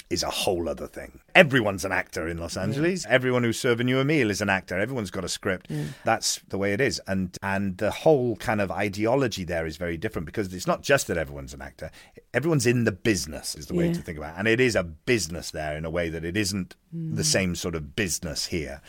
is 0.08 0.22
a 0.22 0.30
whole 0.30 0.68
other 0.68 0.86
thing. 0.86 1.20
Everyone's 1.34 1.84
an 1.84 1.92
actor 1.92 2.28
in 2.28 2.38
Los 2.38 2.56
Angeles. 2.56 3.04
Everyone 3.08 3.42
who's 3.42 3.58
serving 3.58 3.88
you 3.88 3.98
a 3.98 4.04
meal 4.04 4.30
is 4.30 4.40
an 4.40 4.48
actor. 4.48 4.78
Everyone's 4.78 5.10
got 5.10 5.24
a 5.24 5.28
script. 5.28 5.70
That's 6.04 6.40
the 6.48 6.58
way 6.58 6.72
it 6.72 6.80
is. 6.80 7.00
And 7.06 7.36
and 7.42 7.76
the 7.78 7.90
whole 7.90 8.36
kind 8.36 8.60
of 8.60 8.70
ideology 8.70 9.44
there 9.44 9.66
is 9.66 9.76
very 9.76 9.96
different 9.96 10.26
because 10.26 10.52
it's 10.54 10.66
not 10.66 10.82
just 10.82 11.08
that 11.08 11.18
everyone's 11.18 11.54
an 11.54 11.62
actor. 11.62 11.90
Everyone's 12.32 12.66
in 12.66 12.84
the 12.84 12.92
business 12.92 13.54
is 13.56 13.66
the 13.66 13.74
way 13.74 13.88
Yeah. 13.88 13.94
to 13.94 14.02
think 14.02 14.18
about 14.18 14.36
it. 14.36 14.38
And 14.38 14.48
it 14.48 14.60
is 14.60 14.76
a 14.76 14.84
business 14.84 15.50
there 15.50 15.76
in 15.76 15.84
a 15.84 15.90
way 15.90 16.08
that 16.08 16.24
it 16.24 16.36
isn't 16.36 16.76
mm. 16.94 17.16
the 17.16 17.24
same 17.24 17.56
sort 17.56 17.74
of 17.74 17.96
business 17.96 18.46
here. 18.46 18.80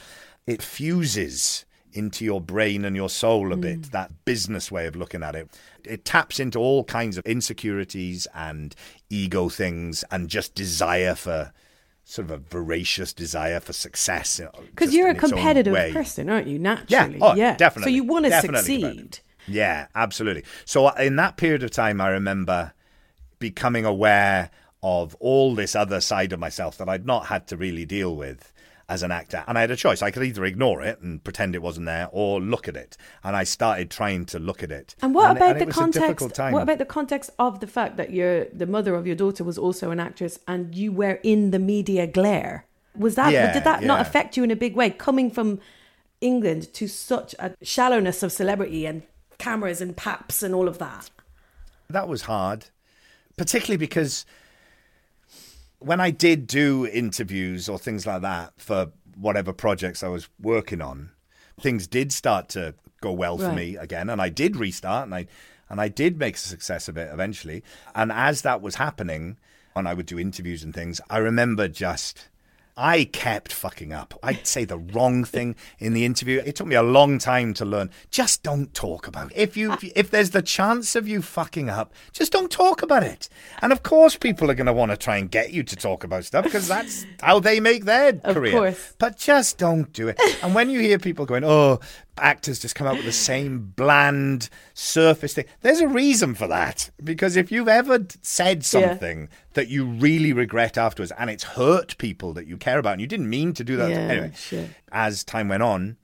It 0.46 0.62
fuses 0.62 1.66
into 1.98 2.24
your 2.24 2.40
brain 2.40 2.86
and 2.86 2.96
your 2.96 3.10
soul 3.10 3.52
a 3.52 3.56
hmm. 3.56 3.62
bit, 3.62 3.92
that 3.92 4.26
business 4.26 4.72
way 4.72 4.86
of 4.88 4.96
looking 4.96 5.24
at 5.24 5.36
it. 5.36 5.50
It 5.84 6.06
taps 6.06 6.40
into 6.40 6.60
all 6.60 6.84
kinds 6.84 7.18
of 7.18 7.26
insecurities 7.26 8.28
and 8.36 8.76
ego 9.10 9.50
things 9.50 10.04
and 10.12 10.30
just 10.30 10.54
desire 10.54 11.16
for 11.16 11.52
sort 12.04 12.26
of 12.26 12.32
a 12.32 12.38
voracious 12.38 13.14
desire 13.14 13.60
for 13.60 13.74
success. 13.74 14.40
you 14.40 14.46
know, 14.46 14.52
Because 14.62 14.94
you're 14.94 15.10
a 15.10 15.16
competitive 15.16 15.74
person, 15.94 16.30
aren't 16.30 16.48
you? 16.48 16.60
Naturally. 16.60 17.20
Oh, 17.22 17.36
yeah, 17.36 17.52
oh, 17.54 17.54
So 17.54 17.58
definitely. 17.58 17.92
So 17.92 17.96
you 17.96 18.04
want 18.04 18.26
to 18.26 18.42
succeed. 18.42 19.20
Yeah, 19.48 19.88
absolutely. 19.96 20.44
So 20.66 20.90
in 20.90 21.16
that 21.18 21.38
period 21.38 21.64
of 21.64 21.72
time, 21.72 22.00
I 22.00 22.10
remember 22.10 22.74
becoming 23.40 23.86
aware 23.86 24.52
of 24.84 25.16
all 25.20 25.56
this 25.56 25.76
other 25.76 26.00
side 26.00 26.34
of 26.34 26.40
myself 26.40 26.78
that 26.78 26.88
I'd 26.88 27.06
not 27.06 27.28
had 27.28 27.48
to 27.48 27.58
really 27.58 27.86
deal 27.86 28.16
with 28.16 28.54
as 28.90 29.04
an 29.04 29.12
actor. 29.12 29.44
And 29.48 29.58
I 29.58 29.62
had 29.62 29.72
a 29.72 29.76
choice. 29.76 30.02
I 30.02 30.12
could 30.12 30.24
either 30.24 30.46
ignore 30.46 30.82
it 30.82 31.02
and 31.02 31.24
pretend 31.24 31.56
it 31.56 31.62
wasn't 31.62 31.88
there 31.88 32.08
or 32.12 32.40
look 32.40 32.68
at 32.68 32.76
it. 32.76 32.96
And 33.24 33.36
I 33.36 33.44
started 33.44 33.92
trying 33.92 34.26
to 34.28 34.40
look 34.40 34.64
at 34.64 34.72
it. 34.72 34.96
And 35.02 35.14
what 35.14 35.36
about 35.36 35.52
and 35.52 35.60
the 35.60 35.64
it 35.64 35.68
was 35.68 35.78
a 35.78 35.80
context? 35.80 36.40
What 36.40 36.64
about 36.64 36.78
the 36.78 36.86
context 36.86 37.32
of 37.38 37.60
the 37.60 37.68
fact 37.68 37.98
that 37.98 38.12
your 38.12 38.46
the 38.46 38.66
mother 38.66 38.96
of 38.96 39.06
your 39.06 39.16
daughter 39.16 39.44
was 39.44 39.58
also 39.58 39.92
an 39.92 40.00
actress 40.00 40.40
and 40.48 40.74
you 40.74 40.92
were 40.92 41.20
in 41.24 41.52
the 41.52 41.60
media 41.60 42.08
glare? 42.08 42.66
Was 42.96 43.16
that 43.16 43.32
Yeah, 43.32 43.54
did 43.54 43.64
that 43.66 43.84
not 43.84 44.00
affect 44.02 44.38
you 44.38 44.44
in 44.44 44.52
a 44.52 44.56
big 44.56 44.76
way? 44.76 44.90
Coming 44.90 45.30
from 45.30 45.60
England 46.22 46.74
to 46.74 46.88
such 46.88 47.36
a 47.40 47.54
shallowness 47.62 48.24
of 48.24 48.32
celebrity 48.32 48.86
and 48.86 49.04
cameras 49.38 49.82
and 49.82 49.96
paps 49.96 50.42
and 50.42 50.56
all 50.56 50.68
of 50.68 50.80
that. 50.80 51.10
That 51.90 52.08
was 52.08 52.24
hard, 52.24 52.66
particularly 53.38 53.78
because 53.78 54.26
when 55.80 56.00
I 56.00 56.12
did 56.12 56.48
do 56.48 56.86
interviews 56.88 57.70
or 57.70 57.78
things 57.78 58.06
like 58.08 58.22
that 58.22 58.54
for 58.58 58.92
whatever 59.16 59.54
projects 59.54 60.04
I 60.04 60.08
was 60.08 60.30
working 60.42 60.82
on, 60.82 61.12
things 61.60 61.88
did 61.88 62.12
start 62.12 62.50
to 62.50 62.76
go 63.02 63.12
well 63.12 63.38
for 63.38 63.46
Right. 63.48 63.56
me 63.56 63.78
again, 63.78 64.10
and 64.10 64.22
I 64.22 64.30
did 64.30 64.56
restart, 64.56 65.06
and 65.06 65.16
I 65.16 65.28
and 65.70 65.82
I 65.82 65.90
did 65.90 66.18
make 66.18 66.36
a 66.36 66.40
success 66.40 66.88
of 66.88 66.98
it 66.98 67.12
eventually. 67.12 67.62
And 67.94 68.12
as 68.12 68.42
that 68.44 68.62
was 68.62 68.76
happening, 68.76 69.38
when 69.74 69.86
I 69.86 69.94
would 69.94 70.06
do 70.06 70.18
interviews 70.18 70.64
and 70.64 70.74
things, 70.74 71.02
I 71.10 71.18
remember 71.18 71.68
just. 71.68 72.30
I 72.78 73.06
kept 73.06 73.52
fucking 73.52 73.92
up. 73.92 74.14
I'd 74.22 74.46
say 74.46 74.64
the 74.64 74.78
wrong 74.78 75.24
thing 75.24 75.56
in 75.80 75.94
the 75.94 76.06
interview. 76.06 76.44
It 76.46 76.56
took 76.56 76.68
me 76.68 76.76
a 76.76 76.84
long 76.84 77.18
time 77.18 77.56
to 77.56 77.66
learn. 77.66 77.90
Just 78.12 78.44
don't 78.44 78.72
talk 78.74 79.08
about 79.08 79.32
it. 79.32 79.38
If 79.38 79.58
you 79.58 79.76
if 79.96 80.12
there's 80.12 80.30
the 80.30 80.44
chance 80.44 80.96
of 80.96 81.08
you 81.08 81.24
fucking 81.24 81.70
up, 81.70 81.92
just 82.14 82.32
don't 82.32 82.52
talk 82.52 82.84
about 82.84 83.02
it. 83.02 83.30
And 83.64 83.72
of 83.72 83.82
course 83.82 84.16
people 84.16 84.52
are 84.52 84.54
going 84.54 84.68
to 84.68 84.74
want 84.74 84.92
to 84.92 84.98
try 84.98 85.18
and 85.18 85.30
get 85.32 85.52
you 85.52 85.64
to 85.64 85.76
talk 85.76 86.04
about 86.04 86.24
stuff 86.26 86.44
because 86.46 86.68
that's 86.68 87.06
how 87.22 87.40
they 87.40 87.60
make 87.60 87.86
their 87.86 88.14
career. 88.14 88.30
Of 88.30 88.36
career. 88.36 88.52
course. 88.52 88.94
But 89.00 89.18
just 89.18 89.58
don't 89.58 89.92
do 89.92 90.08
it. 90.10 90.20
And 90.44 90.54
when 90.54 90.70
you 90.70 90.80
hear 90.80 91.00
people 91.00 91.26
going, 91.26 91.44
"Oh, 91.44 91.80
actors 92.20 92.60
just 92.60 92.76
come 92.76 92.88
out 92.88 92.96
with 92.98 93.06
the 93.06 93.12
same 93.12 93.74
bland 93.76 94.50
surface 94.74 95.34
thing." 95.34 95.46
There's 95.62 95.80
a 95.80 95.88
reason 95.88 96.36
for 96.36 96.48
that. 96.48 96.90
Because 97.04 97.36
if 97.36 97.52
you've 97.52 97.68
ever 97.68 98.06
said 98.22 98.58
Yeah. 98.60 98.64
something 98.64 99.30
that 99.54 99.70
you 99.70 99.86
really 99.86 100.34
regret 100.34 100.78
afterwards 100.78 101.12
and 101.18 101.30
it's 101.30 101.44
hurt 101.44 101.98
people 101.98 102.34
that 102.34 102.48
you 102.48 102.58
care 102.58 102.80
about 102.80 102.94
and 102.94 103.02
you 103.02 103.08
didn't 103.08 103.30
mean 103.30 103.54
to 103.54 103.64
do 103.64 103.76
that. 103.78 103.90
Yeah, 103.90 103.98
anyway, 103.98 104.70
as 104.92 105.24
time 105.24 105.48
went 105.50 105.64
on, 105.64 105.98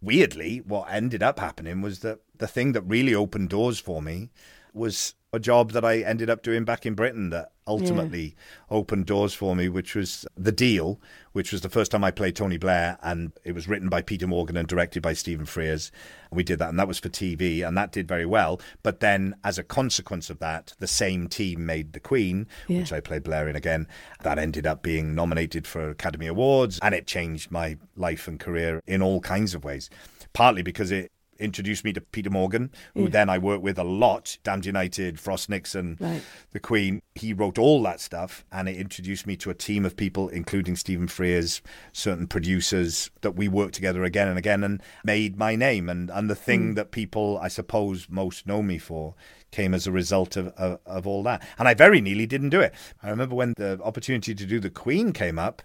weirdly, 0.00 0.58
what 0.58 0.88
ended 0.90 1.22
up 1.22 1.38
happening 1.38 1.80
was 1.80 2.00
that 2.00 2.20
the 2.36 2.46
thing 2.46 2.72
that 2.72 2.82
really 2.82 3.14
opened 3.14 3.48
doors 3.48 3.78
for 3.78 4.00
me 4.00 4.30
was 4.72 5.14
a 5.32 5.38
job 5.38 5.72
that 5.72 5.84
I 5.84 5.98
ended 5.98 6.30
up 6.30 6.42
doing 6.42 6.64
back 6.64 6.86
in 6.86 6.94
Britain 6.94 7.28
that 7.30 7.52
ultimately 7.66 8.34
opened 8.70 9.04
doors 9.04 9.34
for 9.34 9.54
me, 9.54 9.68
which 9.68 9.94
was 9.94 10.24
The 10.38 10.52
Deal, 10.52 10.98
which 11.32 11.52
was 11.52 11.60
the 11.60 11.68
first 11.68 11.90
time 11.90 12.02
I 12.02 12.10
played 12.10 12.34
Tony 12.34 12.56
Blair. 12.56 12.96
And 13.02 13.32
it 13.44 13.52
was 13.52 13.68
written 13.68 13.90
by 13.90 14.00
Peter 14.00 14.26
Morgan 14.26 14.56
and 14.56 14.66
directed 14.66 15.02
by 15.02 15.12
Stephen 15.12 15.44
Frears. 15.44 15.90
And 16.30 16.36
we 16.38 16.44
did 16.44 16.58
that, 16.60 16.70
and 16.70 16.78
that 16.78 16.88
was 16.88 16.98
for 16.98 17.10
TV, 17.10 17.66
and 17.66 17.76
that 17.76 17.92
did 17.92 18.08
very 18.08 18.24
well. 18.24 18.58
But 18.82 19.00
then, 19.00 19.34
as 19.44 19.58
a 19.58 19.62
consequence 19.62 20.30
of 20.30 20.38
that, 20.38 20.72
the 20.78 20.86
same 20.86 21.28
team 21.28 21.66
made 21.66 21.92
The 21.92 22.00
Queen, 22.00 22.46
which 22.66 22.92
I 22.92 23.00
played 23.00 23.24
Blair 23.24 23.48
in 23.48 23.56
again. 23.56 23.86
That 24.22 24.38
ended 24.38 24.66
up 24.66 24.82
being 24.82 25.14
nominated 25.14 25.66
for 25.66 25.90
Academy 25.90 26.26
Awards, 26.26 26.78
and 26.80 26.94
it 26.94 27.06
changed 27.06 27.50
my 27.50 27.76
life 27.96 28.28
and 28.28 28.40
career 28.40 28.82
in 28.86 29.02
all 29.02 29.20
kinds 29.20 29.54
of 29.54 29.62
ways. 29.62 29.90
Partly 30.32 30.62
because 30.62 30.90
it 30.90 31.12
introduced 31.38 31.84
me 31.84 31.92
to 31.92 32.00
Peter 32.00 32.30
Morgan, 32.30 32.70
who 32.94 33.08
then 33.08 33.28
I 33.28 33.38
worked 33.38 33.62
with 33.62 33.78
a 33.78 33.84
lot. 33.84 34.38
Damned 34.42 34.66
United, 34.66 35.20
Frost 35.20 35.48
Nixon, 35.48 35.96
Right. 36.00 36.22
The 36.52 36.60
Queen. 36.60 37.02
He 37.14 37.32
wrote 37.32 37.58
all 37.58 37.82
that 37.82 38.00
stuff, 38.00 38.44
and 38.52 38.68
it 38.68 38.76
introduced 38.76 39.26
me 39.26 39.36
to 39.38 39.50
a 39.50 39.54
team 39.54 39.84
of 39.84 39.96
people, 39.96 40.28
including 40.28 40.76
Stephen 40.76 41.08
Frears, 41.08 41.60
certain 41.92 42.26
producers 42.26 43.10
that 43.22 43.32
we 43.32 43.48
worked 43.48 43.74
together 43.74 44.04
again 44.04 44.28
and 44.28 44.38
again, 44.38 44.62
and 44.64 44.82
made 45.04 45.36
my 45.36 45.56
name. 45.56 45.88
And 45.88 46.10
and 46.10 46.28
the 46.28 46.34
thing 46.34 46.68
hmm. 46.68 46.74
that 46.74 46.90
people, 46.90 47.38
I 47.38 47.48
suppose, 47.48 48.08
most 48.08 48.46
know 48.46 48.62
me 48.62 48.78
for. 48.78 49.14
Came 49.50 49.72
as 49.72 49.86
a 49.86 49.92
result 49.92 50.36
of, 50.36 50.48
of 50.48 50.78
of 50.84 51.06
all 51.06 51.22
that, 51.22 51.42
and 51.58 51.66
I 51.66 51.74
very 51.74 52.00
nearly 52.00 52.26
didn't 52.26 52.50
do 52.50 52.60
it. 52.60 52.74
I 53.02 53.08
remember 53.08 53.34
when 53.34 53.54
the 53.56 53.80
opportunity 53.82 54.34
to 54.34 54.46
do 54.46 54.60
the 54.60 54.70
Queen 54.70 55.12
came 55.12 55.38
up. 55.38 55.62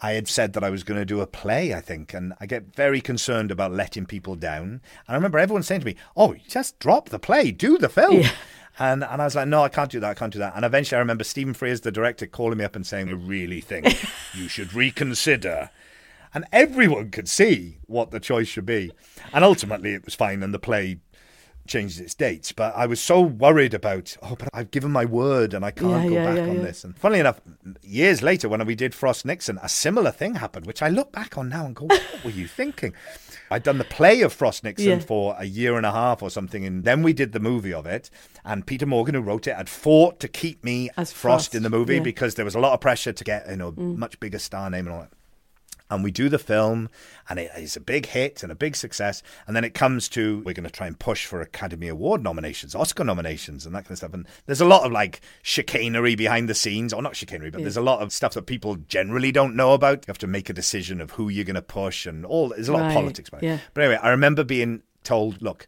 I 0.00 0.12
had 0.12 0.28
said 0.28 0.52
that 0.52 0.64
I 0.64 0.70
was 0.70 0.84
going 0.84 1.00
to 1.00 1.06
do 1.06 1.20
a 1.20 1.26
play, 1.26 1.72
I 1.72 1.80
think, 1.80 2.12
and 2.12 2.34
I 2.38 2.46
get 2.46 2.74
very 2.74 3.00
concerned 3.00 3.50
about 3.50 3.72
letting 3.72 4.04
people 4.04 4.34
down. 4.34 4.64
And 4.64 4.80
I 5.08 5.14
remember 5.14 5.38
everyone 5.38 5.62
saying 5.62 5.80
to 5.80 5.86
me, 5.86 5.96
"Oh, 6.16 6.34
just 6.46 6.78
drop 6.78 7.08
the 7.08 7.18
play, 7.18 7.50
do 7.50 7.78
the 7.78 7.88
film." 7.88 8.24
And 8.78 9.02
and 9.02 9.22
I 9.22 9.24
was 9.24 9.34
like, 9.34 9.48
"No, 9.48 9.62
I 9.62 9.70
can't 9.70 9.90
do 9.90 10.00
that. 10.00 10.10
I 10.10 10.14
can't 10.14 10.32
do 10.32 10.38
that." 10.38 10.54
And 10.54 10.62
eventually, 10.62 10.96
I 10.96 11.00
remember 11.00 11.24
Stephen 11.24 11.54
Frears, 11.54 11.80
the 11.80 11.90
director, 11.90 12.26
calling 12.26 12.58
me 12.58 12.64
up 12.64 12.76
and 12.76 12.86
saying, 12.86 13.08
"I 13.08 13.12
really 13.12 13.62
think 13.62 13.86
you 14.34 14.48
should 14.48 14.74
reconsider." 14.74 15.70
And 16.34 16.44
everyone 16.52 17.10
could 17.10 17.26
see 17.26 17.78
what 17.86 18.10
the 18.10 18.20
choice 18.20 18.48
should 18.48 18.66
be. 18.66 18.92
And 19.32 19.42
ultimately, 19.42 19.94
it 19.94 20.04
was 20.04 20.14
fine, 20.14 20.42
and 20.42 20.52
the 20.52 20.58
play 20.58 20.98
changed 21.66 22.00
its 22.00 22.14
dates. 22.14 22.52
But 22.52 22.74
I 22.76 22.86
was 22.86 23.00
so 23.00 23.20
worried 23.20 23.74
about, 23.74 24.16
oh, 24.22 24.36
but 24.36 24.48
I've 24.52 24.70
given 24.70 24.90
my 24.90 25.04
word 25.04 25.54
and 25.54 25.64
I 25.64 25.70
can't 25.70 26.04
Yeah, 26.04 26.08
go 26.08 26.14
yeah, 26.14 26.24
back 26.24 26.36
yeah, 26.36 26.50
on 26.50 26.62
this. 26.62 26.84
And 26.84 26.96
funnily 26.96 27.20
enough, 27.20 27.40
years 27.82 28.22
later, 28.22 28.48
when 28.48 28.64
we 28.66 28.74
did 28.74 28.94
Frost 28.94 29.24
Nixon, 29.24 29.58
a 29.62 29.68
similar 29.68 30.10
thing 30.10 30.36
happened, 30.36 30.66
which 30.66 30.82
I 30.82 30.88
look 30.88 31.12
back 31.12 31.36
on 31.36 31.48
now 31.48 31.66
and 31.66 31.74
go, 31.74 31.86
what 31.86 32.24
were 32.24 32.30
you 32.30 32.46
thinking? 32.46 32.94
I'd 33.50 33.62
done 33.62 33.78
the 33.78 33.84
play 33.84 34.22
of 34.22 34.32
Frost 34.32 34.64
Nixon 34.64 35.00
for 35.00 35.36
a 35.38 35.44
year 35.44 35.76
and 35.76 35.86
a 35.86 35.92
half 35.92 36.20
or 36.20 36.30
something, 36.30 36.64
and 36.64 36.84
then 36.84 37.02
we 37.02 37.12
did 37.12 37.32
the 37.32 37.38
movie 37.38 37.72
of 37.72 37.86
it. 37.86 38.10
And 38.44 38.66
Peter 38.66 38.86
Morgan, 38.86 39.14
who 39.14 39.20
wrote 39.20 39.46
it, 39.46 39.54
had 39.54 39.68
fought 39.68 40.18
to 40.20 40.28
keep 40.28 40.64
me 40.64 40.90
As 40.96 41.12
Frost, 41.12 41.50
Frost, 41.50 41.54
in 41.54 41.62
the 41.62 41.70
movie 41.70 42.00
because 42.00 42.34
there 42.34 42.44
was 42.44 42.56
a 42.56 42.60
lot 42.60 42.72
of 42.72 42.80
pressure 42.80 43.12
to 43.12 43.24
get 43.24 43.48
you 43.48 43.56
know 43.56 43.72
mm. 43.72 43.96
much 43.96 44.18
bigger 44.18 44.38
star 44.38 44.68
name 44.70 44.86
and 44.86 44.94
all 44.94 45.00
that 45.00 45.12
and 45.90 46.02
we 46.02 46.10
do 46.10 46.28
the 46.28 46.38
film 46.38 46.88
and 47.28 47.38
it 47.38 47.50
is 47.56 47.76
a 47.76 47.80
big 47.80 48.06
hit 48.06 48.42
and 48.42 48.50
a 48.50 48.54
big 48.54 48.74
success 48.76 49.22
and 49.46 49.54
then 49.54 49.64
it 49.64 49.72
comes 49.74 50.08
to 50.08 50.38
we're 50.44 50.52
going 50.52 50.64
to 50.64 50.70
try 50.70 50.86
and 50.86 50.98
push 50.98 51.26
for 51.26 51.40
academy 51.40 51.88
award 51.88 52.22
nominations 52.22 52.74
oscar 52.74 53.04
nominations 53.04 53.64
and 53.66 53.74
that 53.74 53.84
kind 53.84 53.92
of 53.92 53.98
stuff 53.98 54.12
and 54.14 54.26
there's 54.46 54.60
a 54.60 54.64
lot 54.66 54.84
of 54.84 54.90
like 54.92 55.20
chicanery 55.42 56.14
behind 56.14 56.48
the 56.48 56.54
scenes 56.54 56.92
or 56.92 57.00
not 57.02 57.14
chicanery 57.14 57.50
but 57.50 57.60
there's 57.62 57.76
a 57.76 57.80
lot 57.82 58.00
of 58.00 58.12
stuff 58.12 58.34
that 58.34 58.46
people 58.46 58.76
generally 58.88 59.30
don't 59.32 59.54
know 59.54 59.72
about. 59.74 59.98
You 60.06 60.10
have 60.10 60.18
to 60.18 60.26
make 60.26 60.48
a 60.50 60.52
decision 60.52 61.00
of 61.00 61.12
who 61.12 61.28
you're 61.28 61.44
going 61.44 61.54
to 61.54 61.62
push 61.62 62.04
and 62.06 62.26
all 62.26 62.48
there's 62.48 62.68
a 62.68 62.72
lot 62.72 62.80
Right, 62.82 62.88
of 62.88 62.94
politics 62.94 63.28
about 63.28 63.42
it. 63.42 63.46
Yeah. 63.46 63.58
but 63.74 63.84
anyway 63.84 63.98
i 64.02 64.10
remember 64.10 64.42
being 64.44 64.82
told 65.04 65.40
look 65.40 65.66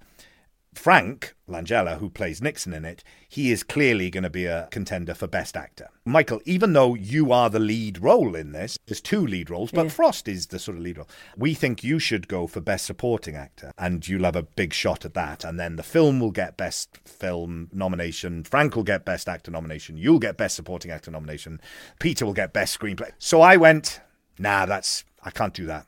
Frank 0.79 1.35
Langella, 1.49 1.99
who 1.99 2.09
plays 2.09 2.41
Nixon 2.41 2.73
in 2.73 2.85
it, 2.85 3.03
he 3.29 3.51
is 3.51 3.65
clearly 3.65 4.11
going 4.11 4.23
to 4.23 4.31
be 4.31 4.47
a 4.47 4.69
contender 4.71 5.13
for 5.13 5.27
Best 5.27 5.57
Actor. 5.57 5.89
Michael, 6.05 6.41
even 6.45 6.73
though 6.73 6.95
you 6.95 7.33
are 7.33 7.51
the 7.51 7.59
lead 7.59 8.01
role 8.01 8.37
in 8.37 8.53
this, 8.53 8.79
there's 8.87 9.01
two 9.01 9.27
lead 9.27 9.51
roles, 9.51 9.73
but 9.73 9.91
Frost 9.91 10.29
is 10.29 10.47
the 10.47 10.59
sort 10.59 10.77
of 10.77 10.85
lead 10.85 10.99
role. 10.99 11.09
We 11.37 11.53
think 11.53 11.83
you 11.83 11.99
should 11.99 12.29
go 12.29 12.47
for 12.47 12.61
Best 12.61 12.87
Supporting 12.87 13.35
Actor, 13.35 13.73
and 13.77 14.07
you'll 14.07 14.25
have 14.25 14.37
a 14.37 14.45
big 14.45 14.73
shot 14.73 15.05
at 15.05 15.15
that. 15.15 15.45
And 15.45 15.59
then 15.59 15.75
the 15.77 15.83
film 15.83 16.21
will 16.21 16.31
get 16.31 16.57
Best 16.57 16.97
Film 17.05 17.69
nomination, 17.73 18.45
Frank 18.45 18.77
will 18.77 18.85
get 18.85 19.05
Best 19.05 19.29
Actor 19.29 19.51
nomination, 19.51 19.97
you'll 19.97 20.21
get 20.21 20.37
Best 20.37 20.55
Supporting 20.55 20.93
Actor 20.93 21.11
nomination, 21.11 21.61
Peter 21.99 22.25
will 22.25 22.35
get 22.35 22.53
Best 22.53 22.79
Screenplay. 22.79 23.11
So 23.19 23.41
I 23.41 23.57
went, 23.57 24.01
nah, 24.39 24.65
that's, 24.65 25.05
I 25.25 25.31
can't 25.31 25.55
do 25.55 25.67
that. 25.67 25.87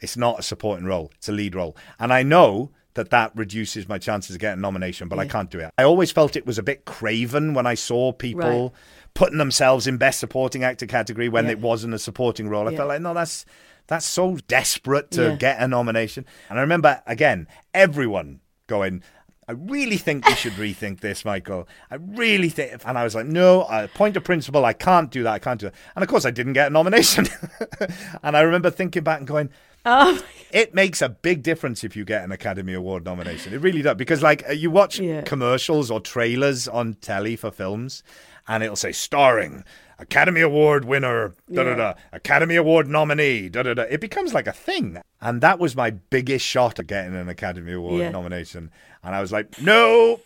It's 0.00 0.16
not 0.16 0.40
a 0.40 0.42
supporting 0.42 0.86
role, 0.86 1.12
it's 1.14 1.28
a 1.28 1.32
lead 1.32 1.54
role. 1.54 1.76
And 2.00 2.12
I 2.12 2.24
know 2.24 2.72
that 2.98 3.10
that 3.10 3.32
reduces 3.34 3.88
my 3.88 3.96
chances 3.98 4.36
of 4.36 4.40
getting 4.40 4.58
a 4.58 4.62
nomination, 4.62 5.08
but 5.08 5.18
I 5.18 5.26
can't 5.26 5.50
do 5.50 5.58
it. 5.60 5.70
I 5.78 5.82
always 5.84 6.12
felt 6.12 6.36
it 6.36 6.46
was 6.46 6.58
a 6.58 6.62
bit 6.62 6.84
craven 6.84 7.54
when 7.54 7.66
I 7.66 7.74
saw 7.74 8.12
people 8.12 8.62
Right. 8.62 8.72
putting 9.14 9.38
themselves 9.38 9.86
in 9.86 9.96
best 9.96 10.20
supporting 10.20 10.62
actor 10.62 10.86
category 10.86 11.28
when 11.28 11.46
Yeah. 11.46 11.52
it 11.52 11.60
wasn't 11.60 11.94
a 11.94 11.98
supporting 11.98 12.48
role. 12.48 12.68
I 12.68 12.72
Yeah. 12.72 12.76
felt 12.78 12.88
like, 12.90 13.00
no, 13.00 13.14
that's 13.14 13.44
that's 13.88 14.04
so 14.04 14.36
desperate 14.48 15.10
to 15.12 15.22
Yeah. 15.30 15.36
get 15.36 15.60
a 15.62 15.66
nomination. 15.66 16.26
And 16.50 16.58
I 16.58 16.62
remember 16.62 17.00
again, 17.06 17.48
everyone 17.72 18.40
going, 18.66 19.02
I 19.48 19.52
really 19.52 19.96
think 19.96 20.28
you 20.28 20.34
should 20.34 20.52
rethink 20.54 21.00
this, 21.00 21.24
Michael. 21.24 21.66
I 21.90 21.94
really 21.94 22.50
think, 22.50 22.82
and 22.84 22.98
I 22.98 23.04
was 23.04 23.14
like, 23.14 23.24
no, 23.24 23.64
I 23.66 23.86
point 23.86 24.14
of 24.18 24.24
principle, 24.24 24.62
I 24.66 24.74
can't 24.74 25.10
do 25.10 25.22
that. 25.22 25.32
I 25.32 25.38
can't 25.38 25.58
do 25.58 25.68
it. 25.68 25.74
And 25.96 26.02
of 26.02 26.08
course, 26.10 26.26
I 26.26 26.30
didn't 26.30 26.52
get 26.52 26.66
a 26.66 26.70
nomination. 26.70 27.28
and 28.22 28.36
I 28.36 28.40
remember 28.42 28.68
thinking 28.70 29.04
back 29.04 29.18
and 29.20 29.26
going, 29.26 29.48
Oh, 29.86 30.20
it 30.52 30.74
makes 30.74 31.02
a 31.02 31.08
big 31.08 31.42
difference 31.42 31.84
if 31.84 31.94
you 31.96 32.04
get 32.04 32.24
an 32.24 32.32
Academy 32.32 32.72
Award 32.74 33.04
nomination. 33.04 33.52
It 33.52 33.60
really 33.60 33.82
does 33.82 33.96
because, 33.96 34.22
like, 34.22 34.48
uh, 34.48 34.52
you 34.52 34.70
watch 34.70 34.98
Yeah. 34.98 35.22
commercials 35.22 35.90
or 35.90 36.00
trailers 36.00 36.66
on 36.68 36.94
telly 36.94 37.36
for 37.36 37.50
films, 37.50 38.02
and 38.46 38.62
it'll 38.62 38.76
say 38.76 38.92
starring 38.92 39.64
Academy 39.98 40.40
Award 40.40 40.84
winner, 40.84 41.34
da 41.52 41.64
da 41.64 41.74
da, 41.74 41.94
Academy 42.12 42.56
Award 42.56 42.88
nominee, 42.88 43.48
da 43.48 43.62
da 43.64 43.74
da. 43.74 43.82
It 43.82 44.00
becomes 44.00 44.32
like 44.32 44.46
a 44.46 44.52
thing, 44.52 44.98
and 45.20 45.40
that 45.40 45.58
was 45.58 45.74
my 45.76 45.90
biggest 45.90 46.46
shot 46.46 46.78
at 46.78 46.86
getting 46.86 47.14
an 47.16 47.28
Academy 47.28 47.72
Award 47.72 48.00
Yeah. 48.00 48.10
nomination. 48.10 48.70
And 49.02 49.14
I 49.14 49.20
was 49.20 49.32
like, 49.32 49.60
no, 49.60 50.20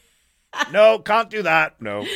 no, 0.70 0.98
can't 0.98 1.30
do 1.30 1.42
that, 1.42 1.80
no. 1.80 2.06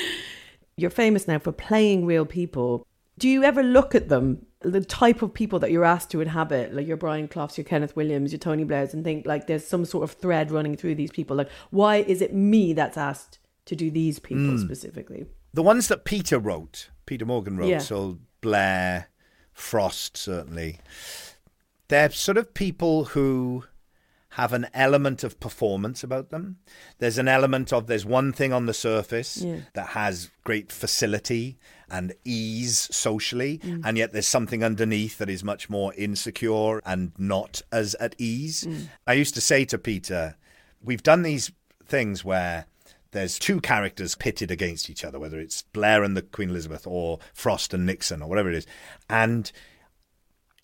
you're 0.76 0.90
famous 0.90 1.26
now 1.26 1.38
for 1.38 1.52
playing 1.52 2.04
real 2.04 2.26
people. 2.26 2.86
Do 3.18 3.28
you 3.28 3.42
ever 3.44 3.62
look 3.62 3.94
at 3.94 4.08
them, 4.10 4.44
the 4.60 4.80
type 4.80 5.22
of 5.22 5.32
people 5.34 5.58
that 5.60 5.70
you're 5.70 5.84
asked 5.84 6.10
to 6.10 6.20
inhabit, 6.20 6.74
like 6.74 6.86
your 6.86 6.96
Brian 6.96 7.28
Cloughs, 7.28 7.56
your 7.58 7.64
Kenneth 7.64 7.94
Williams, 7.94 8.32
your 8.32 8.38
Tony 8.38 8.64
Blairs, 8.64 8.94
and 8.94 9.04
think 9.04 9.26
like 9.26 9.46
there's 9.46 9.66
some 9.66 9.84
sort 9.84 10.04
of 10.04 10.12
thread 10.12 10.50
running 10.50 10.76
through 10.76 10.94
these 10.94 11.10
people? 11.10 11.36
Like, 11.36 11.50
why 11.70 11.96
is 11.96 12.20
it 12.22 12.34
me 12.34 12.72
that's 12.72 12.96
asked 12.96 13.38
to 13.66 13.76
do 13.76 13.90
these 13.90 14.18
people 14.18 14.44
Hmm. 14.56 14.58
specifically? 14.64 15.26
The 15.52 15.62
ones 15.62 15.88
that 15.88 16.04
Peter 16.04 16.38
wrote, 16.38 16.90
Peter 17.06 17.24
Morgan 17.26 17.56
wrote, 17.58 17.68
Yeah. 17.68 17.78
so 17.78 18.18
Blair, 18.40 19.08
Frost, 19.52 20.16
certainly, 20.16 20.80
they're 21.88 22.10
sort 22.10 22.36
of 22.36 22.52
people 22.54 23.06
who 23.06 23.64
have 24.36 24.52
an 24.52 24.66
element 24.74 25.24
of 25.24 25.40
performance 25.40 26.04
about 26.04 26.28
them. 26.30 26.58
There's 26.98 27.16
an 27.18 27.26
element 27.28 27.72
of 27.72 27.86
there's 27.86 28.04
one 28.04 28.32
thing 28.32 28.52
on 28.52 28.66
the 28.66 28.74
surface 28.74 29.38
Yeah. 29.38 29.60
that 29.72 29.88
has 29.88 30.30
great 30.44 30.70
facility 30.70 31.56
and 31.90 32.12
ease 32.24 32.88
socially, 32.94 33.58
Mm. 33.64 33.80
and 33.84 33.96
yet 33.96 34.12
there's 34.12 34.26
something 34.26 34.62
underneath 34.62 35.16
that 35.18 35.30
is 35.30 35.42
much 35.42 35.70
more 35.70 35.94
insecure 35.94 36.80
and 36.84 37.12
not 37.16 37.62
as 37.72 37.94
at 37.94 38.14
ease. 38.18 38.64
Mm. 38.64 38.88
I 39.06 39.14
used 39.14 39.34
to 39.36 39.40
say 39.40 39.64
to 39.66 39.78
Peter, 39.78 40.36
we've 40.82 41.02
done 41.02 41.22
these 41.22 41.50
things 41.86 42.22
where 42.24 42.66
there's 43.12 43.38
two 43.38 43.60
characters 43.62 44.14
pitted 44.14 44.50
against 44.50 44.90
each 44.90 45.02
other, 45.02 45.18
whether 45.18 45.40
it's 45.40 45.62
Blair 45.62 46.02
and 46.04 46.14
the 46.14 46.20
Queen 46.22 46.50
Elizabeth 46.50 46.86
or 46.86 47.20
Frost 47.32 47.72
and 47.72 47.86
Nixon 47.86 48.20
or 48.20 48.28
whatever 48.28 48.50
it 48.50 48.56
is. 48.56 48.66
And 49.08 49.50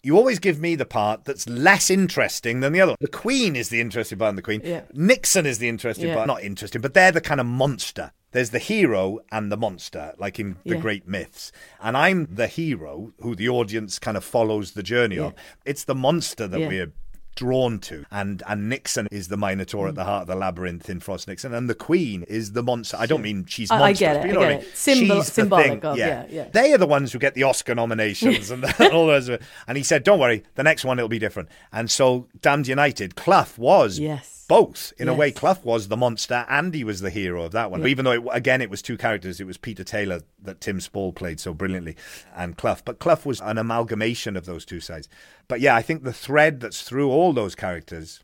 you 0.03 0.17
always 0.17 0.39
give 0.39 0.59
me 0.61 0.75
the 0.75 0.85
part 0.85 1.25
that's 1.25 1.49
less 1.49 1.89
interesting 1.91 2.61
than 2.61 2.73
the 2.73 2.81
other. 2.81 2.97
The 3.01 3.09
Queen 3.09 3.55
is 3.57 3.69
the 3.69 3.81
interesting 3.81 4.19
part 4.19 4.31
in 4.31 4.37
the 4.37 4.43
Queen. 4.43 4.61
Yeah. 4.65 4.83
Nixon 4.93 5.47
is 5.47 5.59
the 5.59 5.69
interesting 5.69 6.09
Yeah. 6.09 6.17
part. 6.17 6.27
Not 6.27 6.43
interesting, 6.43 6.81
but 6.81 6.95
they're 6.95 7.13
the 7.13 7.21
kind 7.21 7.41
of 7.41 7.47
monster. 7.47 8.13
There's 8.33 8.51
the 8.51 8.59
hero 8.59 9.19
and 9.31 9.53
the 9.53 9.57
monster, 9.59 10.15
like 10.19 10.41
in 10.41 10.57
the 10.65 10.75
Yeah. 10.77 10.81
great 10.81 11.07
myths. 11.07 11.53
And 11.81 11.97
I'm 11.97 12.27
the 12.35 12.47
hero 12.47 13.13
who 13.21 13.37
the 13.37 13.49
audience 13.51 13.99
kind 13.99 14.17
of 14.17 14.25
follows 14.25 14.73
the 14.73 14.83
journey 14.83 15.19
of. 15.19 15.35
It's 15.67 15.85
the 15.85 15.95
monster 15.95 16.49
that 16.49 16.59
we're 16.61 16.93
drawn 17.35 17.79
to. 17.81 18.05
And 18.11 18.43
and 18.49 18.69
Nixon 18.69 19.09
is 19.11 19.29
the 19.29 19.37
Minotaur 19.37 19.89
at 19.89 19.95
the 19.95 20.05
heart 20.05 20.23
of 20.23 20.29
the 20.29 20.35
labyrinth 20.35 20.89
in 20.91 21.01
Frost 21.01 21.29
Nixon. 21.29 21.55
And 21.55 21.69
the 21.69 21.75
Queen 21.75 22.23
is 22.25 22.53
the 22.53 22.63
monster. 22.63 22.97
I 22.99 23.07
don't 23.07 23.23
mean 23.23 23.47
she's 23.47 23.71
I- 23.71 23.83
I 23.83 23.93
get 23.93 24.17
it, 24.17 24.25
you 24.27 24.31
I 24.31 24.33
know 24.35 24.41
what 24.41 24.49
get 24.49 24.53
I 24.53 24.59
mean. 24.59 24.67
it. 24.67 24.77
Symbol- 24.77 25.17
She's 25.17 25.27
the 25.27 25.33
symbolic 25.33 25.67
thing. 25.67 25.85
of- 25.85 25.99
yeah, 25.99 26.27
yeah. 26.31 26.49
They 26.53 26.73
are 26.73 26.79
the 26.79 26.87
ones 26.87 27.13
who 27.13 27.19
get 27.19 27.35
the 27.35 27.43
Oscar 27.45 27.75
nominations 27.75 28.51
and 28.53 28.65
all 28.93 29.07
those. 29.07 29.29
And 29.29 29.77
he 29.77 29.83
said, 29.83 30.05
"Don't 30.05 30.19
worry, 30.19 30.43
the 30.55 30.63
next 30.63 30.85
one 30.85 30.99
it'll 30.99 31.09
be 31.09 31.19
different." 31.19 31.49
And 31.73 31.91
so, 31.91 32.29
Damned 32.41 32.69
United, 32.69 33.15
Clough 33.17 33.47
was 33.57 33.99
Yes. 33.99 34.45
both 34.49 34.93
in 34.99 35.09
a 35.09 35.15
way. 35.15 35.31
Clough 35.33 35.59
was 35.63 35.89
the 35.89 35.97
monster, 35.97 36.45
and 36.49 36.75
he 36.75 36.85
was 36.85 37.01
the 37.01 37.11
hero 37.11 37.43
of 37.45 37.53
that 37.53 37.71
one. 37.71 37.81
Yeah. 37.81 37.87
Even 37.89 38.05
though, 38.05 38.13
it, 38.13 38.23
again, 38.33 38.61
it 38.61 38.71
was 38.71 38.83
two 38.83 38.97
characters. 38.99 39.41
It 39.41 39.47
was 39.47 39.57
Peter 39.57 39.85
Taylor 39.85 40.21
that 40.43 40.61
Tim 40.61 40.81
Spall 40.81 41.13
played 41.13 41.39
so 41.41 41.55
brilliantly, 41.55 41.97
and 42.37 42.57
Clough. 42.57 42.79
But 42.85 42.99
Clough 42.99 43.21
was 43.25 43.41
an 43.41 43.57
amalgamation 43.59 44.37
of 44.37 44.45
those 44.47 44.65
two 44.65 44.81
sides. 44.81 45.09
But 45.49 45.61
yeah, 45.61 45.77
I 45.77 45.83
think 45.83 46.03
the 46.03 46.13
thread 46.13 46.61
that's 46.61 46.83
through 46.83 47.11
all 47.11 47.22
those 47.31 47.55
characters 47.55 48.21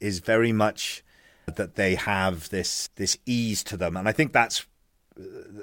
is 0.00 0.18
very 0.18 0.52
much 0.52 1.02
that 1.46 1.76
they 1.76 1.94
have 1.94 2.50
this 2.50 2.90
this 2.96 3.16
ease 3.24 3.64
to 3.64 3.76
them, 3.76 3.96
and 3.96 4.08
I 4.08 4.12
think 4.12 4.32
that's 4.32 4.66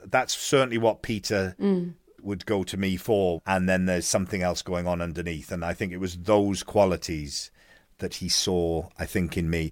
that's 0.05 0.35
certainly 0.35 0.77
what 0.77 1.01
Peter 1.01 1.55
mm. 1.59 1.93
would 2.21 2.45
go 2.45 2.63
to 2.63 2.77
me 2.77 2.97
for. 2.97 3.41
And 3.45 3.67
then 3.67 3.85
there's 3.85 4.07
something 4.07 4.41
else 4.41 4.61
going 4.61 4.87
on 4.87 5.01
underneath, 5.01 5.51
and 5.51 5.63
I 5.63 5.73
think 5.73 5.93
it 5.93 5.99
was 5.99 6.17
those 6.17 6.63
qualities 6.63 7.51
that 7.99 8.15
he 8.15 8.29
saw. 8.29 8.89
I 8.97 9.05
think 9.05 9.37
in 9.37 9.49
me. 9.49 9.71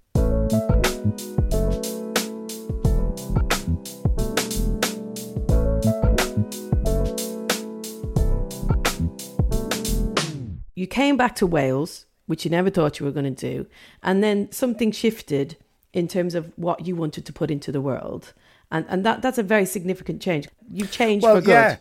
You 10.78 10.86
came 10.86 11.16
back 11.16 11.34
to 11.36 11.46
Wales, 11.46 12.05
which 12.26 12.44
you 12.44 12.50
never 12.50 12.70
thought 12.70 12.98
you 13.00 13.06
were 13.06 13.12
going 13.12 13.34
to 13.34 13.48
do, 13.54 13.66
and 14.02 14.22
then 14.22 14.50
something 14.52 14.92
shifted 14.92 15.56
in 15.92 16.08
terms 16.08 16.34
of 16.34 16.52
what 16.56 16.86
you 16.86 16.94
wanted 16.94 17.24
to 17.24 17.32
put 17.32 17.50
into 17.50 17.72
the 17.72 17.80
world. 17.80 18.34
And, 18.70 18.84
and 18.88 19.06
that, 19.06 19.22
that's 19.22 19.38
a 19.38 19.42
very 19.42 19.64
significant 19.64 20.20
change. 20.20 20.48
You've 20.70 20.90
changed 20.90 21.24
for 21.24 21.40
good. 21.40 21.78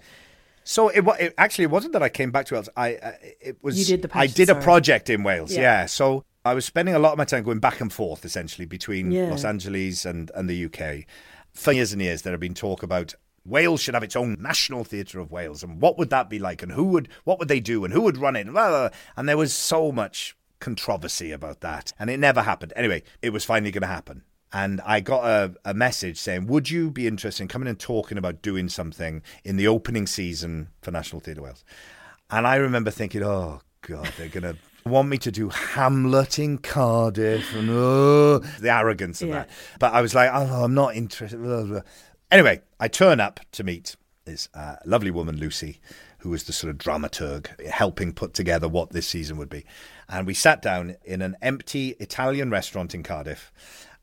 So 0.63 0.89
it, 0.89 1.05
it 1.19 1.33
actually 1.37 1.65
it 1.65 1.71
wasn't 1.71 1.93
that 1.93 2.01
I 2.01 2.09
came 2.09 2.31
back 2.31 2.47
to 2.47 2.55
Wales. 2.55 2.69
I 2.75 2.95
uh, 2.95 3.11
it 3.39 3.57
was 3.61 3.77
You 3.77 3.85
did 3.85 4.01
the 4.01 4.17
I 4.17 4.27
Passion 4.27 4.35
did 4.35 4.49
a 4.49 4.55
project 4.55 5.09
in 5.09 5.23
Wales. 5.23 5.53
Yeah. 5.53 5.61
Yeah. 5.61 5.85
So 5.85 6.25
I 6.43 6.55
was 6.55 6.65
spending 6.65 6.95
a 6.95 6.99
lot 6.99 7.11
of 7.11 7.17
my 7.19 7.25
time 7.25 7.43
going 7.43 7.59
back 7.59 7.81
and 7.81 7.93
forth 7.93 8.25
essentially 8.25 8.65
between 8.65 9.11
Yeah. 9.11 9.29
Los 9.29 9.45
Angeles 9.45 10.05
and 10.05 10.31
and 10.33 10.49
the 10.49 10.65
UK. 10.65 11.05
For 11.53 11.71
years 11.71 11.93
and 11.93 12.01
years, 12.01 12.23
there 12.23 12.33
have 12.33 12.39
been 12.39 12.55
talk 12.55 12.81
about 12.83 13.13
Wales 13.45 13.81
should 13.81 13.93
have 13.93 14.03
its 14.03 14.15
own 14.15 14.37
national 14.39 14.83
theatre 14.83 15.19
of 15.19 15.31
Wales, 15.31 15.63
and 15.63 15.79
what 15.81 15.97
would 15.97 16.09
that 16.09 16.29
be 16.29 16.39
like, 16.39 16.63
and 16.63 16.71
who 16.71 16.85
would 16.85 17.07
what 17.23 17.39
would 17.39 17.47
they 17.47 17.59
do, 17.59 17.83
and 17.85 17.93
who 17.93 18.01
would 18.01 18.17
run 18.17 18.35
it, 18.35 18.41
and, 18.41 18.53
blah, 18.53 18.69
blah, 18.69 18.89
blah. 18.89 18.97
and 19.15 19.29
there 19.29 19.37
was 19.37 19.53
so 19.53 19.91
much 19.91 20.35
controversy 20.59 21.31
about 21.31 21.61
that, 21.61 21.93
and 21.99 22.09
it 22.09 22.19
never 22.19 22.41
happened. 22.41 22.73
Anyway, 22.75 23.03
it 23.21 23.29
was 23.31 23.45
finally 23.45 23.71
going 23.71 23.81
to 23.81 23.87
happen. 23.87 24.23
And 24.53 24.79
I 24.85 25.01
got 25.01 25.25
a, 25.25 25.53
a 25.65 25.73
message 25.73 26.17
saying, 26.17 26.47
Would 26.47 26.69
you 26.69 26.89
be 26.89 27.07
interested 27.07 27.43
in 27.43 27.49
coming 27.49 27.67
and 27.67 27.77
talking 27.79 28.17
about 28.17 28.41
doing 28.41 28.69
something 28.69 29.21
in 29.43 29.57
the 29.57 29.67
opening 29.67 30.07
season 30.07 30.69
for 30.81 30.91
National 30.91 31.19
Theatre 31.19 31.41
Wales? 31.41 31.65
And 32.29 32.47
I 32.47 32.55
remember 32.55 32.89
thinking, 32.89 33.21
Oh, 33.21 33.61
God, 33.81 34.09
they're 34.17 34.29
going 34.29 34.43
to 34.53 34.57
want 34.85 35.09
me 35.09 35.17
to 35.17 35.31
do 35.31 35.49
Hamlet 35.49 36.39
in 36.39 36.59
Cardiff 36.59 37.53
and 37.53 37.69
oh, 37.69 38.37
the 38.37 38.71
arrogance 38.71 39.21
of 39.21 39.29
Yeah. 39.29 39.35
that. 39.39 39.49
But 39.79 39.93
I 39.93 40.01
was 40.01 40.15
like, 40.15 40.29
Oh, 40.31 40.63
I'm 40.63 40.73
not 40.73 40.95
interested. 40.95 41.83
Anyway, 42.31 42.61
I 42.79 42.87
turn 42.87 43.19
up 43.19 43.39
to 43.51 43.63
meet 43.63 43.95
this 44.25 44.49
uh, 44.53 44.77
lovely 44.85 45.11
woman, 45.11 45.37
Lucy, 45.37 45.79
who 46.19 46.31
was 46.31 46.45
the 46.45 46.53
sort 46.53 46.71
of 46.71 46.77
dramaturg 46.77 47.67
helping 47.67 48.11
put 48.13 48.33
together 48.33 48.67
what 48.67 48.89
this 48.89 49.07
season 49.07 49.37
would 49.37 49.49
be. 49.49 49.63
And 50.09 50.25
we 50.25 50.33
sat 50.33 50.61
down 50.61 50.95
in 51.03 51.21
an 51.21 51.37
empty 51.41 51.95
Italian 51.99 52.49
restaurant 52.49 52.95
in 52.95 53.03
Cardiff. 53.03 53.51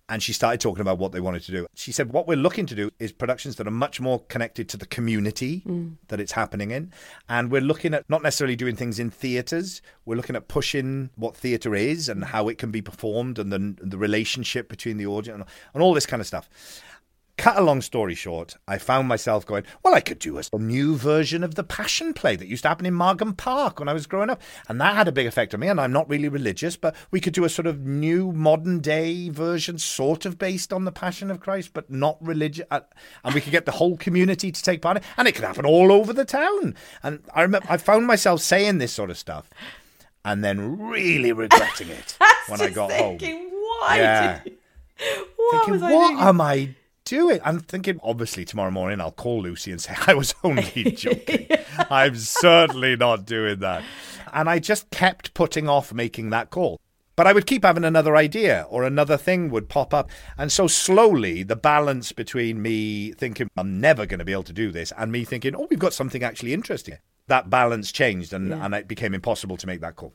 And 0.08 0.22
she 0.22 0.32
started 0.32 0.60
talking 0.60 0.82
about 0.82 0.98
what 0.98 1.12
they 1.12 1.20
wanted 1.20 1.42
to 1.44 1.52
do. 1.52 1.66
She 1.74 1.90
said, 1.90 2.12
What 2.12 2.26
we're 2.26 2.36
looking 2.36 2.66
to 2.66 2.74
do 2.74 2.90
is 2.98 3.12
productions 3.12 3.56
that 3.56 3.66
are 3.66 3.70
much 3.72 3.98
more 3.98 4.20
connected 4.24 4.68
to 4.70 4.76
the 4.76 4.84
community 4.84 5.62
that 6.08 6.20
it's 6.20 6.32
happening 6.32 6.70
in. 6.70 6.92
And 7.28 7.50
we're 7.50 7.62
looking 7.62 7.94
at 7.94 8.08
not 8.10 8.22
necessarily 8.22 8.56
doing 8.56 8.76
things 8.76 8.98
in 8.98 9.10
theatres, 9.10 9.80
we're 10.04 10.16
looking 10.16 10.36
at 10.36 10.48
pushing 10.48 11.10
what 11.16 11.34
theatre 11.36 11.74
is 11.74 12.08
and 12.10 12.24
how 12.24 12.48
it 12.48 12.58
can 12.58 12.70
be 12.70 12.82
performed 12.82 13.38
and 13.38 13.52
the, 13.52 13.74
the 13.86 13.96
relationship 13.96 14.68
between 14.68 14.98
the 14.98 15.06
audience 15.06 15.40
and, 15.40 15.44
and 15.72 15.82
all 15.82 15.94
this 15.94 16.04
kind 16.04 16.20
of 16.20 16.26
stuff. 16.26 16.50
Cut 17.42 17.58
a 17.58 17.60
long 17.60 17.82
story 17.82 18.14
short, 18.14 18.54
I 18.68 18.78
found 18.78 19.08
myself 19.08 19.44
going, 19.44 19.64
well, 19.82 19.96
I 19.96 20.00
could 20.00 20.20
do 20.20 20.38
a, 20.38 20.44
new 20.60 20.96
version 20.96 21.42
of 21.42 21.56
the 21.56 21.64
Passion 21.64 22.14
Play 22.14 22.36
that 22.36 22.46
used 22.46 22.62
to 22.62 22.68
happen 22.68 22.86
in 22.86 22.94
Margam 22.94 23.36
Park 23.36 23.80
when 23.80 23.88
I 23.88 23.92
was 23.92 24.06
growing 24.06 24.30
up. 24.30 24.40
And 24.68 24.80
that 24.80 24.94
had 24.94 25.08
a 25.08 25.12
big 25.12 25.26
effect 25.26 25.52
on 25.52 25.58
me. 25.58 25.66
And 25.66 25.80
I'm 25.80 25.90
not 25.90 26.08
really 26.08 26.28
religious, 26.28 26.76
but 26.76 26.94
we 27.10 27.18
could 27.18 27.32
do 27.32 27.44
a 27.44 27.48
sort 27.48 27.66
of 27.66 27.84
new 27.84 28.30
modern 28.30 28.78
day 28.78 29.28
version, 29.28 29.78
sort 29.78 30.24
of 30.24 30.38
based 30.38 30.72
on 30.72 30.84
the 30.84 30.92
Passion 30.92 31.32
of 31.32 31.40
Christ, 31.40 31.72
but 31.74 31.90
not 31.90 32.16
religious. 32.24 32.64
Uh, 32.70 32.82
and 33.24 33.34
we 33.34 33.40
could 33.40 33.50
get 33.50 33.66
the 33.66 33.72
whole 33.72 33.96
community 33.96 34.52
to 34.52 34.62
take 34.62 34.80
part 34.80 34.98
in 34.98 35.02
it. 35.02 35.08
And 35.16 35.26
it 35.26 35.34
could 35.34 35.42
happen 35.42 35.66
all 35.66 35.90
over 35.90 36.12
the 36.12 36.24
town. 36.24 36.76
And 37.02 37.24
I 37.34 37.42
remember, 37.42 37.66
I 37.68 37.76
found 37.76 38.06
myself 38.06 38.40
saying 38.40 38.78
this 38.78 38.92
sort 38.92 39.10
of 39.10 39.18
stuff 39.18 39.50
and 40.24 40.44
then 40.44 40.78
really 40.78 41.32
regretting 41.32 41.88
it 41.88 42.16
when 42.46 42.60
I 42.60 42.70
got 42.70 42.92
home. 42.92 43.18
why? 43.18 43.96
Yeah. 43.96 44.40
Did, 44.44 44.58
what 45.36 45.50
thinking, 45.50 45.72
was 45.72 45.82
I 45.82 45.92
what 45.92 46.06
thinking? 46.06 46.24
am 46.28 46.40
I 46.40 46.74
doing? 47.04 47.40
I'm 47.44 47.60
thinking, 47.60 47.98
obviously, 48.02 48.44
tomorrow 48.44 48.70
morning 48.70 49.00
I'll 49.00 49.12
call 49.12 49.42
Lucy 49.42 49.70
and 49.70 49.80
say, 49.80 49.94
I 50.06 50.14
was 50.14 50.34
only 50.44 50.62
joking. 50.96 51.46
I'm 51.90 52.16
certainly 52.16 52.96
not 52.96 53.24
doing 53.26 53.60
that. 53.60 53.82
And 54.32 54.48
I 54.48 54.58
just 54.58 54.90
kept 54.90 55.34
putting 55.34 55.68
off 55.68 55.92
making 55.92 56.30
that 56.30 56.50
call. 56.50 56.80
But 57.14 57.26
I 57.26 57.34
would 57.34 57.46
keep 57.46 57.62
having 57.64 57.84
another 57.84 58.16
idea 58.16 58.66
or 58.70 58.84
another 58.84 59.18
thing 59.18 59.50
would 59.50 59.68
pop 59.68 59.92
up. 59.92 60.08
And 60.38 60.50
so 60.50 60.66
slowly 60.66 61.42
the 61.42 61.56
balance 61.56 62.10
between 62.12 62.62
me 62.62 63.12
thinking 63.12 63.48
I'm 63.56 63.80
never 63.80 64.06
going 64.06 64.18
to 64.20 64.24
be 64.24 64.32
able 64.32 64.44
to 64.44 64.52
do 64.54 64.70
this 64.72 64.92
and 64.96 65.12
me 65.12 65.24
thinking, 65.24 65.54
oh, 65.54 65.66
we've 65.68 65.78
got 65.78 65.92
something 65.92 66.22
actually 66.22 66.54
interesting, 66.54 66.96
that 67.26 67.50
balance 67.50 67.92
changed 67.92 68.32
and, 68.32 68.48
Yeah. 68.48 68.64
and 68.64 68.74
it 68.74 68.88
became 68.88 69.12
impossible 69.12 69.58
to 69.58 69.66
make 69.66 69.82
that 69.82 69.96
call. 69.96 70.14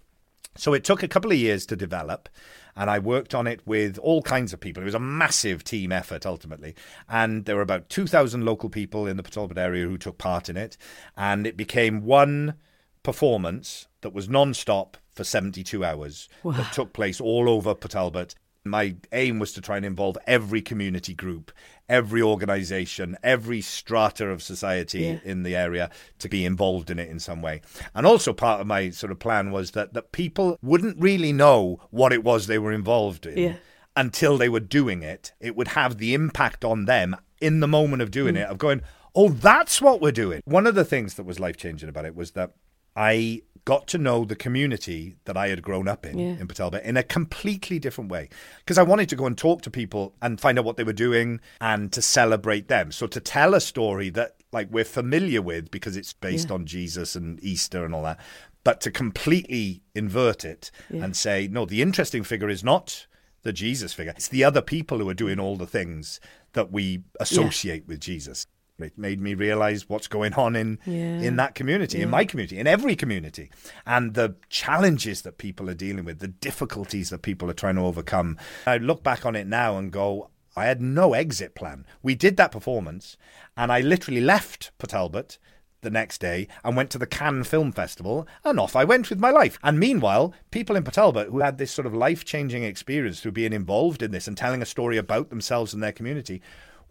So 0.57 0.73
it 0.73 0.83
took 0.83 1.03
a 1.03 1.07
couple 1.07 1.31
of 1.31 1.37
years 1.37 1.65
to 1.67 1.75
develop, 1.75 2.27
and 2.75 2.89
I 2.89 2.99
worked 2.99 3.33
on 3.35 3.47
it 3.47 3.65
with 3.65 3.97
all 3.99 4.21
kinds 4.21 4.53
of 4.53 4.59
people. 4.59 4.81
It 4.81 4.87
was 4.87 4.93
a 4.95 4.99
massive 4.99 5.63
team 5.63 5.91
effort 5.91 6.25
ultimately, 6.25 6.75
and 7.07 7.45
there 7.45 7.55
were 7.55 7.61
about 7.61 7.89
2,000 7.89 8.43
local 8.43 8.69
people 8.69 9.07
in 9.07 9.17
the 9.17 9.23
Port 9.23 9.57
area 9.57 9.87
who 9.87 9.97
took 9.97 10.17
part 10.17 10.49
in 10.49 10.57
it, 10.57 10.75
and 11.15 11.45
it 11.47 11.55
became 11.55 12.03
one 12.03 12.55
performance 13.03 13.87
that 14.01 14.13
was 14.13 14.27
non-stop 14.27 14.97
for 15.13 15.23
72 15.23 15.83
hours 15.83 16.27
that 16.43 16.73
took 16.73 16.93
place 16.93 17.21
all 17.21 17.49
over 17.49 17.73
Port 17.73 17.91
Talbot. 17.91 18.35
My 18.69 18.95
aim 19.11 19.39
was 19.39 19.51
to 19.53 19.61
try 19.61 19.77
and 19.77 19.85
involve 19.85 20.17
every 20.27 20.61
community 20.61 21.13
group, 21.13 21.51
every 21.89 22.21
organisation, 22.21 23.17
every 23.23 23.61
strata 23.61 24.27
of 24.27 24.43
society 24.43 24.99
Yeah. 24.99 25.19
in 25.23 25.43
the 25.43 25.55
area 25.55 25.89
to 26.19 26.29
be 26.29 26.45
involved 26.45 26.89
in 26.89 26.99
it 26.99 27.09
in 27.09 27.19
some 27.19 27.41
way. 27.41 27.61
And 27.95 28.05
also 28.05 28.33
part 28.33 28.61
of 28.61 28.67
my 28.67 28.89
sort 28.89 29.11
of 29.11 29.19
plan 29.19 29.51
was 29.51 29.71
that, 29.71 29.93
that 29.93 30.11
people 30.11 30.57
wouldn't 30.61 30.99
really 30.99 31.33
know 31.33 31.79
what 31.91 32.13
it 32.13 32.23
was 32.23 32.47
they 32.47 32.59
were 32.59 32.73
involved 32.73 33.25
in 33.25 33.37
Yeah. 33.37 33.53
until 33.95 34.37
they 34.37 34.49
were 34.49 34.59
doing 34.59 35.03
it. 35.03 35.33
It 35.39 35.55
would 35.55 35.69
have 35.69 35.97
the 35.97 36.13
impact 36.13 36.65
on 36.65 36.85
them 36.85 37.15
in 37.39 37.59
the 37.59 37.67
moment 37.67 38.01
of 38.01 38.11
doing 38.11 38.35
mm. 38.35 38.41
it, 38.41 38.47
of 38.47 38.57
going, 38.57 38.81
oh, 39.15 39.29
that's 39.29 39.81
what 39.81 40.01
we're 40.01 40.11
doing. 40.11 40.41
One 40.45 40.67
of 40.67 40.75
the 40.75 40.85
things 40.85 41.15
that 41.15 41.25
was 41.25 41.39
life 41.39 41.57
changing 41.57 41.89
about 41.89 42.05
it 42.05 42.15
was 42.15 42.31
that 42.31 42.51
I 42.95 43.41
got 43.73 43.85
to 43.87 43.97
know 43.97 44.23
the 44.23 44.35
community 44.45 45.17
that 45.25 45.35
I 45.35 45.49
had 45.49 45.61
grown 45.61 45.87
up 45.89 46.05
in 46.05 46.17
Yeah. 46.17 46.35
in 46.39 46.47
Port 46.47 46.55
Talbot 46.55 46.83
in 46.85 46.95
a 46.95 47.03
completely 47.03 47.79
different 47.79 48.09
way 48.09 48.29
because 48.59 48.77
I 48.77 48.83
wanted 48.91 49.09
to 49.09 49.17
go 49.17 49.25
and 49.25 49.37
talk 49.37 49.61
to 49.63 49.69
people 49.69 50.15
and 50.21 50.39
find 50.39 50.57
out 50.57 50.63
what 50.63 50.77
they 50.77 50.85
were 50.85 50.93
doing 51.09 51.41
and 51.59 51.91
to 51.91 52.01
celebrate 52.01 52.69
them. 52.69 52.93
So 52.93 53.07
to 53.07 53.19
tell 53.19 53.53
a 53.53 53.59
story 53.59 54.09
that 54.11 54.35
like 54.53 54.69
we're 54.71 54.85
familiar 55.01 55.41
with 55.41 55.69
because 55.69 55.97
it's 55.97 56.13
based 56.13 56.49
on 56.49 56.65
Jesus 56.65 57.13
and 57.17 57.43
Easter 57.43 57.83
and 57.83 57.93
all 57.93 58.03
that, 58.03 58.19
but 58.63 58.79
to 58.81 58.89
completely 58.91 59.81
invert 59.93 60.45
it 60.45 60.71
and 60.89 61.13
say 61.17 61.49
no, 61.49 61.65
the 61.65 61.81
interesting 61.81 62.23
figure 62.23 62.49
is 62.49 62.63
not 62.63 63.05
the 63.43 63.51
Jesus 63.51 63.91
figure. 63.93 64.13
It's 64.15 64.29
the 64.29 64.45
other 64.45 64.61
people 64.61 64.99
who 64.99 65.09
are 65.09 65.13
doing 65.25 65.39
all 65.41 65.57
the 65.57 65.67
things 65.67 66.21
that 66.53 66.71
we 66.71 67.01
associate 67.19 67.85
with 67.85 67.99
Jesus. 67.99 68.47
It 68.79 68.97
made 68.97 69.19
me 69.19 69.33
realize 69.33 69.89
what's 69.89 70.07
going 70.07 70.33
on 70.33 70.55
in 70.55 70.77
Yeah. 70.85 71.19
in 71.21 71.35
that 71.37 71.55
community, 71.55 72.01
in 72.01 72.09
my 72.09 72.25
community, 72.25 72.59
in 72.59 72.67
every 72.67 72.95
community, 72.95 73.49
and 73.85 74.13
the 74.13 74.35
challenges 74.49 75.23
that 75.23 75.37
people 75.39 75.69
are 75.69 75.73
dealing 75.73 76.05
with, 76.05 76.19
the 76.19 76.27
difficulties 76.27 77.09
that 77.09 77.23
people 77.23 77.49
are 77.49 77.53
trying 77.55 77.75
to 77.75 77.81
overcome. 77.81 78.37
I 78.67 78.77
look 78.77 79.03
back 79.03 79.25
on 79.25 79.35
it 79.35 79.47
now 79.47 79.77
and 79.77 79.91
go, 79.91 80.29
I 80.55 80.65
had 80.65 80.81
no 80.81 81.13
exit 81.13 81.55
plan. 81.55 81.85
We 82.03 82.13
did 82.15 82.37
that 82.37 82.51
performance, 82.51 83.17
and 83.55 83.71
I 83.71 83.81
literally 83.81 84.21
left 84.21 84.71
Port 84.77 84.91
Talbot 84.91 85.37
the 85.81 85.89
next 85.91 86.19
day 86.19 86.47
and 86.63 86.75
went 86.75 86.89
to 86.89 86.97
the 86.97 87.05
Cannes 87.05 87.43
Film 87.45 87.71
Festival, 87.71 88.27
and 88.43 88.59
off 88.59 88.75
I 88.75 88.83
went 88.83 89.09
with 89.09 89.19
my 89.19 89.29
life. 89.29 89.59
And 89.63 89.79
meanwhile, 89.79 90.33
people 90.51 90.75
in 90.75 90.83
Port 90.83 90.95
Talbot 90.95 91.29
who 91.29 91.39
had 91.39 91.57
this 91.57 91.71
sort 91.71 91.85
of 91.85 91.93
life 91.93 92.25
changing 92.25 92.63
experience 92.63 93.19
through 93.21 93.33
being 93.33 93.53
involved 93.53 94.01
in 94.01 94.11
this 94.11 94.27
and 94.27 94.35
telling 94.37 94.61
a 94.61 94.65
story 94.65 94.97
about 94.97 95.29
themselves 95.29 95.73
and 95.73 95.81
their 95.83 95.91
community 95.91 96.41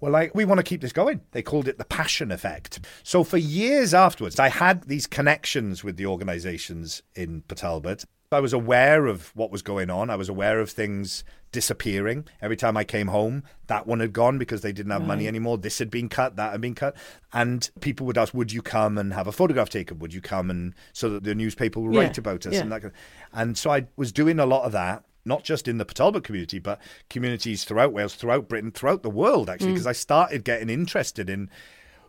were 0.00 0.10
like, 0.10 0.34
we 0.34 0.44
want 0.44 0.58
to 0.58 0.64
keep 0.64 0.80
this 0.80 0.92
going. 0.92 1.20
They 1.32 1.42
called 1.42 1.68
it 1.68 1.78
the 1.78 1.84
passion 1.84 2.30
effect. 2.30 2.80
So 3.02 3.24
for 3.24 3.38
years 3.38 3.94
afterwards, 3.94 4.38
I 4.38 4.48
had 4.48 4.84
these 4.84 5.06
connections 5.06 5.82
with 5.82 5.96
the 5.96 6.06
organizations 6.06 7.02
in 7.14 7.42
Port 7.42 7.58
Talbot. 7.58 8.04
I 8.32 8.40
was 8.40 8.52
aware 8.52 9.06
of 9.06 9.28
what 9.36 9.50
was 9.52 9.62
going 9.62 9.88
on. 9.88 10.10
I 10.10 10.16
was 10.16 10.28
aware 10.28 10.58
of 10.60 10.68
things 10.70 11.22
disappearing. 11.52 12.26
Every 12.42 12.56
time 12.56 12.76
I 12.76 12.84
came 12.84 13.06
home, 13.06 13.44
that 13.68 13.86
one 13.86 14.00
had 14.00 14.12
gone 14.12 14.36
because 14.36 14.60
they 14.60 14.72
didn't 14.72 14.90
have 14.92 15.06
money 15.06 15.26
anymore. 15.28 15.56
This 15.58 15.78
had 15.78 15.90
been 15.90 16.08
cut, 16.08 16.36
that 16.36 16.52
had 16.52 16.60
been 16.60 16.74
cut. 16.74 16.96
And 17.32 17.70
people 17.80 18.04
would 18.06 18.18
ask, 18.18 18.34
Would 18.34 18.52
you 18.52 18.62
come 18.62 18.98
and 18.98 19.14
have 19.14 19.28
a 19.28 19.32
photograph 19.32 19.70
taken? 19.70 20.00
Would 20.00 20.12
you 20.12 20.20
come 20.20 20.50
and 20.50 20.74
so 20.92 21.08
that 21.10 21.24
the 21.24 21.34
newspaper 21.34 21.80
will 21.80 21.94
Yeah, 21.94 22.00
write 22.00 22.18
about 22.18 22.44
us 22.46 22.54
yeah. 22.54 22.60
and 22.60 22.72
that 22.72 22.82
kind 22.82 22.92
of, 22.92 22.98
and 23.32 23.56
so 23.56 23.70
I 23.70 23.86
was 23.96 24.12
doing 24.12 24.38
a 24.38 24.44
lot 24.46 24.64
of 24.64 24.72
that. 24.72 25.04
Not 25.26 25.44
just 25.44 25.68
in 25.68 25.78
the 25.78 25.84
Port 25.84 26.22
community, 26.24 26.58
but 26.58 26.80
communities 27.10 27.64
throughout 27.64 27.92
Wales, 27.92 28.14
throughout 28.14 28.48
Britain, 28.48 28.70
throughout 28.70 29.02
the 29.02 29.10
world, 29.10 29.50
actually, 29.50 29.70
mm. 29.70 29.74
because 29.74 29.86
I 29.86 29.92
started 29.92 30.44
getting 30.44 30.70
interested 30.70 31.28
in 31.28 31.50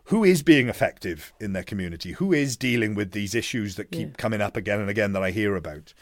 who 0.04 0.24
is 0.24 0.42
being 0.42 0.68
effective 0.68 1.34
in 1.38 1.52
their 1.52 1.62
community, 1.62 2.12
who 2.12 2.32
is 2.32 2.56
dealing 2.56 2.94
with 2.94 3.12
these 3.12 3.34
issues 3.34 3.74
that 3.76 3.90
keep 3.90 4.16
coming 4.16 4.40
up 4.40 4.56
again 4.56 4.80
and 4.80 4.88
again 4.88 5.12
that 5.12 5.22
I 5.22 5.30
hear 5.30 5.54
about. 5.54 5.92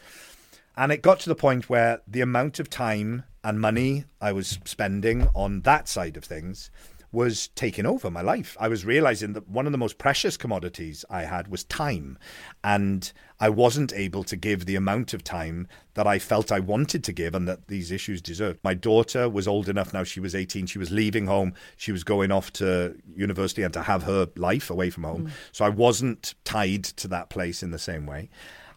And 0.77 0.91
it 0.93 1.01
got 1.01 1.19
to 1.21 1.29
the 1.29 1.35
point 1.35 1.69
where 1.69 2.01
the 2.07 2.21
amount 2.21 2.59
of 2.59 2.69
time 2.69 3.23
and 3.43 3.59
money 3.59 4.05
I 4.21 4.31
was 4.31 4.59
spending 4.63 5.27
on 5.33 5.61
that 5.61 5.89
side 5.89 6.15
of 6.15 6.23
things 6.23 6.69
was 7.11 7.47
taking 7.49 7.85
over 7.85 8.11
my 8.11 8.21
life. 8.21 8.55
I 8.59 8.67
was 8.67 8.85
realizing 8.85 9.33
that 9.33 9.49
one 9.49 9.65
of 9.65 9.71
the 9.71 9.77
most 9.77 9.97
precious 9.97 10.37
commodities 10.37 11.03
I 11.09 11.23
had 11.23 11.47
was 11.47 11.63
time. 11.63 12.17
And 12.63 13.11
I 13.39 13.49
wasn't 13.49 13.93
able 13.93 14.23
to 14.23 14.35
give 14.35 14.65
the 14.65 14.75
amount 14.75 15.13
of 15.13 15.23
time 15.23 15.67
that 15.93 16.07
I 16.07 16.17
felt 16.17 16.51
I 16.51 16.59
wanted 16.59 17.03
to 17.03 17.11
give 17.11 17.35
and 17.35 17.47
that 17.47 17.67
these 17.67 17.91
issues 17.91 18.21
deserved. 18.21 18.59
My 18.63 18.73
daughter 18.73 19.29
was 19.29 19.47
old 19.47 19.69
enough 19.69 19.93
now, 19.93 20.03
she 20.03 20.19
was 20.19 20.33
18, 20.33 20.65
she 20.65 20.79
was 20.79 20.91
leaving 20.91 21.27
home, 21.27 21.53
she 21.75 21.91
was 21.91 22.03
going 22.03 22.31
off 22.31 22.51
to 22.53 22.95
university 23.15 23.61
and 23.61 23.73
to 23.73 23.83
have 23.83 24.03
her 24.03 24.27
life 24.35 24.69
away 24.69 24.89
from 24.89 25.03
home. 25.03 25.27
Mm. 25.27 25.31
So 25.51 25.65
I 25.65 25.69
wasn't 25.69 26.33
tied 26.45 26.83
to 26.85 27.07
that 27.09 27.29
place 27.29 27.61
in 27.61 27.71
the 27.71 27.79
same 27.79 28.05
way. 28.07 28.29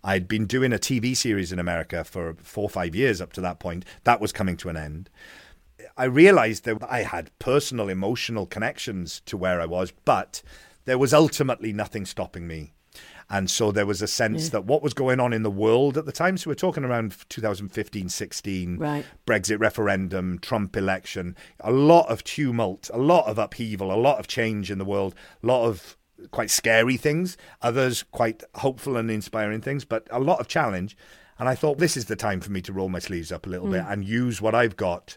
I'd 0.02 0.28
been 0.28 0.46
doing 0.46 0.72
a 0.72 0.78
TV 0.78 1.16
series 1.16 1.52
in 1.52 1.58
America 1.58 2.04
for 2.04 2.34
four 2.42 2.64
or 2.64 2.70
five 2.70 2.94
years 2.94 3.20
up 3.20 3.32
to 3.34 3.40
that 3.42 3.60
point. 3.60 3.84
That 4.04 4.20
was 4.20 4.32
coming 4.32 4.56
to 4.58 4.68
an 4.68 4.76
end. 4.76 5.10
I 5.96 6.04
realized 6.04 6.64
that 6.64 6.82
I 6.88 7.02
had 7.02 7.30
personal, 7.38 7.88
emotional 7.88 8.46
connections 8.46 9.20
to 9.26 9.36
where 9.36 9.60
I 9.60 9.66
was, 9.66 9.92
but 10.04 10.42
there 10.84 10.98
was 10.98 11.12
ultimately 11.12 11.72
nothing 11.72 12.06
stopping 12.06 12.46
me. 12.46 12.72
And 13.30 13.48
so 13.48 13.70
there 13.70 13.86
was 13.86 14.02
a 14.02 14.08
sense 14.08 14.48
that 14.48 14.64
what 14.64 14.82
was 14.82 14.92
going 14.92 15.20
on 15.20 15.32
in 15.32 15.44
the 15.44 15.50
world 15.50 15.96
at 15.96 16.04
the 16.04 16.12
time, 16.12 16.36
so 16.36 16.50
we're 16.50 16.54
talking 16.54 16.84
around 16.84 17.14
2015, 17.28 18.08
16, 18.08 18.76
Right. 18.76 19.06
Brexit 19.24 19.60
referendum, 19.60 20.40
Trump 20.40 20.76
election, 20.76 21.36
a 21.60 21.70
lot 21.70 22.08
of 22.08 22.24
tumult, 22.24 22.90
a 22.92 22.98
lot 22.98 23.26
of 23.26 23.38
upheaval, 23.38 23.92
a 23.92 23.94
lot 23.94 24.18
of 24.18 24.26
change 24.26 24.68
in 24.68 24.78
the 24.78 24.84
world, 24.84 25.14
a 25.44 25.46
lot 25.46 25.64
of 25.64 25.96
quite 26.32 26.50
scary 26.50 26.96
things, 26.96 27.36
others 27.62 28.02
quite 28.02 28.42
hopeful 28.56 28.96
and 28.96 29.10
inspiring 29.10 29.60
things, 29.60 29.84
but 29.84 30.08
a 30.10 30.18
lot 30.18 30.40
of 30.40 30.48
challenge. 30.48 30.96
And 31.38 31.48
I 31.48 31.54
thought 31.54 31.78
this 31.78 31.96
is 31.96 32.06
the 32.06 32.16
time 32.16 32.40
for 32.40 32.50
me 32.50 32.60
to 32.62 32.72
roll 32.72 32.88
my 32.88 32.98
sleeves 32.98 33.30
up 33.30 33.46
a 33.46 33.50
little 33.50 33.70
bit 33.70 33.82
hmm. 33.82 33.92
and 33.92 34.04
use 34.04 34.42
what 34.42 34.54
I've 34.54 34.76
got 34.76 35.16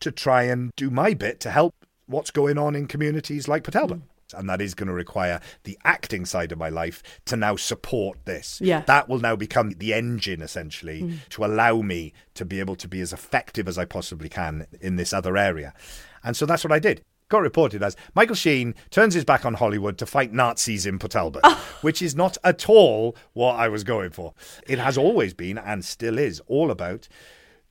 to 0.00 0.12
try 0.12 0.44
and 0.44 0.70
do 0.76 0.90
my 0.90 1.14
bit 1.14 1.40
to 1.40 1.50
help 1.50 1.74
what's 2.06 2.30
going 2.30 2.58
on 2.58 2.76
in 2.76 2.86
communities 2.86 3.48
like 3.48 3.64
Port 3.64 3.72
Talbot. 3.72 3.98
Hmm. 3.98 4.17
And 4.34 4.48
that 4.48 4.60
is 4.60 4.74
going 4.74 4.88
to 4.88 4.92
require 4.92 5.40
the 5.64 5.78
acting 5.84 6.24
side 6.24 6.52
of 6.52 6.58
my 6.58 6.68
life 6.68 7.02
to 7.26 7.36
now 7.36 7.56
support 7.56 8.24
this. 8.24 8.60
Yeah. 8.62 8.82
That 8.82 9.08
will 9.08 9.20
now 9.20 9.36
become 9.36 9.70
the 9.70 9.94
engine, 9.94 10.42
essentially, 10.42 11.02
mm. 11.02 11.28
to 11.30 11.44
allow 11.44 11.80
me 11.82 12.12
to 12.34 12.44
be 12.44 12.60
able 12.60 12.76
to 12.76 12.88
be 12.88 13.00
as 13.00 13.12
effective 13.12 13.68
as 13.68 13.78
I 13.78 13.84
possibly 13.84 14.28
can 14.28 14.66
in 14.80 14.96
this 14.96 15.12
other 15.12 15.36
area. 15.36 15.74
And 16.22 16.36
so 16.36 16.46
that's 16.46 16.64
what 16.64 16.72
I 16.72 16.78
did. 16.78 17.02
Got 17.28 17.42
reported 17.42 17.82
as 17.82 17.94
Michael 18.14 18.34
Sheen 18.34 18.74
turns 18.90 19.12
his 19.12 19.24
back 19.24 19.44
on 19.44 19.54
Hollywood 19.54 19.98
to 19.98 20.06
fight 20.06 20.32
Nazis 20.32 20.86
in 20.86 20.98
Port 20.98 21.12
Talbot, 21.12 21.42
oh. 21.44 21.62
which 21.82 22.00
is 22.00 22.14
not 22.14 22.38
at 22.42 22.68
all 22.68 23.14
what 23.34 23.54
I 23.54 23.68
was 23.68 23.84
going 23.84 24.10
for. 24.10 24.32
It 24.66 24.78
has 24.78 24.96
always 24.96 25.34
been 25.34 25.58
and 25.58 25.84
still 25.84 26.18
is 26.18 26.40
all 26.46 26.70
about 26.70 27.06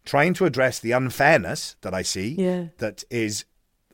trying 0.06 0.34
to 0.36 0.46
address 0.46 0.80
the 0.80 0.92
unfairness 0.92 1.76
that 1.82 1.94
I 1.94 2.02
see 2.02 2.30
Yeah. 2.30 2.66
that 2.78 3.04
is 3.10 3.46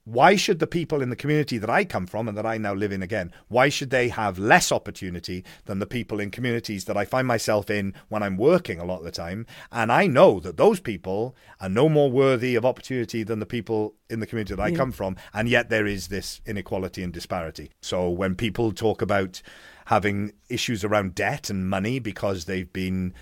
why 0.05 0.35
should 0.35 0.59
the 0.59 0.67
people 0.67 1.01
in 1.01 1.09
the 1.09 1.15
community 1.15 1.57
that 1.57 1.69
I 1.69 1.85
come 1.85 2.05
from 2.05 2.27
and 2.27 2.37
that 2.37 2.45
I 2.45 2.57
now 2.57 2.73
live 2.73 2.91
in 2.91 3.01
again, 3.01 3.31
why 3.47 3.69
should 3.69 3.89
they 3.89 4.09
have 4.09 4.37
less 4.37 4.71
opportunity 4.71 5.45
than 5.65 5.79
the 5.79 5.85
people 5.85 6.19
in 6.19 6.29
communities 6.29 6.85
that 6.85 6.97
I 6.97 7.05
find 7.05 7.27
myself 7.27 7.69
in 7.69 7.93
when 8.09 8.21
I'm 8.21 8.35
working 8.35 8.79
a 8.79 8.85
lot 8.85 8.99
of 8.99 9.05
the 9.05 9.11
time? 9.11 9.45
And 9.71 9.91
I 9.91 10.07
know 10.07 10.39
that 10.41 10.57
those 10.57 10.81
people 10.81 11.35
are 11.61 11.69
no 11.69 11.87
more 11.87 12.11
worthy 12.11 12.55
of 12.55 12.65
opportunity 12.65 13.23
than 13.23 13.39
the 13.39 13.45
people 13.45 13.95
in 14.09 14.19
the 14.19 14.27
community 14.27 14.55
that 14.55 14.61
I 14.61 14.71
come 14.71 14.91
from. 14.91 15.15
And 15.33 15.47
yet 15.47 15.69
there 15.69 15.87
is 15.87 16.09
this 16.09 16.41
inequality 16.45 17.01
and 17.01 17.13
disparity. 17.13 17.71
So 17.81 18.09
when 18.09 18.35
people 18.35 18.73
talk 18.73 19.01
about 19.01 19.41
having 19.85 20.33
issues 20.49 20.83
around 20.83 21.15
debt 21.15 21.49
and 21.49 21.69
money 21.69 21.99
because 21.99 22.45
they've 22.45 22.71
been 22.71 23.13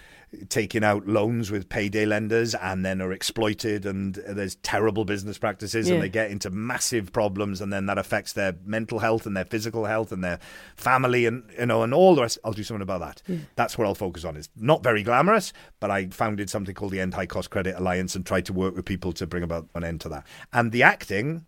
taking 0.47 0.81
out 0.81 1.05
loans 1.07 1.51
with 1.51 1.67
payday 1.67 2.05
lenders 2.05 2.55
and 2.55 2.85
then 2.85 3.01
are 3.01 3.11
exploited 3.11 3.85
and 3.85 4.15
there's 4.15 4.55
terrible 4.55 5.03
business 5.03 5.37
practices 5.37 5.89
Yeah. 5.89 5.95
and 5.95 6.03
they 6.03 6.07
get 6.07 6.31
into 6.31 6.49
massive 6.49 7.11
problems 7.11 7.59
and 7.59 7.71
then 7.73 7.85
that 7.87 7.97
affects 7.97 8.31
their 8.31 8.55
mental 8.63 8.99
health 8.99 9.25
and 9.25 9.35
their 9.35 9.43
physical 9.43 9.85
health 9.85 10.09
and 10.13 10.23
their 10.23 10.39
family 10.77 11.25
and 11.25 11.43
you 11.59 11.65
know 11.65 11.83
and 11.83 11.93
all 11.93 12.15
the 12.15 12.21
rest. 12.21 12.37
I'll 12.45 12.53
do 12.53 12.63
something 12.63 12.81
about 12.81 13.01
that. 13.01 13.21
That's 13.57 13.77
what 13.77 13.85
I'll 13.87 13.93
focus 13.95 14.23
on. 14.23 14.37
It's 14.37 14.49
not 14.55 14.83
very 14.83 15.03
glamorous 15.03 15.51
but 15.81 15.91
I 15.91 16.07
founded 16.07 16.49
something 16.49 16.73
called 16.75 16.93
the 16.93 17.01
End 17.01 17.13
High 17.13 17.25
Cost 17.25 17.49
Credit 17.49 17.75
Alliance 17.77 18.15
and 18.15 18.25
tried 18.25 18.45
to 18.45 18.53
work 18.53 18.73
with 18.73 18.85
people 18.85 19.11
to 19.13 19.27
bring 19.27 19.43
about 19.43 19.67
an 19.75 19.83
end 19.83 19.99
to 20.01 20.09
that. 20.09 20.25
And 20.53 20.71
the 20.71 20.83
acting 20.83 21.45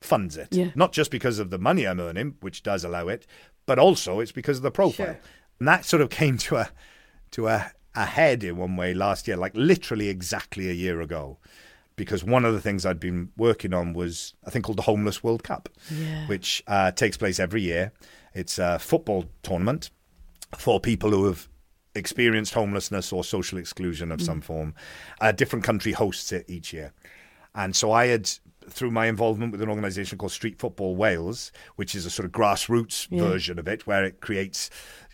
funds 0.00 0.36
it. 0.36 0.48
Yeah. 0.50 0.70
not 0.74 0.92
just 0.92 1.12
because 1.12 1.38
of 1.38 1.50
the 1.50 1.58
money 1.58 1.86
I'm 1.86 2.00
earning 2.00 2.34
which 2.40 2.64
does 2.64 2.82
allow 2.82 3.06
it 3.06 3.24
but 3.66 3.78
also 3.78 4.18
it's 4.18 4.32
because 4.32 4.56
of 4.56 4.62
the 4.64 4.70
profile. 4.72 5.06
Sure. 5.06 5.20
and 5.60 5.68
that 5.68 5.84
sort 5.84 6.00
of 6.02 6.10
came 6.20 6.38
to 6.38 6.56
a 6.56 6.70
to 7.30 7.46
a 7.48 7.70
ahead 7.96 8.44
in 8.44 8.56
one 8.56 8.76
way 8.76 8.94
last 8.94 9.26
year, 9.26 9.36
like 9.36 9.52
literally 9.54 10.08
exactly 10.08 10.68
a 10.68 10.72
year 10.72 11.00
ago. 11.00 11.38
Because 11.96 12.22
one 12.22 12.44
of 12.44 12.52
the 12.52 12.60
things 12.60 12.84
I'd 12.84 13.00
been 13.00 13.30
working 13.38 13.72
on 13.72 13.94
was 13.94 14.34
a 14.44 14.50
thing 14.50 14.60
called 14.60 14.76
the 14.76 14.82
Homeless 14.82 15.22
World 15.24 15.42
Cup, 15.42 15.70
Yeah. 15.90 16.26
which 16.26 16.62
uh, 16.66 16.90
takes 16.92 17.16
place 17.16 17.40
every 17.40 17.62
year. 17.62 17.90
It's 18.34 18.58
a 18.58 18.78
football 18.78 19.24
tournament 19.42 19.90
for 20.58 20.78
people 20.78 21.10
who 21.10 21.24
have 21.24 21.48
experienced 21.94 22.52
homelessness 22.52 23.12
or 23.14 23.24
social 23.24 23.56
exclusion 23.56 24.12
of 24.12 24.20
some 24.20 24.42
form. 24.42 24.74
A 25.22 25.32
different 25.32 25.64
country 25.64 25.92
hosts 25.92 26.32
it 26.32 26.44
each 26.48 26.74
year. 26.74 26.92
And 27.54 27.74
so 27.74 27.90
I 27.92 28.08
had, 28.08 28.28
through 28.68 28.90
my 28.90 29.06
involvement 29.06 29.52
with 29.52 29.62
an 29.62 29.70
organisation 29.70 30.18
called 30.18 30.32
Street 30.32 30.58
Football 30.58 30.96
Wales, 30.96 31.50
which 31.76 31.94
is 31.94 32.04
a 32.04 32.10
sort 32.10 32.26
of 32.26 32.32
grassroots 32.32 33.08
version 33.08 33.58
of 33.58 33.66
it, 33.66 33.86
where 33.86 34.04
it 34.04 34.20
creates 34.20 34.68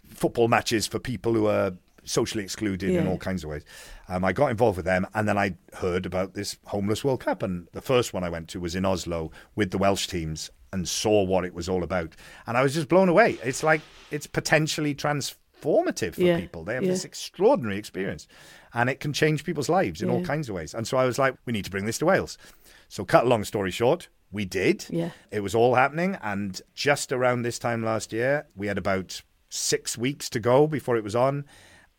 football 0.08 0.48
matches 0.48 0.88
for 0.88 0.98
people 0.98 1.34
who 1.34 1.46
are 1.46 1.72
socially 2.04 2.44
excluded 2.44 2.90
in 2.90 3.06
all 3.06 3.18
kinds 3.18 3.44
of 3.44 3.50
ways. 3.50 3.64
Um, 4.08 4.24
I 4.24 4.32
got 4.32 4.50
involved 4.50 4.76
with 4.76 4.86
them, 4.86 5.06
and 5.14 5.28
then 5.28 5.38
I 5.38 5.56
heard 5.74 6.06
about 6.06 6.34
this 6.34 6.56
Homeless 6.66 7.04
World 7.04 7.20
Cup. 7.20 7.42
And 7.42 7.68
the 7.72 7.80
first 7.80 8.12
one 8.12 8.24
I 8.24 8.30
went 8.30 8.48
to 8.48 8.60
was 8.60 8.74
in 8.74 8.84
Oslo 8.84 9.30
with 9.54 9.70
the 9.70 9.78
Welsh 9.78 10.06
teams 10.06 10.50
and 10.72 10.88
saw 10.88 11.22
what 11.22 11.44
it 11.44 11.54
was 11.54 11.68
all 11.68 11.82
about. 11.82 12.16
And 12.46 12.56
I 12.56 12.62
was 12.62 12.74
just 12.74 12.88
blown 12.88 13.08
away. 13.08 13.38
It's 13.42 13.62
like, 13.62 13.82
it's 14.10 14.26
potentially 14.26 14.94
transformative 14.94 16.14
for 16.14 16.22
Yeah, 16.22 16.40
people. 16.40 16.64
They 16.64 16.74
have 16.74 16.82
yeah. 16.82 16.90
this 16.90 17.04
extraordinary 17.04 17.78
experience, 17.78 18.26
and 18.74 18.88
it 18.90 19.00
can 19.00 19.12
change 19.12 19.44
people's 19.44 19.68
lives 19.68 20.02
in 20.02 20.10
all 20.10 20.24
kinds 20.24 20.48
of 20.48 20.54
ways. 20.54 20.74
And 20.74 20.86
so 20.86 20.96
I 20.96 21.04
was 21.04 21.18
like, 21.18 21.36
we 21.46 21.52
need 21.52 21.64
to 21.64 21.70
bring 21.70 21.84
this 21.84 21.98
to 21.98 22.06
Wales. 22.06 22.38
So, 22.88 23.04
cut 23.04 23.24
a 23.24 23.28
long 23.28 23.44
story 23.44 23.70
short, 23.70 24.08
we 24.30 24.44
did. 24.44 24.86
Yeah. 24.88 25.10
It 25.30 25.40
was 25.40 25.54
all 25.54 25.74
happening, 25.74 26.16
and 26.22 26.60
just 26.74 27.12
around 27.12 27.42
this 27.42 27.58
time 27.58 27.84
last 27.84 28.12
year, 28.12 28.46
we 28.56 28.66
had 28.66 28.78
about 28.78 29.22
six 29.48 29.98
weeks 29.98 30.30
to 30.30 30.40
go 30.40 30.66
before 30.66 30.96
it 30.96 31.04
was 31.04 31.14
on. 31.14 31.44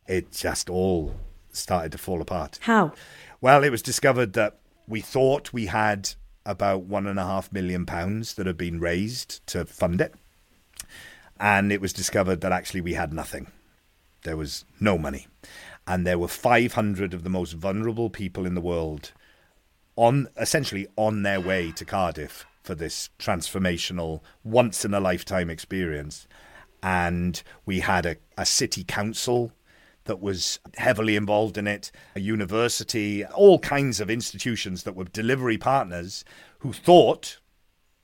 It 0.08 0.32
just 0.32 0.70
all 0.70 1.16
started 1.52 1.92
to 1.94 1.98
fall 1.98 2.22
apart. 2.22 2.60
How? 2.62 2.94
Well, 3.42 3.64
it 3.64 3.70
was 3.70 3.82
discovered 3.82 4.34
that 4.34 4.58
we 4.88 5.02
thought 5.02 5.54
we 5.54 5.68
had 5.68 6.12
about 6.46 6.84
one 6.84 7.08
and 7.08 7.20
a 7.20 7.24
half 7.24 7.52
million 7.54 7.86
pounds 7.86 8.34
that 8.36 8.48
had 8.48 8.58
been 8.58 8.80
raised 8.80 9.46
to 9.48 9.66
fund 9.66 10.02
it. 10.02 10.14
And 11.40 11.72
it 11.72 11.82
was 11.82 11.94
discovered 11.94 12.42
that 12.42 12.52
actually 12.52 12.82
we 12.82 12.94
had 12.94 13.14
nothing. 13.14 13.48
There 14.24 14.38
was 14.38 14.66
no 14.80 14.98
money. 14.98 15.28
And 15.88 16.06
there 16.06 16.20
were 16.20 16.28
500 16.28 17.14
of 17.14 17.24
the 17.24 17.30
most 17.30 17.54
vulnerable 17.54 18.10
people 18.10 18.46
in 18.46 18.56
the 18.56 18.62
world 18.62 19.12
on 19.96 20.28
essentially 20.38 20.88
on 20.96 21.24
their 21.24 21.40
way 21.40 21.72
to 21.72 21.86
Cardiff 21.86 22.46
for 22.64 22.76
this 22.76 23.10
transformational 23.20 24.22
once 24.44 24.86
in 24.86 24.94
a 24.94 25.00
lifetime 25.00 25.50
experience. 25.50 26.28
And 26.82 27.42
we 27.66 27.82
had 27.82 28.06
a, 28.06 28.18
a 28.38 28.46
city 28.46 28.84
council 28.84 29.52
that 30.06 30.22
was 30.22 30.60
heavily 30.76 31.16
involved 31.16 31.58
in 31.58 31.68
it, 31.68 31.92
a 32.16 32.20
university, 32.20 33.26
all 33.26 33.60
kinds 33.60 34.00
of 34.00 34.10
institutions 34.10 34.84
that 34.84 34.96
were 34.96 35.06
delivery 35.06 35.58
partners 35.58 36.26
who 36.60 36.74
thought 36.74 37.40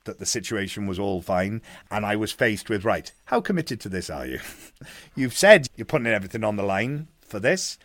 that 0.04 0.18
the 0.18 0.26
situation 0.26 0.86
was 0.86 0.98
all 0.98 1.20
fine. 1.20 1.62
And 1.90 2.06
I 2.06 2.16
was 2.16 2.32
faced 2.32 2.68
with, 2.68 2.84
right, 2.84 3.12
how 3.26 3.40
committed 3.40 3.80
to 3.80 3.88
this 3.88 4.08
are 4.10 4.26
you? 4.26 4.40
You've 5.14 5.36
said 5.36 5.68
you're 5.76 5.84
putting 5.84 6.06
everything 6.06 6.44
on 6.44 6.56
the 6.56 6.62
line 6.62 7.08
for 7.20 7.38
this. 7.38 7.78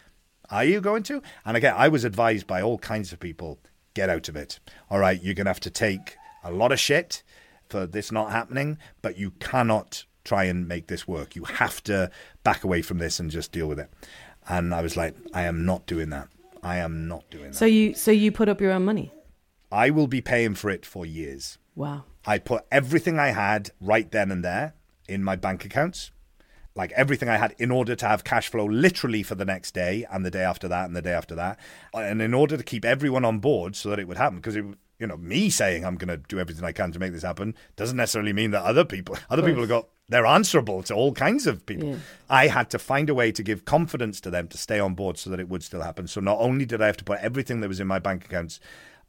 Are 0.49 0.63
you 0.63 0.79
going 0.79 1.03
to? 1.03 1.21
And 1.45 1.57
again, 1.57 1.73
I 1.75 1.87
was 1.87 2.03
advised 2.03 2.47
by 2.47 2.61
all 2.61 2.77
kinds 2.77 3.11
of 3.11 3.19
people 3.19 3.59
get 3.93 4.09
out 4.09 4.29
of 4.29 4.35
it. 4.35 4.59
All 4.89 4.99
right, 4.99 5.21
you're 5.21 5.33
going 5.33 5.45
to 5.45 5.49
have 5.49 5.59
to 5.61 5.69
take 5.69 6.15
a 6.43 6.51
lot 6.51 6.71
of 6.71 6.79
shit 6.79 7.23
for 7.69 7.87
this 7.87 8.11
not 8.11 8.31
happening, 8.31 8.77
but 9.01 9.17
you 9.17 9.31
cannot 9.31 10.05
try 10.25 10.43
and 10.43 10.67
make 10.67 10.87
this 10.87 11.07
work. 11.07 11.35
You 11.35 11.45
have 11.45 11.81
to 11.83 12.11
back 12.43 12.65
away 12.65 12.81
from 12.81 12.97
this 12.97 13.19
and 13.19 13.31
just 13.31 13.53
deal 13.53 13.67
with 13.67 13.79
it. 13.79 13.89
And 14.49 14.73
I 14.75 14.81
was 14.81 14.97
like, 14.97 15.15
I 15.33 15.43
am 15.43 15.65
not 15.65 15.85
doing 15.85 16.09
that. 16.09 16.27
I 16.61 16.77
am 16.77 17.07
not 17.07 17.29
doing 17.29 17.51
that. 17.51 17.55
So 17.55 17.65
you 17.65 17.93
so 17.93 18.11
you 18.11 18.31
put 18.31 18.49
up 18.49 18.59
your 18.59 18.71
own 18.71 18.83
money? 18.83 19.13
I 19.71 19.89
will 19.89 20.07
be 20.07 20.21
paying 20.21 20.55
for 20.55 20.69
it 20.69 20.85
for 20.85 21.05
years. 21.05 21.57
Wow. 21.75 22.03
I 22.25 22.39
put 22.39 22.65
everything 22.71 23.19
I 23.19 23.27
had 23.27 23.69
right 23.79 24.11
then 24.11 24.31
and 24.31 24.43
there 24.43 24.73
in 25.07 25.23
my 25.23 25.35
bank 25.35 25.63
accounts. 25.65 26.11
Like 26.75 26.91
everything 26.93 27.29
I 27.29 27.37
had 27.37 27.55
in 27.57 27.71
order 27.71 27.95
to 27.95 28.07
have 28.07 28.23
cash 28.23 28.49
flow 28.49 28.65
literally 28.65 29.23
for 29.23 29.35
the 29.35 29.45
next 29.45 29.73
day 29.73 30.05
and 30.11 30.25
the 30.25 30.31
day 30.31 30.43
after 30.43 30.67
that 30.67 30.85
and 30.85 30.95
the 30.95 31.01
day 31.01 31.13
after 31.13 31.33
that. 31.35 31.57
And 31.93 32.21
in 32.21 32.33
order 32.33 32.57
to 32.57 32.63
keep 32.63 32.83
everyone 32.83 33.23
on 33.23 33.39
board 33.39 33.75
so 33.75 33.89
that 33.89 33.99
it 33.99 34.07
would 34.07 34.17
happen. 34.17 34.37
Because, 34.37 34.57
it, 34.57 34.65
you 34.99 35.07
know, 35.07 35.15
me 35.15 35.49
saying 35.49 35.85
I'm 35.85 35.95
going 35.95 36.09
to 36.09 36.17
do 36.17 36.39
everything 36.39 36.65
I 36.65 36.73
can 36.73 36.91
to 36.91 36.99
make 36.99 37.13
this 37.13 37.23
happen 37.23 37.55
doesn't 37.77 37.95
necessarily 37.95 38.33
mean 38.33 38.51
that 38.51 38.63
other 38.63 38.83
people, 38.83 39.17
other 39.29 39.43
people 39.43 39.61
have 39.61 39.69
got, 39.69 39.87
they're 40.07 40.25
answerable 40.25 40.83
to 40.83 40.93
all 40.93 41.13
kinds 41.13 41.47
of 41.47 41.65
people. 41.65 41.89
Yeah. 41.89 41.97
I 42.29 42.47
had 42.47 42.69
to 42.71 42.79
find 42.79 43.09
a 43.09 43.15
way 43.15 43.31
to 43.31 43.43
give 43.43 43.65
confidence 43.65 44.21
to 44.21 44.29
them 44.29 44.47
to 44.49 44.57
stay 44.57 44.79
on 44.79 44.93
board 44.93 45.17
so 45.17 45.29
that 45.29 45.39
it 45.39 45.49
would 45.49 45.63
still 45.63 45.81
happen. 45.81 46.07
So 46.07 46.21
not 46.21 46.39
only 46.39 46.65
did 46.65 46.81
I 46.81 46.87
have 46.87 46.97
to 46.97 47.03
put 47.03 47.19
everything 47.19 47.61
that 47.61 47.67
was 47.67 47.79
in 47.79 47.87
my 47.87 47.99
bank 47.99 48.25
accounts 48.25 48.59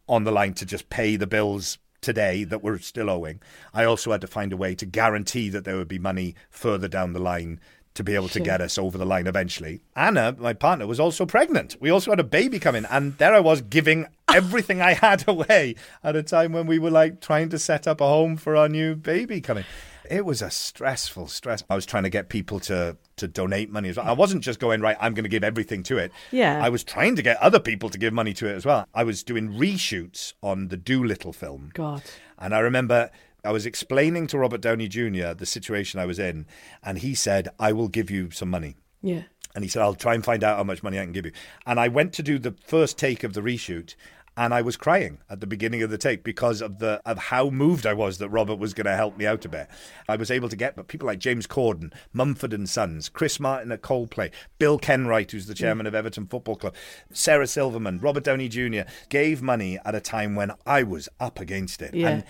on 0.09 0.24
the 0.24 0.32
line 0.32 0.55
to 0.55 0.66
just 0.66 0.88
pay 0.88 1.16
the 1.16 1.26
bills 1.26 1.78
today 2.01 2.44
that 2.44 2.62
were 2.62 2.78
still 2.78 3.11
owing, 3.11 3.40
I 3.74 3.84
also 3.84 4.12
had 4.12 4.20
to 4.22 4.26
find 4.26 4.53
a 4.53 4.57
way 4.57 4.74
to 4.74 4.86
guarantee 4.86 5.49
that 5.51 5.64
there 5.64 5.76
would 5.76 5.88
be 5.88 5.99
money 5.99 6.34
further 6.51 6.88
down 6.88 7.12
the 7.12 7.20
line 7.20 7.61
to 7.97 8.05
be 8.05 8.14
able 8.14 8.28
to 8.28 8.40
get 8.40 8.61
us 8.61 8.76
over 8.76 8.99
the 8.99 9.07
line 9.07 9.26
eventually. 9.26 9.80
Anna, 9.97 10.36
my 10.38 10.53
partner, 10.53 10.86
was 10.86 11.01
also 11.01 11.24
pregnant. 11.24 11.76
We 11.80 11.90
also 11.90 12.11
had 12.11 12.20
a 12.20 12.24
baby 12.24 12.59
coming, 12.59 12.84
and 12.90 13.16
there 13.16 13.34
I 13.34 13.40
was 13.40 13.62
giving 13.62 14.07
everything 14.32 14.80
I 14.80 14.92
had 14.92 15.26
away 15.28 15.74
at 16.05 16.14
a 16.14 16.22
time 16.22 16.53
when 16.53 16.66
we 16.66 16.78
were 16.78 16.90
like 16.90 17.20
trying 17.20 17.49
to 17.51 17.59
set 17.59 17.86
up 17.86 18.01
a 18.01 18.07
home 18.07 18.36
for 18.36 18.55
our 18.55 18.68
new 18.68 18.94
baby 18.94 19.40
coming. 19.40 19.64
It 20.11 20.25
was 20.25 20.43
a 20.43 20.51
stressful 20.51 21.29
stress. 21.29 21.63
I 21.69 21.75
was 21.75 21.87
trying 21.87 22.05
to 22.05 22.11
get 22.11 22.29
people 22.29 22.61
to 22.61 22.97
to 23.17 23.29
donate 23.29 23.71
money 23.71 23.89
as 23.89 23.97
well. 23.97 24.07
I 24.07 24.13
wasn't 24.13 24.43
just 24.43 24.61
going 24.61 24.81
right. 24.81 24.97
I'm 25.01 25.15
going 25.15 25.25
to 25.25 25.31
give 25.31 25.45
everything 25.45 25.83
to 25.85 25.99
it. 25.99 26.13
Yeah. 26.31 26.63
I 26.63 26.69
was 26.69 26.85
trying 26.85 27.17
to 27.17 27.23
get 27.23 27.39
other 27.39 27.59
people 27.59 27.89
to 27.91 27.99
give 27.99 28.13
money 28.13 28.35
to 28.35 28.47
it 28.47 28.55
as 28.55 28.67
well. 28.67 28.87
I 28.95 29.05
was 29.05 29.23
doing 29.23 29.55
reshoots 29.55 30.35
on 30.43 30.69
the 30.69 30.77
Dolittle 30.77 31.33
film. 31.33 31.71
God. 31.75 32.03
And 32.39 32.55
I 32.55 32.59
remember 32.59 33.11
I 33.45 33.53
was 33.53 33.65
explaining 33.65 34.27
to 34.29 34.39
Robert 34.39 34.61
Downey 34.61 34.89
Jr. 34.89 35.33
the 35.33 35.47
situation 35.47 36.01
I 36.01 36.07
was 36.07 36.19
in, 36.19 36.47
and 36.83 36.99
he 36.99 37.15
said, 37.15 37.49
I 37.59 37.73
will 37.73 37.89
give 37.89 38.11
you 38.11 38.31
some 38.31 38.51
money. 38.51 38.77
Yeah. 39.03 39.23
And 39.55 39.65
he 39.65 39.71
said, 39.71 39.81
I'll 39.81 39.95
try 39.95 40.15
and 40.15 40.25
find 40.25 40.45
out 40.45 40.59
how 40.59 40.65
much 40.65 40.83
money 40.83 40.99
I 40.99 41.05
can 41.05 41.13
give 41.13 41.25
you. 41.25 41.33
And 41.65 41.81
I 41.81 41.89
went 41.89 42.13
to 42.15 42.23
do 42.23 42.39
the 42.39 42.55
first 42.67 42.99
take 42.99 43.25
of 43.25 43.33
the 43.33 43.41
reshoot, 43.41 43.95
and 44.37 44.53
I 44.53 44.62
was 44.62 44.76
crying 44.76 45.18
at 45.30 45.41
the 45.41 45.47
beginning 45.47 45.82
of 45.82 45.91
the 45.91 45.99
take 45.99 46.22
because 46.22 46.61
of 46.61 46.78
the 46.78 47.01
of 47.07 47.18
how 47.18 47.51
moved 47.51 47.87
I 47.87 47.95
was 47.95 48.18
that 48.18 48.28
Robert 48.28 48.57
was 48.57 48.74
going 48.74 48.87
to 48.87 48.95
help 48.95 49.16
me 49.16 49.26
out 49.26 49.45
a 49.45 49.49
bit. 49.49 49.68
I 50.09 50.16
was 50.16 50.30
able 50.30 50.49
to 50.49 50.57
get 50.57 50.76
but 50.76 50.89
people 50.89 51.07
like 51.07 51.18
James 51.18 51.47
Corden, 51.47 51.93
Mumford 52.12 52.53
and 52.53 52.68
Sons, 52.68 53.09
Chris 53.09 53.41
Martin 53.41 53.72
at 53.72 53.82
Coldplay, 53.82 54.30
Bill 54.59 54.78
Kenwright, 54.78 55.30
who's 55.30 55.47
the 55.47 55.55
hmm. 55.55 55.59
chairman 55.59 55.87
of 55.87 55.95
Everton 55.95 56.26
Football 56.26 56.57
Club, 56.57 56.74
Sarah 57.12 57.47
Silverman, 57.47 58.01
Robert 58.01 58.24
Downey 58.24 58.49
Jr. 58.49 58.89
gave 59.09 59.43
money 59.43 59.78
at 59.84 59.95
a 59.95 60.01
time 60.01 60.34
when 60.34 60.53
I 60.66 60.82
was 60.82 61.09
up 61.18 61.41
against 61.41 61.80
it. 61.80 61.95
Yeah. 61.95 62.09
And 62.09 62.24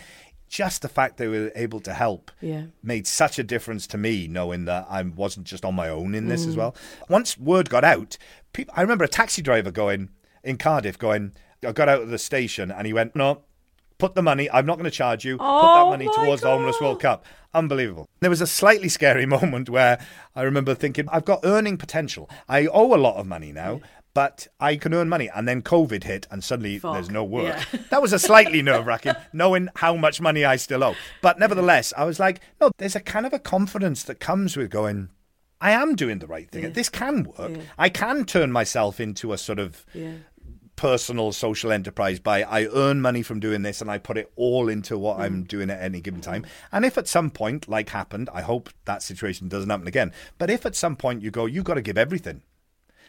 just 0.48 0.82
the 0.82 0.88
fact 0.88 1.16
they 1.16 1.26
were 1.26 1.50
able 1.56 1.80
to 1.80 1.92
help 1.92 2.30
Yeah. 2.40 2.66
made 2.80 3.08
such 3.08 3.38
a 3.38 3.42
difference 3.42 3.86
to 3.88 3.98
me 3.98 4.28
knowing 4.28 4.64
that 4.66 4.86
I 4.88 5.02
wasn't 5.02 5.46
just 5.46 5.64
on 5.64 5.74
my 5.74 5.88
own 5.88 6.14
in 6.14 6.28
this 6.28 6.46
as 6.46 6.54
hmm. 6.54 6.60
well. 6.60 6.76
Once 7.08 7.36
word 7.36 7.68
got 7.68 7.82
out, 7.82 8.16
people, 8.52 8.72
I 8.76 8.82
remember 8.82 9.04
a 9.04 9.08
taxi 9.08 9.42
driver 9.42 9.72
going 9.72 10.10
in 10.44 10.56
Cardiff 10.56 10.96
going, 10.96 11.32
I 11.66 11.72
got 11.72 11.88
out 11.88 12.02
of 12.02 12.08
the 12.08 12.18
station 12.18 12.70
and 12.70 12.86
he 12.86 12.92
went, 12.92 13.14
No, 13.14 13.42
put 13.98 14.14
the 14.14 14.22
money, 14.22 14.50
I'm 14.50 14.66
not 14.66 14.76
going 14.76 14.84
to 14.84 14.90
charge 14.90 15.24
you, 15.24 15.38
put 15.38 15.44
that 15.44 15.82
Oh 15.82 15.90
money 15.90 16.08
towards 16.14 16.42
the 16.42 16.48
Homeless 16.48 16.80
World 16.80 17.00
Cup. 17.00 17.24
Unbelievable. 17.54 18.08
There 18.20 18.30
was 18.30 18.40
a 18.40 18.46
slightly 18.46 18.88
scary 18.88 19.26
moment 19.36 19.70
where 19.70 19.98
I 20.34 20.42
remember 20.42 20.74
thinking, 20.74 21.08
I've 21.10 21.24
got 21.24 21.40
earning 21.44 21.76
potential. 21.78 22.28
I 22.48 22.66
owe 22.66 22.94
a 22.94 22.96
lot 22.96 23.16
of 23.16 23.26
money 23.26 23.52
now. 23.52 23.80
But 24.14 24.48
I 24.58 24.76
can 24.76 24.94
earn 24.94 25.10
money, 25.10 25.28
and 25.28 25.46
then 25.46 25.60
COVID 25.60 26.04
hit, 26.04 26.26
and 26.30 26.42
suddenly 26.42 26.78
Fuck. 26.78 26.94
there's 26.94 27.10
no 27.10 27.22
work. 27.22 27.58
Yeah. 27.70 27.80
That 27.90 28.00
was 28.00 28.14
a 28.14 28.18
slightly 28.18 28.62
nerve 28.62 28.86
wracking, 28.86 29.12
knowing 29.34 29.68
how 29.74 29.94
much 29.94 30.22
money 30.22 30.42
I 30.42 30.56
still 30.56 30.82
owe. 30.82 30.94
But 31.20 31.38
nevertheless, 31.38 31.92
I 31.94 32.04
was 32.04 32.18
like, 32.18 32.40
no, 32.58 32.70
there's 32.78 32.96
a 32.96 33.00
kind 33.00 33.26
of 33.26 33.34
a 33.34 33.38
confidence 33.38 34.02
that 34.04 34.18
comes 34.18 34.56
with 34.56 34.70
going, 34.70 35.10
I 35.60 35.72
am 35.72 35.96
doing 35.96 36.18
the 36.20 36.26
right 36.26 36.50
thing. 36.50 36.72
This 36.72 36.88
can 36.88 37.24
work. 37.24 37.58
I 37.76 37.90
can 37.90 38.24
turn 38.24 38.52
myself 38.52 39.00
into 39.00 39.34
a 39.34 39.38
sort 39.38 39.58
of 39.58 39.84
Yeah. 39.92 40.12
Personal 40.76 41.32
social 41.32 41.72
enterprise 41.72 42.20
by 42.20 42.42
I 42.42 42.66
earn 42.66 43.00
money 43.00 43.22
from 43.22 43.40
doing 43.40 43.62
this 43.62 43.80
and 43.80 43.90
I 43.90 43.98
put 43.98 44.18
it 44.18 44.30
all 44.36 44.68
into 44.68 44.98
what 44.98 45.18
I'm 45.18 45.40
hmm. 45.40 45.42
doing 45.42 45.70
at 45.70 45.82
any 45.82 46.00
given 46.00 46.20
time. 46.20 46.46
And 46.70 46.84
if 46.84 46.96
at 46.96 47.08
some 47.08 47.30
point, 47.30 47.68
like 47.68 47.88
happened, 47.88 48.28
I 48.32 48.42
hope 48.42 48.70
that 48.84 49.02
situation 49.02 49.48
doesn't 49.48 49.70
happen 49.70 49.88
again. 49.88 50.12
But 50.38 50.50
if 50.50 50.64
at 50.66 50.76
some 50.76 50.96
point 50.96 51.22
you 51.22 51.30
go, 51.30 51.46
you've 51.46 51.64
got 51.64 51.74
to 51.74 51.82
give 51.82 51.98
everything, 51.98 52.42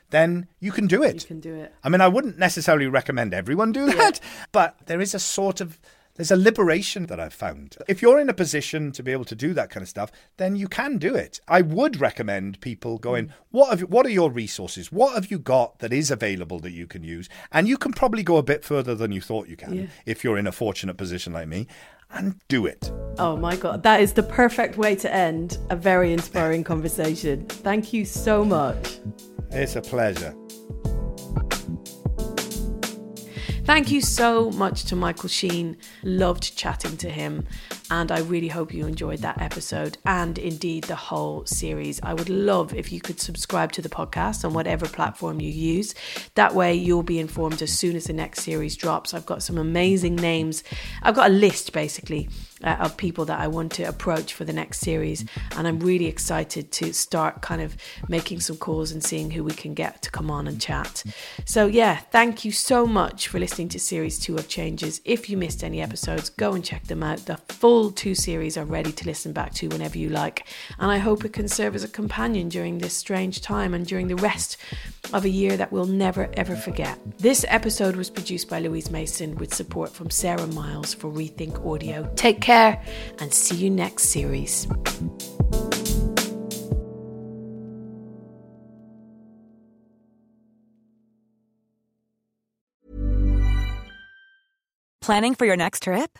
then 0.09 0.47
you 0.59 0.71
can 0.71 0.87
do 0.87 1.03
it. 1.03 1.23
You 1.23 1.27
can 1.27 1.39
do 1.39 1.55
it. 1.55 1.73
I 1.83 1.89
mean, 1.89 2.01
I 2.01 2.07
wouldn't 2.07 2.39
necessarily 2.39 2.87
recommend 2.87 3.33
everyone 3.33 3.71
do 3.73 3.85
that, 3.87 4.19
but 4.51 4.77
there 4.85 5.01
is 5.01 5.13
a 5.13 5.19
sort 5.19 5.59
of 5.59 5.79
there's 6.17 6.31
a 6.31 6.35
liberation 6.35 7.05
that 7.05 7.19
I've 7.19 7.33
found. 7.33 7.77
If 7.87 8.01
you're 8.01 8.19
in 8.19 8.27
a 8.29 8.33
position 8.33 8.91
to 8.93 9.03
be 9.03 9.11
able 9.11 9.25
to 9.25 9.35
do 9.35 9.53
that 9.53 9.69
kind 9.69 9.83
of 9.83 9.87
stuff, 9.87 10.11
then 10.37 10.55
you 10.55 10.67
can 10.67 10.97
do 10.97 11.15
it. 11.15 11.39
I 11.47 11.61
would 11.61 11.99
recommend 12.01 12.59
people 12.59 12.97
going, 12.97 13.31
what 13.51 13.69
have 13.69 13.81
what 13.89 14.05
are 14.05 14.09
your 14.09 14.31
resources? 14.31 14.91
What 14.91 15.13
have 15.13 15.31
you 15.31 15.39
got 15.39 15.79
that 15.79 15.93
is 15.93 16.11
available 16.11 16.59
that 16.59 16.71
you 16.71 16.87
can 16.87 17.03
use? 17.03 17.29
And 17.51 17.67
you 17.67 17.77
can 17.77 17.93
probably 17.93 18.23
go 18.23 18.37
a 18.37 18.43
bit 18.43 18.63
further 18.65 18.95
than 18.95 19.11
you 19.11 19.21
thought 19.21 19.47
you 19.47 19.55
can 19.55 19.73
Yeah. 19.73 19.85
if 20.05 20.23
you're 20.23 20.37
in 20.37 20.47
a 20.47 20.51
fortunate 20.51 20.97
position 20.97 21.33
like 21.33 21.47
me 21.47 21.67
and 22.11 22.35
do 22.47 22.65
it. 22.65 22.91
Oh 23.19 23.37
my 23.37 23.55
God. 23.55 23.83
That 23.83 24.01
is 24.01 24.13
the 24.13 24.23
perfect 24.23 24.77
way 24.77 24.95
to 24.95 25.13
end 25.13 25.57
a 25.69 25.75
very 25.75 26.13
inspiring 26.13 26.63
conversation. 26.63 27.45
Thank 27.47 27.93
you 27.93 28.05
so 28.05 28.43
much. 28.43 28.99
It's 29.51 29.75
a 29.75 29.81
pleasure. 29.81 30.33
Thank 33.67 33.91
you 33.91 33.99
so 33.99 34.49
much 34.51 34.85
to 34.85 34.95
Michael 34.95 35.27
Sheen. 35.27 35.75
Loved 36.01 36.55
chatting 36.55 36.95
to 36.97 37.09
him, 37.09 37.45
and 37.89 38.11
I 38.11 38.19
really 38.19 38.47
hope 38.49 38.73
you 38.73 38.85
enjoyed 38.85 39.19
that 39.19 39.41
episode 39.41 39.97
and 40.05 40.37
indeed 40.37 40.85
the 40.85 40.95
whole 40.95 41.45
series. 41.45 41.99
I 42.03 42.13
would 42.13 42.29
love 42.29 42.73
if 42.73 42.91
you 42.91 42.99
could 42.99 43.19
subscribe 43.19 43.71
to 43.73 43.81
the 43.81 43.89
podcast 43.89 44.43
on 44.43 44.53
whatever 44.53 44.87
platform 44.87 45.39
you 45.39 45.49
use. 45.49 45.95
That 46.35 46.53
way, 46.53 46.73
you'll 46.73 47.03
be 47.03 47.19
informed 47.19 47.61
as 47.61 47.71
soon 47.71 47.95
as 47.95 48.05
the 48.05 48.13
next 48.13 48.41
series 48.41 48.75
drops. 48.75 49.13
I've 49.13 49.25
got 49.25 49.43
some 49.43 49.57
amazing 49.57 50.15
names. 50.15 50.63
I've 51.01 51.15
got 51.15 51.31
a 51.31 51.33
list 51.33 51.73
basically 51.73 52.29
uh, 52.63 52.77
of 52.79 52.97
people 52.97 53.25
that 53.25 53.39
I 53.39 53.47
want 53.47 53.71
to 53.73 53.83
approach 53.83 54.33
for 54.33 54.43
the 54.43 54.53
next 54.53 54.79
series. 54.79 55.25
And 55.55 55.67
I'm 55.67 55.79
really 55.79 56.07
excited 56.07 56.71
to 56.73 56.93
start 56.93 57.41
kind 57.41 57.61
of 57.61 57.77
making 58.07 58.41
some 58.41 58.57
calls 58.57 58.91
and 58.91 59.03
seeing 59.03 59.31
who 59.31 59.43
we 59.43 59.51
can 59.51 59.73
get 59.73 60.01
to 60.03 60.11
come 60.11 60.29
on 60.31 60.47
and 60.47 60.59
chat. 60.59 61.03
So, 61.45 61.67
yeah, 61.67 61.97
thank 61.97 62.43
you 62.43 62.51
so 62.51 62.85
much 62.85 63.27
for 63.27 63.39
listening 63.39 63.69
to 63.69 63.79
series 63.79 64.19
two 64.19 64.35
of 64.35 64.47
Changes. 64.47 65.01
If 65.05 65.29
you 65.29 65.37
missed 65.37 65.63
any 65.63 65.81
episodes, 65.81 66.29
go 66.29 66.53
and 66.53 66.63
check 66.63 66.85
them 66.87 67.03
out. 67.03 67.19
The 67.25 67.37
full 67.49 67.76
two 67.85 68.15
series 68.15 68.57
are 68.57 68.65
ready 68.65 68.91
to 68.91 69.05
listen 69.05 69.33
back 69.33 69.53
to 69.55 69.67
whenever 69.69 69.97
you 69.97 70.09
like. 70.09 70.47
And 70.79 70.91
I 70.91 70.97
hope 70.97 71.23
it 71.23 71.33
can 71.33 71.47
serve 71.47 71.75
as 71.75 71.83
a 71.83 71.87
companion 71.87 72.49
during 72.49 72.77
this 72.77 72.93
strange 72.93 73.41
time 73.41 73.73
and 73.73 73.85
during 73.85 74.07
the 74.07 74.15
rest 74.15 74.57
of 75.13 75.25
a 75.25 75.29
year 75.29 75.55
that 75.57 75.71
we'll 75.71 75.85
never 75.85 76.29
ever 76.33 76.55
forget. 76.55 76.99
This 77.19 77.45
episode 77.47 77.95
was 77.95 78.09
produced 78.09 78.49
by 78.49 78.59
Louise 78.59 78.91
Mason 78.91 79.35
with 79.35 79.53
support 79.53 79.91
from 79.91 80.09
Sarah 80.09 80.47
Miles 80.47 80.93
for 80.93 81.11
Rethink 81.11 81.65
Audio. 81.65 82.11
Take 82.15 82.41
care 82.41 82.83
and 83.19 83.33
see 83.33 83.55
you 83.55 83.69
next 83.69 84.05
series. 84.05 84.67
Planning 95.01 95.35
for 95.35 95.45
your 95.45 95.55
next 95.55 95.83
trip? 95.83 96.19